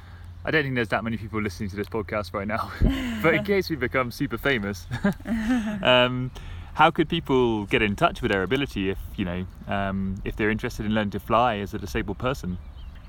I 0.45 0.51
don't 0.51 0.65
think 0.65 0.75
there's 0.75 0.89
that 0.89 1.05
many 1.05 1.17
people 1.17 1.41
listening 1.41 1.71
to 1.71 1.77
this 1.77 1.89
podcast 1.89 2.35
right 2.35 2.49
now. 2.49 2.73
but 3.23 3.35
in 3.35 3.45
case 3.45 3.71
we 3.71 3.77
become 3.77 4.11
super 4.11 4.39
famous, 4.39 4.87
um, 5.83 6.33
how 6.75 6.91
could 6.91 7.09
people 7.09 7.67
get 7.67 7.83
in 7.83 7.95
touch 7.95 8.21
with 8.21 8.33
their 8.33 8.43
ability 8.43 8.91
if 8.91 8.99
you 9.17 9.25
know 9.25 9.47
um, 9.69 10.21
if 10.25 10.35
they're 10.35 10.51
interested 10.51 10.85
in 10.85 10.93
learning 10.93 11.11
to 11.13 11.21
fly 11.21 11.59
as 11.59 11.73
a 11.75 11.79
disabled 11.79 12.19
person? 12.19 12.59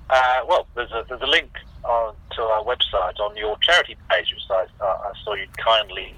Uh, 0.09 0.41
well, 0.47 0.67
there's 0.75 0.91
a, 0.91 1.03
there's 1.09 1.21
a 1.21 1.27
link 1.27 1.49
on, 1.83 2.13
to 2.35 2.41
our 2.43 2.63
website 2.63 3.19
on 3.19 3.35
your 3.35 3.57
charity 3.61 3.97
page, 4.09 4.31
which 4.31 4.43
I, 4.51 4.65
uh, 4.83 4.85
I 4.85 5.11
saw 5.23 5.33
you 5.33 5.47
kindly. 5.57 6.13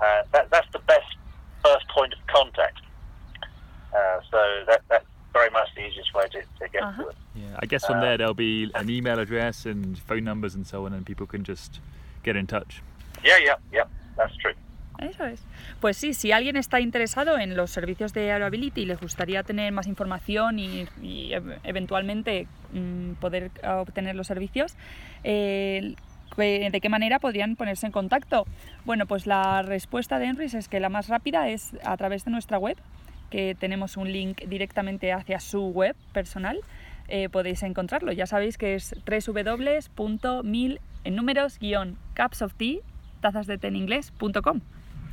Uh, 0.00 0.22
that, 0.32 0.50
that's 0.50 0.68
the 0.72 0.80
best 0.80 1.06
first 1.64 1.86
point 1.88 2.12
of 2.12 2.18
contact. 2.26 2.80
Uh, 3.92 4.20
so 4.30 4.38
that, 4.66 4.82
that's 4.88 5.06
very 5.32 5.50
much 5.50 5.68
the 5.76 5.82
easiest 5.86 6.12
way 6.14 6.24
to, 6.28 6.40
to 6.60 6.68
get 6.72 6.82
Uh-huh. 6.82 7.02
to 7.04 7.08
it. 7.10 7.16
Yeah, 7.34 7.56
I 7.62 7.66
guess 7.66 7.84
from 7.86 8.00
there 8.00 8.16
there'll 8.16 8.34
be 8.34 8.70
an 8.74 8.88
email 8.90 9.18
address 9.18 9.66
and 9.66 9.98
phone 9.98 10.24
numbers 10.24 10.54
and 10.54 10.66
so 10.66 10.86
on, 10.86 10.92
and 10.92 11.04
people 11.04 11.26
can 11.26 11.42
just 11.44 11.80
get 12.22 12.36
in 12.36 12.46
touch. 12.46 12.82
Yeah, 13.24 13.38
yeah, 13.38 13.56
yeah, 13.72 13.84
that's 14.16 14.36
true. 14.36 14.54
Eso 15.00 15.24
es. 15.24 15.42
Pues 15.80 15.96
sí, 15.96 16.14
si 16.14 16.30
alguien 16.30 16.56
está 16.56 16.78
interesado 16.78 17.36
en 17.38 17.56
los 17.56 17.70
servicios 17.72 18.12
de 18.12 18.30
Aeroability 18.30 18.82
y 18.82 18.86
les 18.86 19.00
gustaría 19.00 19.42
tener 19.42 19.72
más 19.72 19.88
información 19.88 20.60
y, 20.60 20.86
y 21.02 21.30
ev- 21.32 21.58
eventualmente 21.64 22.46
mm, 22.72 23.14
poder 23.14 23.50
obtener 23.64 24.14
los 24.14 24.28
servicios, 24.28 24.76
eh, 25.24 25.96
¿de 26.36 26.80
qué 26.82 26.88
manera 26.88 27.18
podrían 27.18 27.56
ponerse 27.56 27.86
en 27.86 27.92
contacto? 27.92 28.46
Bueno, 28.84 29.06
pues 29.06 29.26
la 29.26 29.62
respuesta 29.62 30.18
de 30.18 30.26
Enris 30.26 30.54
es 30.54 30.68
que 30.68 30.80
la 30.80 30.88
más 30.88 31.08
rápida 31.08 31.48
es 31.48 31.76
a 31.84 31.96
través 31.96 32.24
de 32.24 32.30
nuestra 32.30 32.58
web, 32.58 32.76
que 33.30 33.56
tenemos 33.58 33.96
un 33.96 34.12
link 34.12 34.42
directamente 34.46 35.12
hacia 35.12 35.40
su 35.40 35.68
web 35.68 35.96
personal. 36.12 36.60
eh, 37.08 37.28
podéis 37.28 37.62
encontrarlo. 37.62 38.12
Ya 38.12 38.26
sabéis 38.26 38.58
que 38.58 38.74
es 38.74 38.94
www.mil 39.06 40.80
en 41.04 41.16
números 41.16 41.58
guion 41.58 41.98
cups 42.16 42.42
of 42.42 42.54
tea 42.54 42.80
tazas 43.20 43.46
de 43.46 43.58
té 43.58 43.68
en 43.68 43.76
inglés.com. 43.76 44.60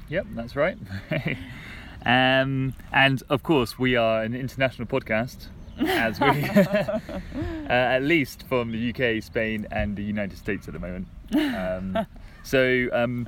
Yep, 0.09 0.26
that's 0.36 0.55
right. 0.55 0.78
um, 2.05 2.74
and 2.91 3.24
of 3.30 3.43
course, 3.43 3.80
we 3.80 3.95
are 3.95 4.24
an 4.24 4.36
international 4.36 4.86
podcast, 4.86 5.47
as 5.88 6.19
we, 6.19 6.27
uh, 6.27 7.69
at 7.69 8.03
least 8.03 8.43
from 8.47 8.71
the 8.71 8.89
UK, 8.89 9.23
Spain, 9.23 9.67
and 9.71 9.95
the 9.95 10.03
United 10.03 10.38
States 10.38 10.67
at 10.67 10.73
the 10.73 10.79
moment. 10.79 11.07
Um, 11.36 12.05
so, 12.43 12.88
um, 12.93 13.27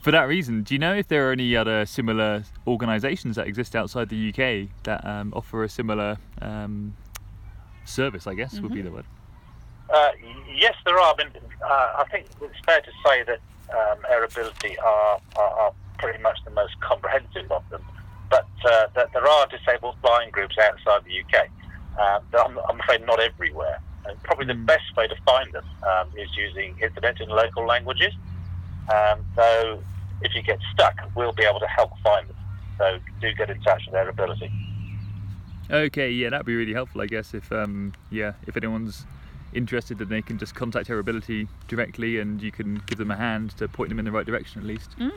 for 0.00 0.10
that 0.10 0.28
reason, 0.28 0.62
do 0.62 0.74
you 0.74 0.78
know 0.78 0.94
if 0.94 1.08
there 1.08 1.28
are 1.28 1.32
any 1.32 1.56
other 1.56 1.84
similar 1.86 2.44
organisations 2.66 3.36
that 3.36 3.46
exist 3.46 3.74
outside 3.74 4.08
the 4.08 4.28
UK 4.28 4.70
that 4.84 5.04
um, 5.04 5.32
offer 5.34 5.64
a 5.64 5.68
similar 5.68 6.18
um, 6.40 6.96
service? 7.84 8.26
I 8.26 8.34
guess 8.34 8.60
would 8.60 8.72
be 8.72 8.82
the 8.82 8.90
word. 8.90 9.04
Uh, 9.92 10.10
yes, 10.54 10.74
there 10.84 10.98
are. 10.98 11.14
I 11.14 11.24
mean, 11.24 11.32
uh, 11.64 11.68
I 11.98 12.04
think 12.10 12.26
it's 12.42 12.60
fair 12.64 12.80
to 12.80 12.90
say 13.04 13.24
that 13.24 13.40
um, 13.70 13.98
Airability 14.10 14.76
are, 14.78 15.20
are, 15.36 15.50
are 15.60 15.72
pretty 15.98 16.22
much 16.22 16.38
the 16.44 16.50
most 16.50 16.78
comprehensive 16.80 17.50
of 17.50 17.68
them. 17.70 17.82
But 18.30 18.46
uh, 18.64 18.88
that 18.94 19.12
there 19.12 19.26
are 19.26 19.46
disabled 19.46 19.96
flying 20.02 20.30
groups 20.30 20.56
outside 20.58 21.02
the 21.04 21.20
UK. 21.20 21.48
Uh, 21.98 22.20
I'm, 22.44 22.58
I'm 22.68 22.80
afraid 22.80 23.04
not 23.06 23.20
everywhere. 23.20 23.80
And 24.06 24.22
probably 24.22 24.46
the 24.46 24.54
Mm. 24.54 24.66
best 24.66 24.96
way 24.96 25.06
to 25.06 25.16
find 25.26 25.52
them 25.52 25.64
um, 25.82 26.06
is 26.16 26.28
using 26.36 26.74
internet 26.82 27.20
in 27.20 27.28
local 27.28 27.66
languages. 27.66 28.14
Um, 28.88 29.18
so 29.36 29.82
if 30.22 30.34
you 30.34 30.42
get 30.42 30.58
stuck, 30.72 30.94
we'll 31.14 31.32
be 31.32 31.44
able 31.44 31.60
to 31.60 31.66
help 31.66 31.90
find 32.02 32.26
them. 32.28 32.36
So 32.78 32.98
do 33.20 33.34
get 33.34 33.50
in 33.50 33.60
touch 33.60 33.82
with 33.86 33.96
Airability. 33.96 34.50
Okay, 35.70 36.10
yeah, 36.10 36.30
that'd 36.30 36.46
be 36.46 36.56
really 36.56 36.72
helpful, 36.72 37.02
I 37.02 37.06
guess. 37.06 37.34
If 37.34 37.52
um, 37.52 37.92
yeah, 38.10 38.32
if 38.46 38.56
anyone's 38.56 39.04
interested, 39.52 39.98
then 39.98 40.08
they 40.08 40.22
can 40.22 40.38
just 40.38 40.54
contact 40.54 40.88
her 40.88 40.98
ability 40.98 41.48
directly, 41.66 42.18
and 42.18 42.40
you 42.40 42.50
can 42.50 42.80
give 42.86 42.96
them 42.98 43.10
a 43.10 43.16
hand 43.16 43.50
to 43.58 43.68
point 43.68 43.90
them 43.90 43.98
in 43.98 44.06
the 44.06 44.12
right 44.12 44.24
direction 44.24 44.60
at 44.62 44.66
least. 44.66 44.94
Sure. 44.96 45.10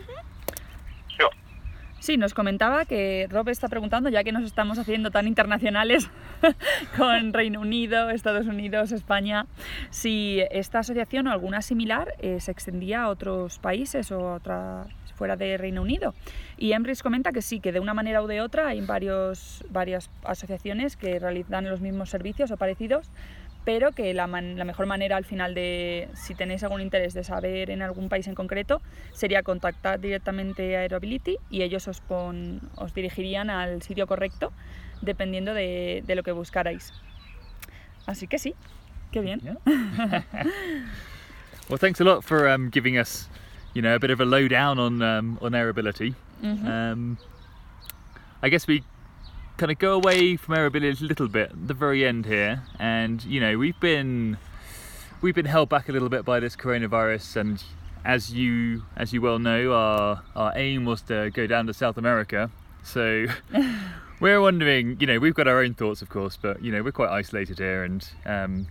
Sí, 2.02 2.18
nos 2.18 2.34
comentaba 2.34 2.86
que 2.86 3.28
Rob 3.30 3.50
está 3.50 3.68
preguntando, 3.68 4.10
ya 4.10 4.24
que 4.24 4.32
nos 4.32 4.44
estamos 4.44 4.80
haciendo 4.80 5.12
tan 5.12 5.28
internacionales 5.28 6.10
con 6.98 7.32
Reino 7.32 7.62
Unido, 7.62 8.10
Estados 8.10 8.48
Unidos, 8.48 8.92
España, 8.92 9.46
si 9.92 10.42
esta 10.50 10.80
asociación 10.80 11.28
o 11.28 11.32
alguna 11.32 11.62
similar 11.62 12.16
eh, 12.18 12.40
se 12.40 12.50
extendía 12.50 13.04
a 13.04 13.10
otros 13.10 13.60
países 13.60 14.12
o 14.12 14.34
otra, 14.34 14.88
fuera 15.14 15.36
de 15.36 15.56
Reino 15.60 15.84
Unido. 15.84 16.16
Y 16.58 16.72
Embris 16.72 17.04
comenta 17.04 17.32
que 17.32 17.44
sí, 17.44 17.60
que 17.60 17.72
de 17.72 17.80
una 17.80 17.94
manera 17.94 18.24
u 18.24 18.26
de 18.26 18.42
otra 18.42 18.70
hay 18.70 18.82
varios, 18.82 19.64
varias 19.70 20.10
asociaciones 20.24 20.98
que 20.98 21.20
realizan 21.20 21.70
los 21.70 21.82
mismos 21.82 22.10
servicios 22.10 22.50
o 22.50 22.58
parecidos, 22.58 23.12
pero 23.64 23.92
que 23.92 24.14
la, 24.14 24.26
man- 24.28 24.58
la 24.58 24.66
mejor 24.66 24.86
manera 24.88 25.18
al 25.18 25.26
final 25.26 25.54
de, 25.54 26.10
si 26.14 26.34
tenéis 26.36 26.64
algún 26.64 26.82
interés 26.82 27.14
de 27.14 27.24
saber 27.24 27.70
en 27.70 27.82
algún 27.82 28.10
país 28.10 28.28
en 28.28 28.36
concreto, 28.36 28.82
sería 29.14 29.44
contactar 29.44 30.00
directamente 30.00 30.76
a 30.78 30.82
Aeroability 30.82 31.38
y 31.50 31.62
ellos 31.62 31.88
os, 31.88 32.02
pon- 32.02 32.60
os 32.76 32.94
dirigirían 32.94 33.50
al 33.50 33.82
sitio 33.84 34.08
correcto 34.08 34.52
dependiendo 35.02 35.54
de, 35.54 36.04
de 36.06 36.16
lo 36.16 36.24
que 36.24 36.32
buscarais. 36.32 36.92
Así 38.08 38.28
que 38.28 38.40
sí, 38.40 38.56
qué 39.12 39.22
bien. 39.22 39.40
Yeah. 39.42 39.56
well, 41.70 41.78
thanks 41.78 42.00
a 42.02 42.04
lot 42.04 42.24
for 42.24 42.48
um, 42.50 42.70
giving 42.70 42.98
us, 42.98 43.30
you 43.74 43.82
know, 43.82 43.96
a 43.96 44.00
bit 44.00 44.10
of 44.12 44.20
a 44.22 44.26
lowdown 44.26 44.80
on 44.80 45.02
um, 45.02 45.38
on 45.42 45.52
their 45.52 45.70
ability. 45.70 46.16
Ujú. 46.44 46.66
Um, 46.68 47.18
I 48.42 48.50
guess 48.50 48.66
we 48.68 48.84
kind 49.62 49.72
of 49.72 49.78
go 49.78 49.94
away 49.94 50.36
from 50.36 50.56
our 50.56 50.66
ability 50.66 51.06
a 51.06 51.08
little 51.08 51.28
bit 51.28 51.52
at 51.52 51.68
the 51.68 51.74
very 51.76 52.04
end 52.04 52.26
here, 52.26 52.64
and 52.80 53.24
you 53.24 53.40
know, 53.40 53.60
we've 53.60 53.80
been 53.80 54.36
we've 55.22 55.36
been 55.36 55.46
held 55.46 55.70
back 55.70 55.88
a 55.88 55.92
little 55.92 56.10
bit 56.10 56.26
by 56.26 56.40
this 56.40 56.56
coronavirus, 56.56 57.36
and 57.36 57.64
as 58.04 58.34
you 58.34 58.82
as 58.98 59.14
you 59.14 59.22
well 59.22 59.38
know, 59.38 59.72
our 59.72 60.24
our 60.36 60.52
aim 60.56 60.84
was 60.84 61.04
to 61.04 61.30
go 61.30 61.46
down 61.46 61.68
to 61.68 61.76
South 61.76 61.96
America. 61.96 62.50
So 62.84 63.28
we're 64.20 64.42
wondering, 64.42 64.98
you 65.00 65.06
know, 65.06 65.20
we've 65.20 65.36
got 65.36 65.48
our 65.48 65.60
own 65.60 65.76
thoughts, 65.76 66.02
of 66.02 66.10
course, 66.10 66.40
but 66.42 66.64
you 66.64 66.72
know, 66.72 66.82
we're 66.82 66.92
quite 66.92 67.12
isolated 67.12 67.60
here, 67.60 67.84
and 67.84 68.04
um, 68.26 68.66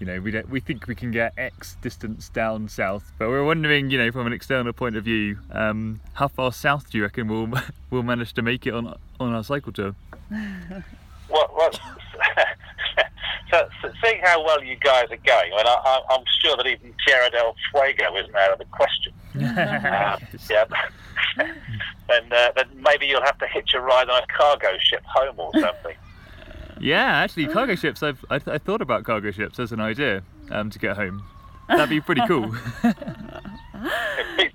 you 0.00 0.06
know, 0.06 0.18
we 0.18 0.30
don't, 0.30 0.48
we 0.48 0.60
think 0.60 0.86
we 0.86 0.94
can 0.94 1.10
get 1.10 1.34
X 1.36 1.76
distance 1.82 2.30
down 2.30 2.70
south, 2.70 3.12
but 3.18 3.28
we're 3.28 3.44
wondering, 3.44 3.90
you 3.90 3.98
know, 3.98 4.10
from 4.10 4.26
an 4.26 4.32
external 4.32 4.72
point 4.72 4.96
of 4.96 5.04
view, 5.04 5.40
um, 5.50 6.00
how 6.14 6.26
far 6.26 6.54
south 6.54 6.90
do 6.90 6.96
you 6.96 7.04
reckon 7.04 7.28
we'll 7.28 7.52
we'll 7.90 8.02
manage 8.02 8.32
to 8.32 8.40
make 8.40 8.66
it 8.66 8.72
on 8.72 8.96
on 9.20 9.34
our 9.34 9.44
cycle 9.44 9.72
tour? 9.72 9.94
Well, 11.32 11.50
well 11.56 11.70
so, 13.50 13.68
so 13.80 13.92
seeing 14.02 14.20
how 14.22 14.44
well 14.44 14.62
you 14.62 14.76
guys 14.76 15.04
are 15.10 15.16
going, 15.16 15.52
I 15.52 15.56
mean, 15.56 15.66
I, 15.66 15.76
I, 15.84 16.00
I'm 16.10 16.24
sure 16.40 16.56
that 16.56 16.66
even 16.66 16.94
Tierra 17.06 17.30
del 17.30 17.54
Fuego 17.70 18.16
isn't 18.16 18.34
out 18.34 18.52
of 18.52 18.58
the 18.58 18.66
question. 18.66 19.12
Uh, 19.34 20.18
yeah. 20.50 20.64
and 21.38 22.32
uh, 22.32 22.52
then 22.54 22.66
maybe 22.76 23.06
you'll 23.06 23.22
have 23.22 23.38
to 23.38 23.46
hitch 23.46 23.70
a 23.74 23.80
ride 23.80 24.10
on 24.10 24.22
a 24.22 24.26
cargo 24.26 24.76
ship 24.78 25.02
home 25.06 25.34
or 25.38 25.50
something. 25.58 25.96
Yeah, 26.78 27.22
actually, 27.22 27.46
cargo 27.46 27.74
ships. 27.74 28.02
I've 28.02 28.22
I, 28.28 28.36
I 28.46 28.58
thought 28.58 28.82
about 28.82 29.04
cargo 29.04 29.30
ships 29.30 29.58
as 29.58 29.72
an 29.72 29.80
idea 29.80 30.22
um, 30.50 30.68
to 30.68 30.78
get 30.78 30.96
home. 30.96 31.24
That'd 31.68 31.88
be 31.88 32.00
pretty 32.02 32.20
cool. 32.26 32.54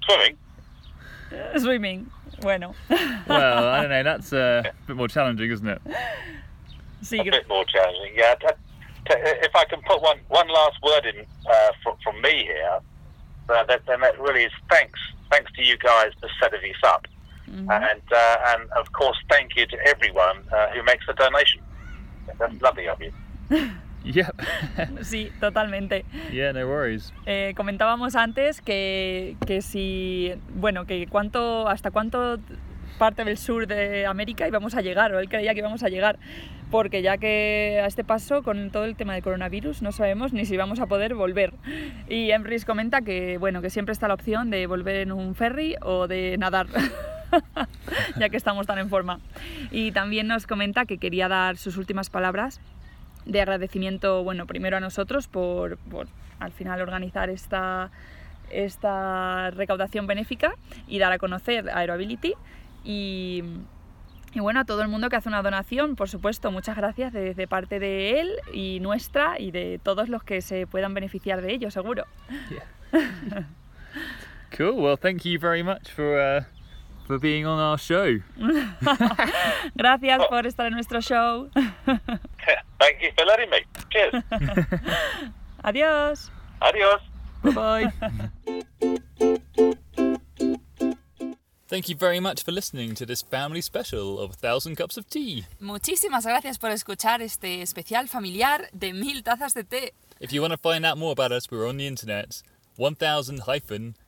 swimming. 0.06 0.38
Swimming. 1.58 2.12
Bueno, 2.42 2.74
well, 3.28 3.68
I 3.68 3.82
don't 3.82 3.90
know. 3.90 4.04
That's 4.04 4.32
uh, 4.32 4.64
a 4.66 4.72
bit 4.88 4.96
more 4.96 5.08
challenging, 5.08 5.50
isn't 5.52 5.68
it? 5.68 5.82
sí, 7.04 7.20
a 7.20 7.24
que- 7.24 7.32
bit 7.32 7.48
more 7.50 7.66
challenging. 7.66 8.14
Yeah. 8.16 8.36
T- 8.36 8.48
t- 9.10 9.16
if 9.18 9.56
I 9.56 9.66
can 9.66 9.82
put 9.82 10.02
one 10.02 10.18
one 10.30 10.48
last 10.48 10.78
word 10.84 11.06
in 11.06 11.26
uh, 11.50 11.72
from, 11.84 11.96
from 12.04 12.22
me 12.22 12.44
here, 12.44 12.80
uh, 13.50 13.64
that, 13.66 13.82
then 13.88 14.02
that 14.02 14.20
really 14.20 14.44
is 14.44 14.52
thanks 14.70 15.00
thanks 15.32 15.52
to 15.54 15.64
you 15.64 15.78
guys 15.78 16.12
for 16.20 16.30
setting 16.40 16.62
this 16.62 16.78
up, 16.86 17.08
Ujú. 17.50 17.60
and 17.92 18.02
uh, 18.14 18.38
and 18.48 18.70
of 18.72 18.92
course 18.94 19.18
thank 19.30 19.56
you 19.56 19.66
to 19.66 19.78
everyone 19.88 20.38
uh, 20.54 20.68
who 20.70 20.84
makes 20.84 21.06
a 21.10 21.14
donation. 21.14 21.62
That's 22.40 22.62
lovely 22.62 22.88
of 22.88 23.02
you. 23.02 23.12
Yep. 24.04 24.36
sí, 25.02 25.32
totalmente. 25.40 26.06
yeah, 26.32 26.54
no 26.54 26.66
worries. 26.66 27.14
Eh, 27.26 27.54
comentábamos 27.56 28.16
antes 28.16 28.62
que, 28.62 29.36
que 29.46 29.62
si, 29.62 30.34
bueno, 30.56 30.86
que 30.86 31.08
cuánto, 31.08 31.68
hasta 31.68 31.92
cuánto 31.92 32.40
parte 32.98 33.24
del 33.24 33.38
sur 33.38 33.68
de 33.68 34.06
América 34.06 34.48
y 34.48 34.52
vamos 34.52 34.76
a 34.76 34.82
llegar, 34.82 35.14
o 35.14 35.20
él 35.20 35.30
creía 35.30 35.54
que 35.54 35.60
íbamos 35.60 35.84
a 35.84 35.90
llegar, 35.90 36.18
porque 36.72 37.02
ya 37.02 37.18
que 37.18 37.80
a 37.82 37.86
este 37.86 38.04
paso, 38.04 38.44
con 38.44 38.72
todo 38.72 38.86
el 38.86 38.96
tema 38.96 39.14
del 39.14 39.24
coronavirus, 39.24 39.82
no 39.82 39.92
sabemos 39.92 40.34
ni 40.34 40.46
si 40.46 40.58
vamos 40.58 40.80
a 40.80 40.88
poder 40.88 41.16
volver. 41.16 41.54
Y 42.10 42.32
Emrys 42.32 42.66
comenta 42.66 43.02
que, 43.02 43.38
bueno, 43.38 43.62
que 43.62 43.70
siempre 43.70 43.94
está 43.94 44.08
la 44.08 44.16
opción 44.16 44.50
de 44.50 44.68
volver 44.68 44.98
en 44.98 45.12
un 45.12 45.36
ferry 45.36 45.76
o 45.82 46.08
de 46.08 46.38
nadar. 46.38 46.68
ya 48.18 48.30
que 48.30 48.38
estamos 48.38 48.68
tan 48.68 48.80
en 48.80 48.90
forma. 48.90 49.20
Y 49.72 49.92
también 49.92 50.28
nos 50.28 50.48
comenta 50.48 50.86
que 50.86 50.98
quería 50.98 51.28
dar 51.28 51.58
sus 51.58 51.78
últimas 51.78 52.10
palabras 52.10 52.60
de 53.28 53.42
agradecimiento, 53.42 54.24
bueno, 54.24 54.46
primero 54.46 54.78
a 54.78 54.80
nosotros 54.80 55.28
por, 55.28 55.78
por 55.78 56.08
al 56.40 56.52
final 56.52 56.82
organizar 56.82 57.30
esta, 57.30 57.92
esta 58.50 59.52
recaudación 59.52 60.08
benéfica 60.08 60.56
y 60.88 61.00
dar 61.00 61.12
a 61.12 61.18
conocer 61.18 61.70
Aeroability. 61.70 62.34
Y, 62.84 63.44
y 64.34 64.40
bueno, 64.40 64.62
a 64.62 64.66
todo 64.66 64.82
el 64.82 64.88
mundo 64.88 65.10
que 65.10 65.16
hace 65.16 65.30
una 65.30 65.42
donación, 65.42 65.96
por 65.96 66.10
supuesto, 66.10 66.52
muchas 66.52 66.78
gracias 66.78 67.12
de, 67.12 67.34
de, 67.34 67.48
parte 67.48 67.80
de 67.80 68.20
él 68.20 68.32
y 68.54 68.80
nuestra 68.80 69.40
y 69.40 69.52
de 69.52 69.80
todos 69.84 70.10
los 70.10 70.24
que 70.24 70.42
se 70.42 70.68
puedan 70.68 70.94
beneficiar 70.94 71.42
de 71.42 71.54
ello, 71.54 71.72
seguro. 71.72 72.06
Yeah. 72.50 72.64
cool. 74.58 74.76
Well, 74.82 74.98
thank 74.98 75.24
you 75.26 75.40
very 75.40 75.64
much 75.64 75.92
for 75.92 76.18
uh, 76.20 76.44
for 77.06 77.20
being 77.20 77.46
on 77.46 77.60
our 77.60 77.78
show. 77.78 78.20
gracias 79.76 80.26
por 80.30 80.46
estar 80.46 80.68
en 80.68 80.74
nuestro 80.74 81.02
show. 81.02 81.50
Thank 82.88 83.02
you 83.02 83.12
for 83.18 83.26
letting 83.26 83.50
me. 83.50 83.60
Cheers. 83.92 84.14
Adiós. 85.66 86.30
Adios. 86.62 87.02
Bye 87.44 87.52
bye. 87.52 87.92
Thank 91.68 91.90
you 91.90 91.96
very 91.98 92.22
much 92.22 92.44
for 92.44 92.54
listening 92.54 92.96
to 92.96 93.06
this 93.06 93.22
family 93.22 93.60
special 93.60 94.20
of 94.20 94.36
Thousand 94.36 94.78
Cups 94.78 94.96
of 94.96 95.10
Tea. 95.10 95.46
Muchísimas 95.60 96.26
gracias 96.26 96.58
por 96.58 96.70
escuchar 96.70 97.22
este 97.22 97.62
especial 97.62 98.08
familiar 98.08 98.70
de 98.72 98.94
mil 98.94 99.22
tazas 99.22 99.54
de 99.54 99.66
té. 99.66 99.92
If 100.22 100.32
you 100.32 100.42
want 100.42 100.54
to 100.54 100.58
find 100.58 100.86
out 100.86 100.98
more 100.98 101.12
about 101.12 101.34
us, 101.34 101.52
we're 101.52 101.68
on 101.68 101.76
the 101.76 101.88
internet, 101.88 102.42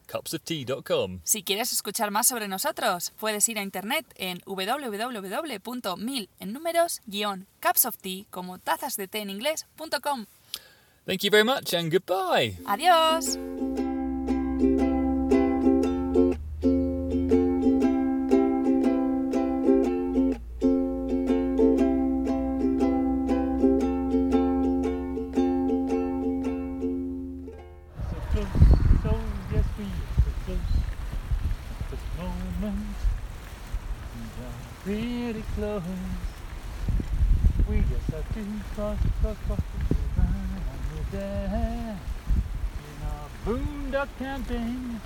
1000-cupsoftea.com. 0.10 1.20
Si 1.24 1.44
quieres 1.44 1.74
escuchar 1.74 2.12
más 2.12 2.28
sobre 2.28 2.48
nosotros, 2.48 3.12
puedes 3.20 3.48
ir 3.50 3.60
a 3.60 3.64
internet 3.64 4.06
en 4.16 4.40
www.mil 4.46 6.30
en 6.40 6.54
números 6.54 7.02
guion 7.06 7.48
cupsoftea 7.62 8.26
como 8.30 8.58
tazas 8.60 8.98
de 8.98 9.08
té 9.08 9.20
en 9.20 9.30
inglés.com. 9.30 10.26
Thank 11.06 11.24
you 11.24 11.32
very 11.32 11.44
much 11.44 11.74
and 11.74 11.92
goodbye. 11.92 12.58
Adiós. 12.66 13.38
Close. 35.80 35.96
We 37.70 37.78
just 37.82 38.08
have 38.12 38.34
to 38.34 38.44
cross, 38.76 38.98
cross, 39.22 39.38
cross 39.48 39.60
the 39.88 40.22
line. 40.22 40.62
there 41.12 41.98
in 42.90 42.98
our 43.08 43.30
boondock 43.46 44.10
camping 44.18 45.00